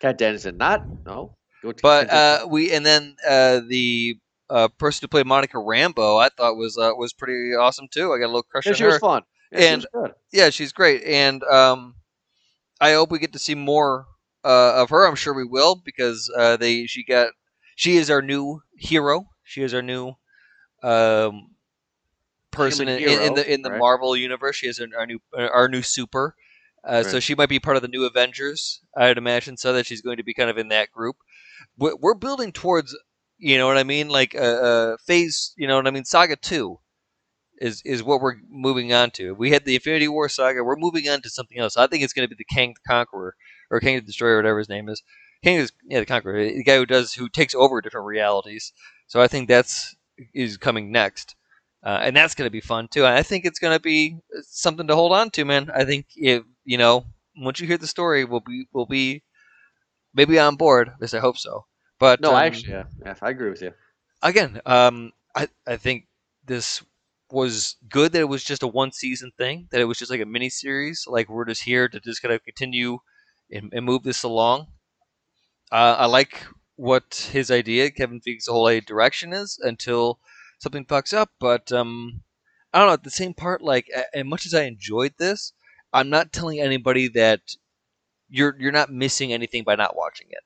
Kat 0.00 0.18
Dennings 0.18 0.42
did 0.42 0.58
not. 0.58 0.82
No. 1.06 1.36
But 1.80 2.10
uh, 2.10 2.46
we 2.50 2.72
and 2.72 2.84
then 2.84 3.14
uh, 3.28 3.60
the 3.66 4.16
uh, 4.50 4.66
person 4.78 5.04
who 5.04 5.08
played 5.08 5.26
Monica 5.26 5.56
Rambeau, 5.58 6.20
I 6.20 6.28
thought 6.28 6.56
was 6.56 6.76
uh, 6.76 6.90
was 6.96 7.12
pretty 7.12 7.54
awesome 7.54 7.86
too. 7.88 8.12
I 8.12 8.18
got 8.18 8.24
a 8.24 8.34
little 8.34 8.42
crush 8.42 8.66
yeah, 8.66 8.72
on 8.72 8.76
she 8.76 8.82
her. 8.84 8.90
She 8.90 8.94
was 8.94 9.00
fun. 9.00 9.22
Yeah, 9.52 9.58
she 9.60 9.66
And- 9.68 9.86
was 9.94 10.06
good. 10.08 10.14
yeah, 10.32 10.50
she's 10.50 10.72
great, 10.72 11.04
and 11.04 11.42
um, 11.44 11.94
I 12.82 12.92
hope 12.94 13.12
we 13.12 13.20
get 13.20 13.32
to 13.34 13.38
see 13.38 13.54
more 13.54 14.06
uh, 14.44 14.82
of 14.82 14.90
her. 14.90 15.06
I'm 15.06 15.14
sure 15.14 15.32
we 15.32 15.44
will 15.44 15.76
because 15.76 16.30
uh, 16.36 16.56
they 16.56 16.86
she 16.86 17.04
got 17.04 17.28
she 17.76 17.96
is 17.96 18.10
our 18.10 18.20
new 18.20 18.62
hero. 18.76 19.28
She 19.44 19.62
is 19.62 19.72
our 19.72 19.82
new 19.82 20.14
um, 20.82 21.54
person 22.50 22.88
in, 22.88 22.98
Human 22.98 23.22
in, 23.22 23.34
the 23.34 23.54
in 23.54 23.62
the 23.62 23.70
right. 23.70 23.78
Marvel 23.78 24.16
universe. 24.16 24.56
She 24.56 24.66
is 24.66 24.80
our, 24.80 24.88
our 24.98 25.06
new 25.06 25.20
our 25.36 25.68
new 25.68 25.82
super. 25.82 26.34
Uh, 26.84 27.04
So 27.04 27.20
she 27.20 27.36
might 27.36 27.48
be 27.48 27.60
part 27.60 27.76
of 27.76 27.82
the 27.82 27.88
new 27.88 28.04
Avengers, 28.04 28.80
I'd 28.96 29.16
imagine. 29.16 29.56
So 29.56 29.72
that 29.72 29.86
she's 29.86 30.02
going 30.02 30.16
to 30.16 30.24
be 30.24 30.34
kind 30.34 30.50
of 30.50 30.58
in 30.58 30.68
that 30.68 30.90
group. 30.90 31.16
We're, 31.78 31.94
we're 31.94 32.14
building 32.14 32.50
towards, 32.50 32.96
you 33.38 33.56
know 33.56 33.68
what 33.68 33.78
I 33.78 33.84
mean, 33.84 34.08
like 34.08 34.34
uh, 34.34 34.38
uh, 34.38 34.96
phase. 35.06 35.54
You 35.56 35.68
know 35.68 35.76
what 35.76 35.86
I 35.86 35.92
mean, 35.92 36.04
Saga 36.04 36.34
two 36.34 36.80
is 37.62 37.80
is 37.84 38.02
what 38.02 38.20
we're 38.20 38.36
moving 38.50 38.92
on 38.92 39.10
to. 39.12 39.34
We 39.34 39.52
had 39.52 39.64
the 39.64 39.76
Infinity 39.76 40.08
War 40.08 40.28
saga. 40.28 40.64
We're 40.64 40.76
moving 40.76 41.08
on 41.08 41.22
to 41.22 41.30
something 41.30 41.58
else. 41.58 41.76
I 41.76 41.86
think 41.86 42.02
it's 42.02 42.12
going 42.12 42.28
to 42.28 42.34
be 42.34 42.38
the 42.38 42.54
Kang 42.54 42.74
the 42.74 42.92
Conqueror 42.92 43.34
or 43.70 43.80
Kang 43.80 43.94
the 43.94 44.02
Destroyer, 44.02 44.36
whatever 44.36 44.58
his 44.58 44.68
name 44.68 44.88
is. 44.88 45.02
Kang 45.44 45.56
is 45.56 45.72
yeah 45.84 46.00
the 46.00 46.06
Conqueror, 46.06 46.44
the 46.44 46.64
guy 46.64 46.76
who 46.76 46.86
does 46.86 47.14
who 47.14 47.28
takes 47.28 47.54
over 47.54 47.80
different 47.80 48.06
realities. 48.06 48.72
So 49.06 49.20
I 49.20 49.28
think 49.28 49.48
that's 49.48 49.94
is 50.34 50.56
coming 50.56 50.92
next, 50.92 51.36
uh, 51.84 52.00
and 52.02 52.16
that's 52.16 52.34
going 52.34 52.46
to 52.46 52.52
be 52.52 52.60
fun 52.60 52.88
too. 52.88 53.06
I 53.06 53.22
think 53.22 53.44
it's 53.44 53.58
going 53.58 53.76
to 53.76 53.80
be 53.80 54.18
something 54.42 54.86
to 54.88 54.94
hold 54.94 55.12
on 55.12 55.30
to, 55.30 55.44
man. 55.44 55.70
I 55.74 55.84
think 55.84 56.06
if 56.16 56.42
you 56.64 56.78
know 56.78 57.06
once 57.36 57.60
you 57.60 57.66
hear 57.66 57.78
the 57.78 57.86
story, 57.86 58.24
we'll 58.24 58.40
be 58.40 58.66
we'll 58.72 58.86
be 58.86 59.22
maybe 60.14 60.38
on 60.38 60.56
board. 60.56 60.88
At 60.88 61.00
least 61.00 61.14
I 61.14 61.20
hope 61.20 61.38
so. 61.38 61.66
But 61.98 62.20
No, 62.20 62.30
um, 62.30 62.42
actually, 62.42 62.72
yeah. 62.72 62.84
yeah, 63.04 63.14
I 63.22 63.30
agree 63.30 63.50
with 63.50 63.62
you. 63.62 63.72
again, 64.22 64.60
um, 64.66 65.12
I 65.36 65.48
I 65.66 65.76
think 65.76 66.06
this 66.44 66.82
was 67.32 67.76
good 67.88 68.12
that 68.12 68.20
it 68.20 68.28
was 68.28 68.44
just 68.44 68.62
a 68.62 68.66
one 68.68 68.92
season 68.92 69.32
thing, 69.38 69.68
that 69.70 69.80
it 69.80 69.86
was 69.86 69.98
just 69.98 70.10
like 70.10 70.20
a 70.20 70.26
mini 70.26 70.50
series. 70.50 71.06
Like 71.08 71.28
we're 71.28 71.46
just 71.46 71.64
here 71.64 71.88
to 71.88 71.98
just 71.98 72.22
kind 72.22 72.34
of 72.34 72.44
continue 72.44 72.98
and, 73.50 73.72
and 73.72 73.86
move 73.86 74.02
this 74.02 74.22
along. 74.22 74.66
Uh, 75.70 75.96
I 75.98 76.06
like 76.06 76.44
what 76.76 77.28
his 77.32 77.50
idea, 77.50 77.90
Kevin 77.90 78.20
Feige's 78.20 78.46
whole 78.46 78.66
idea 78.66 78.82
direction 78.82 79.32
is 79.32 79.58
until 79.62 80.18
something 80.58 80.84
fucks 80.84 81.14
up. 81.14 81.30
But 81.40 81.72
um, 81.72 82.22
I 82.72 82.78
don't 82.78 82.88
know. 82.88 82.94
At 82.94 83.04
the 83.04 83.10
same 83.10 83.34
part, 83.34 83.62
like 83.62 83.86
as 84.12 84.24
much 84.24 84.44
as 84.44 84.52
I 84.52 84.64
enjoyed 84.64 85.14
this, 85.18 85.52
I'm 85.92 86.10
not 86.10 86.32
telling 86.32 86.60
anybody 86.60 87.08
that 87.08 87.40
you're 88.28 88.56
you're 88.58 88.72
not 88.72 88.92
missing 88.92 89.32
anything 89.32 89.64
by 89.64 89.74
not 89.74 89.96
watching 89.96 90.26
it. 90.30 90.44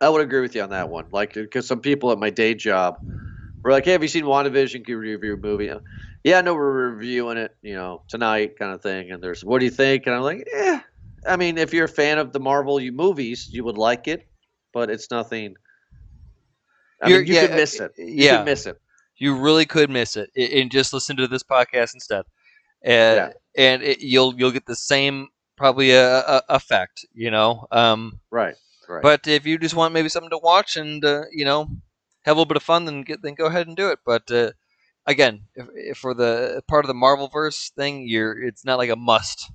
I 0.00 0.08
would 0.08 0.20
agree 0.20 0.40
with 0.40 0.54
you 0.54 0.62
on 0.62 0.70
that 0.70 0.88
one. 0.88 1.06
Like, 1.10 1.34
because 1.34 1.66
some 1.66 1.80
people 1.80 2.12
at 2.12 2.18
my 2.18 2.30
day 2.30 2.54
job 2.54 2.98
were 3.66 3.72
like, 3.72 3.84
"Hey, 3.84 3.92
have 3.92 4.02
you 4.02 4.08
seen 4.08 4.24
WandaVision? 4.24 4.84
Can 4.84 4.92
you 4.92 4.98
review 4.98 5.34
a 5.34 5.36
movie?" 5.36 5.70
Yeah, 6.24 6.40
no, 6.40 6.54
we're 6.54 6.90
reviewing 6.90 7.36
it, 7.38 7.54
you 7.62 7.74
know, 7.74 8.02
tonight, 8.08 8.58
kind 8.58 8.72
of 8.72 8.82
thing. 8.82 9.10
And 9.12 9.22
there's, 9.22 9.44
what 9.44 9.58
do 9.60 9.64
you 9.64 9.70
think? 9.70 10.06
And 10.06 10.14
I'm 10.16 10.22
like, 10.22 10.46
yeah. 10.52 10.80
I 11.26 11.36
mean, 11.36 11.56
if 11.58 11.72
you're 11.72 11.84
a 11.84 11.88
fan 11.88 12.18
of 12.18 12.32
the 12.32 12.40
Marvel 12.40 12.80
movies, 12.90 13.48
you 13.52 13.62
would 13.64 13.78
like 13.78 14.08
it, 14.08 14.26
but 14.72 14.90
it's 14.90 15.10
nothing. 15.10 15.54
I 17.02 17.08
You're- 17.08 17.20
mean, 17.20 17.28
you 17.28 17.34
yeah, 17.34 17.46
could 17.46 17.56
miss 17.56 17.80
it. 17.80 17.92
You 17.96 18.06
yeah. 18.08 18.36
could 18.38 18.44
miss 18.46 18.66
it. 18.66 18.76
you 19.18 19.36
really 19.38 19.64
could 19.66 19.88
miss 19.90 20.16
it 20.16 20.30
and 20.36 20.70
just 20.70 20.92
listen 20.92 21.16
to 21.16 21.26
this 21.26 21.42
podcast 21.42 21.94
instead 21.94 22.20
uh, 22.86 22.90
Yeah. 22.90 23.30
and 23.56 23.82
it, 23.82 24.00
you'll 24.00 24.34
you'll 24.36 24.50
get 24.50 24.66
the 24.66 24.76
same 24.76 25.28
probably 25.56 25.90
a, 25.92 26.18
a 26.20 26.42
effect 26.50 27.06
you 27.14 27.30
know 27.30 27.66
um, 27.72 28.20
Right. 28.30 28.56
Right. 28.88 29.02
but 29.02 29.26
if 29.26 29.46
you 29.46 29.56
just 29.58 29.74
want 29.74 29.94
maybe 29.94 30.08
something 30.10 30.30
to 30.30 30.38
watch 30.38 30.76
and 30.76 31.02
uh, 31.04 31.22
you 31.32 31.44
know 31.46 31.68
have 32.26 32.36
a 32.36 32.38
little 32.38 32.46
bit 32.46 32.56
of 32.56 32.62
fun 32.62 32.84
then 32.84 33.02
get 33.02 33.22
then 33.22 33.34
go 33.34 33.46
ahead 33.46 33.66
and 33.66 33.76
do 33.76 33.88
it 33.88 33.98
but 34.04 34.30
uh, 34.30 34.50
again 35.06 35.42
if, 35.54 35.66
if 35.74 35.98
for 35.98 36.12
the 36.12 36.62
part 36.68 36.84
of 36.84 36.88
the 36.88 36.94
marvel 36.94 37.28
verse 37.28 37.70
thing 37.70 38.06
you're 38.06 38.40
it's 38.42 38.64
not 38.64 38.78
like 38.78 38.90
a 38.90 38.96
must 38.96 39.50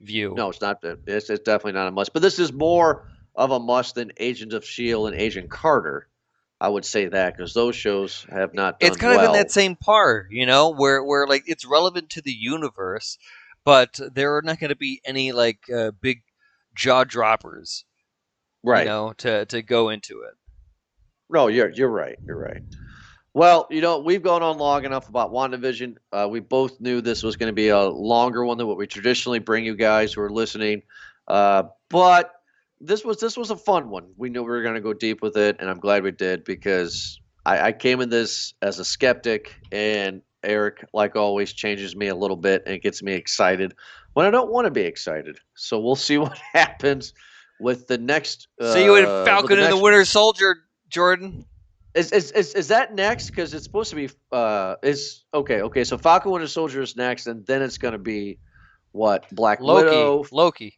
view 0.00 0.34
No, 0.36 0.50
it's 0.50 0.60
not. 0.60 0.78
It's, 0.82 1.30
it's 1.30 1.44
definitely 1.44 1.72
not 1.72 1.88
a 1.88 1.90
must. 1.90 2.12
But 2.12 2.22
this 2.22 2.38
is 2.38 2.52
more 2.52 3.08
of 3.34 3.50
a 3.50 3.60
must 3.60 3.94
than 3.94 4.12
Agents 4.18 4.54
of 4.54 4.64
Shield 4.64 5.08
and 5.08 5.20
Agent 5.20 5.50
Carter. 5.50 6.08
I 6.60 6.68
would 6.68 6.84
say 6.84 7.06
that 7.06 7.36
because 7.36 7.54
those 7.54 7.76
shows 7.76 8.26
have 8.30 8.52
not 8.52 8.78
it's 8.80 8.96
kind 8.96 9.16
well. 9.16 9.30
of 9.30 9.34
in 9.34 9.40
that 9.40 9.52
same 9.52 9.76
part, 9.76 10.26
you 10.30 10.44
know, 10.44 10.70
where 10.70 11.04
where 11.04 11.26
like 11.26 11.44
it's 11.46 11.64
relevant 11.64 12.10
to 12.10 12.20
the 12.20 12.32
universe, 12.32 13.16
but 13.64 14.00
there 14.12 14.36
are 14.36 14.42
not 14.42 14.58
going 14.58 14.70
to 14.70 14.76
be 14.76 15.00
any 15.04 15.30
like 15.30 15.60
uh, 15.72 15.92
big 15.92 16.22
jaw 16.74 17.04
droppers, 17.04 17.84
right. 18.64 18.80
you 18.80 18.86
know, 18.86 19.12
to 19.18 19.44
to 19.46 19.62
go 19.62 19.88
into 19.88 20.22
it. 20.22 20.34
No, 21.30 21.48
you're 21.48 21.70
you're 21.70 21.90
right. 21.90 22.18
You're 22.26 22.38
right. 22.38 22.62
Well, 23.34 23.66
you 23.70 23.80
know, 23.80 23.98
we've 23.98 24.22
gone 24.22 24.42
on 24.42 24.58
long 24.58 24.84
enough 24.84 25.08
about 25.08 25.30
WandaVision. 25.30 25.96
Uh, 26.12 26.26
we 26.30 26.40
both 26.40 26.80
knew 26.80 27.00
this 27.00 27.22
was 27.22 27.36
going 27.36 27.48
to 27.48 27.54
be 27.54 27.68
a 27.68 27.82
longer 27.82 28.44
one 28.44 28.58
than 28.58 28.66
what 28.66 28.76
we 28.78 28.86
traditionally 28.86 29.38
bring 29.38 29.64
you 29.64 29.76
guys 29.76 30.12
who 30.12 30.22
are 30.22 30.30
listening. 30.30 30.82
Uh, 31.28 31.64
but 31.88 32.32
this 32.80 33.04
was 33.04 33.20
this 33.20 33.36
was 33.36 33.50
a 33.50 33.56
fun 33.56 33.90
one. 33.90 34.08
We 34.16 34.30
knew 34.30 34.42
we 34.42 34.48
were 34.48 34.62
going 34.62 34.74
to 34.74 34.80
go 34.80 34.92
deep 34.92 35.22
with 35.22 35.36
it, 35.36 35.56
and 35.60 35.68
I'm 35.68 35.78
glad 35.78 36.02
we 36.02 36.10
did 36.10 36.44
because 36.44 37.20
I, 37.44 37.68
I 37.68 37.72
came 37.72 38.00
in 38.00 38.08
this 38.08 38.54
as 38.62 38.78
a 38.78 38.84
skeptic, 38.84 39.54
and 39.70 40.22
Eric, 40.42 40.84
like 40.92 41.16
always, 41.16 41.52
changes 41.52 41.94
me 41.94 42.08
a 42.08 42.14
little 42.14 42.36
bit 42.36 42.62
and 42.66 42.80
gets 42.80 43.02
me 43.02 43.12
excited 43.12 43.74
when 44.14 44.26
I 44.26 44.30
don't 44.30 44.50
want 44.50 44.64
to 44.64 44.70
be 44.70 44.82
excited. 44.82 45.38
So 45.54 45.78
we'll 45.78 45.96
see 45.96 46.18
what 46.18 46.38
happens 46.52 47.12
with 47.60 47.86
the 47.86 47.98
next. 47.98 48.48
See 48.60 48.84
you 48.84 48.96
in 48.96 49.04
uh, 49.04 49.24
Falcon 49.24 49.58
and 49.58 49.72
the 49.72 49.76
Winter 49.76 50.04
Soldier, 50.04 50.64
Jordan. 50.88 51.44
is, 51.94 52.12
is, 52.12 52.30
is, 52.32 52.54
is 52.54 52.68
that 52.68 52.94
next? 52.94 53.30
Because 53.30 53.54
it's 53.54 53.64
supposed 53.64 53.90
to 53.90 53.96
be. 53.96 54.10
Uh, 54.32 54.76
is 54.82 55.24
okay. 55.32 55.62
Okay. 55.62 55.84
So 55.84 55.98
Falcon 55.98 56.32
Winter 56.32 56.48
Soldier 56.48 56.82
is 56.82 56.96
next, 56.96 57.26
and 57.26 57.46
then 57.46 57.62
it's 57.62 57.78
going 57.78 57.92
to 57.92 57.98
be 57.98 58.38
what 58.92 59.26
Black 59.34 59.60
Loki, 59.60 59.84
Widow. 59.86 60.24
Loki. 60.32 60.74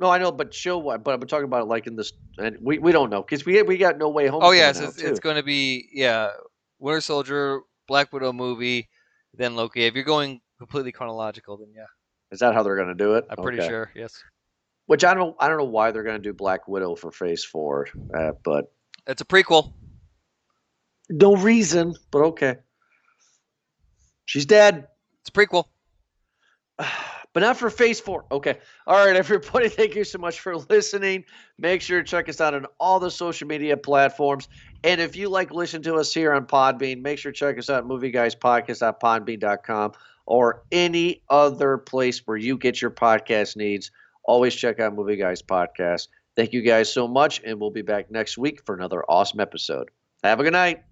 No, 0.00 0.10
I 0.10 0.18
know, 0.18 0.32
but 0.32 0.52
show 0.52 0.78
what? 0.78 1.04
But 1.04 1.14
I'm 1.14 1.20
talking 1.28 1.44
about 1.44 1.62
it 1.62 1.66
like 1.66 1.86
in 1.86 1.94
this, 1.94 2.12
and 2.36 2.56
we, 2.60 2.78
we 2.78 2.90
don't 2.90 3.08
know 3.08 3.22
because 3.22 3.46
we 3.46 3.62
we 3.62 3.78
got 3.78 3.98
No 3.98 4.08
Way 4.08 4.26
Home. 4.26 4.40
Oh 4.42 4.50
yeah, 4.50 4.72
so 4.72 4.84
it's, 4.84 5.00
it's 5.00 5.20
going 5.20 5.36
to 5.36 5.44
be 5.44 5.88
yeah, 5.92 6.30
Winter 6.80 7.00
Soldier, 7.00 7.60
Black 7.86 8.12
Widow 8.12 8.32
movie, 8.32 8.88
then 9.34 9.54
Loki. 9.54 9.84
If 9.84 9.94
you're 9.94 10.02
going 10.02 10.40
completely 10.58 10.90
chronological, 10.90 11.56
then 11.56 11.68
yeah, 11.72 11.86
Is 12.32 12.40
that 12.40 12.52
how 12.52 12.64
they're 12.64 12.74
going 12.74 12.88
to 12.88 12.94
do 12.94 13.14
it? 13.14 13.26
I'm 13.30 13.36
pretty 13.36 13.60
sure. 13.60 13.92
Yes, 13.94 14.20
Which 14.86 15.04
I 15.04 15.14
don't 15.14 15.36
I 15.38 15.46
don't 15.46 15.58
know 15.58 15.64
why 15.64 15.92
they're 15.92 16.02
going 16.02 16.20
to 16.20 16.22
do 16.22 16.32
Black 16.32 16.66
Widow 16.66 16.96
for 16.96 17.12
Phase 17.12 17.44
Four, 17.44 17.86
uh, 18.12 18.32
but 18.42 18.72
it's 19.06 19.22
a 19.22 19.24
prequel. 19.24 19.72
No 21.10 21.36
reason, 21.36 21.94
but 22.10 22.22
okay. 22.22 22.56
She's 24.24 24.46
dead. 24.46 24.86
It's 25.20 25.28
a 25.28 25.32
prequel. 25.32 25.64
but 26.78 27.40
not 27.40 27.56
for 27.56 27.70
phase 27.70 28.00
four. 28.00 28.24
Okay. 28.30 28.58
All 28.86 29.04
right, 29.04 29.16
everybody. 29.24 29.68
Thank 29.68 29.94
you 29.94 30.04
so 30.04 30.18
much 30.18 30.40
for 30.40 30.56
listening. 30.56 31.24
Make 31.58 31.82
sure 31.82 32.02
to 32.02 32.08
check 32.08 32.28
us 32.28 32.40
out 32.40 32.54
on 32.54 32.66
all 32.78 33.00
the 33.00 33.10
social 33.10 33.48
media 33.48 33.76
platforms. 33.76 34.48
And 34.84 35.00
if 35.00 35.16
you 35.16 35.28
like 35.28 35.50
listen 35.50 35.82
to 35.82 35.96
us 35.96 36.14
here 36.14 36.32
on 36.32 36.46
Podbean, 36.46 37.02
make 37.02 37.18
sure 37.18 37.32
to 37.32 37.38
check 37.38 37.58
us 37.58 37.70
out 37.70 37.84
at 37.84 37.88
movieguyspodcast.podbean.com 37.88 39.92
or 40.26 40.62
any 40.70 41.22
other 41.28 41.78
place 41.78 42.26
where 42.26 42.36
you 42.36 42.56
get 42.56 42.80
your 42.80 42.90
podcast 42.90 43.56
needs. 43.56 43.90
Always 44.24 44.54
check 44.54 44.78
out 44.78 44.94
Movie 44.94 45.16
Guys 45.16 45.42
Podcast. 45.42 46.08
Thank 46.36 46.52
you 46.52 46.62
guys 46.62 46.92
so 46.92 47.06
much, 47.06 47.42
and 47.44 47.60
we'll 47.60 47.70
be 47.70 47.82
back 47.82 48.10
next 48.10 48.38
week 48.38 48.64
for 48.64 48.74
another 48.74 49.04
awesome 49.08 49.40
episode. 49.40 49.90
Have 50.22 50.40
a 50.40 50.44
good 50.44 50.52
night. 50.52 50.82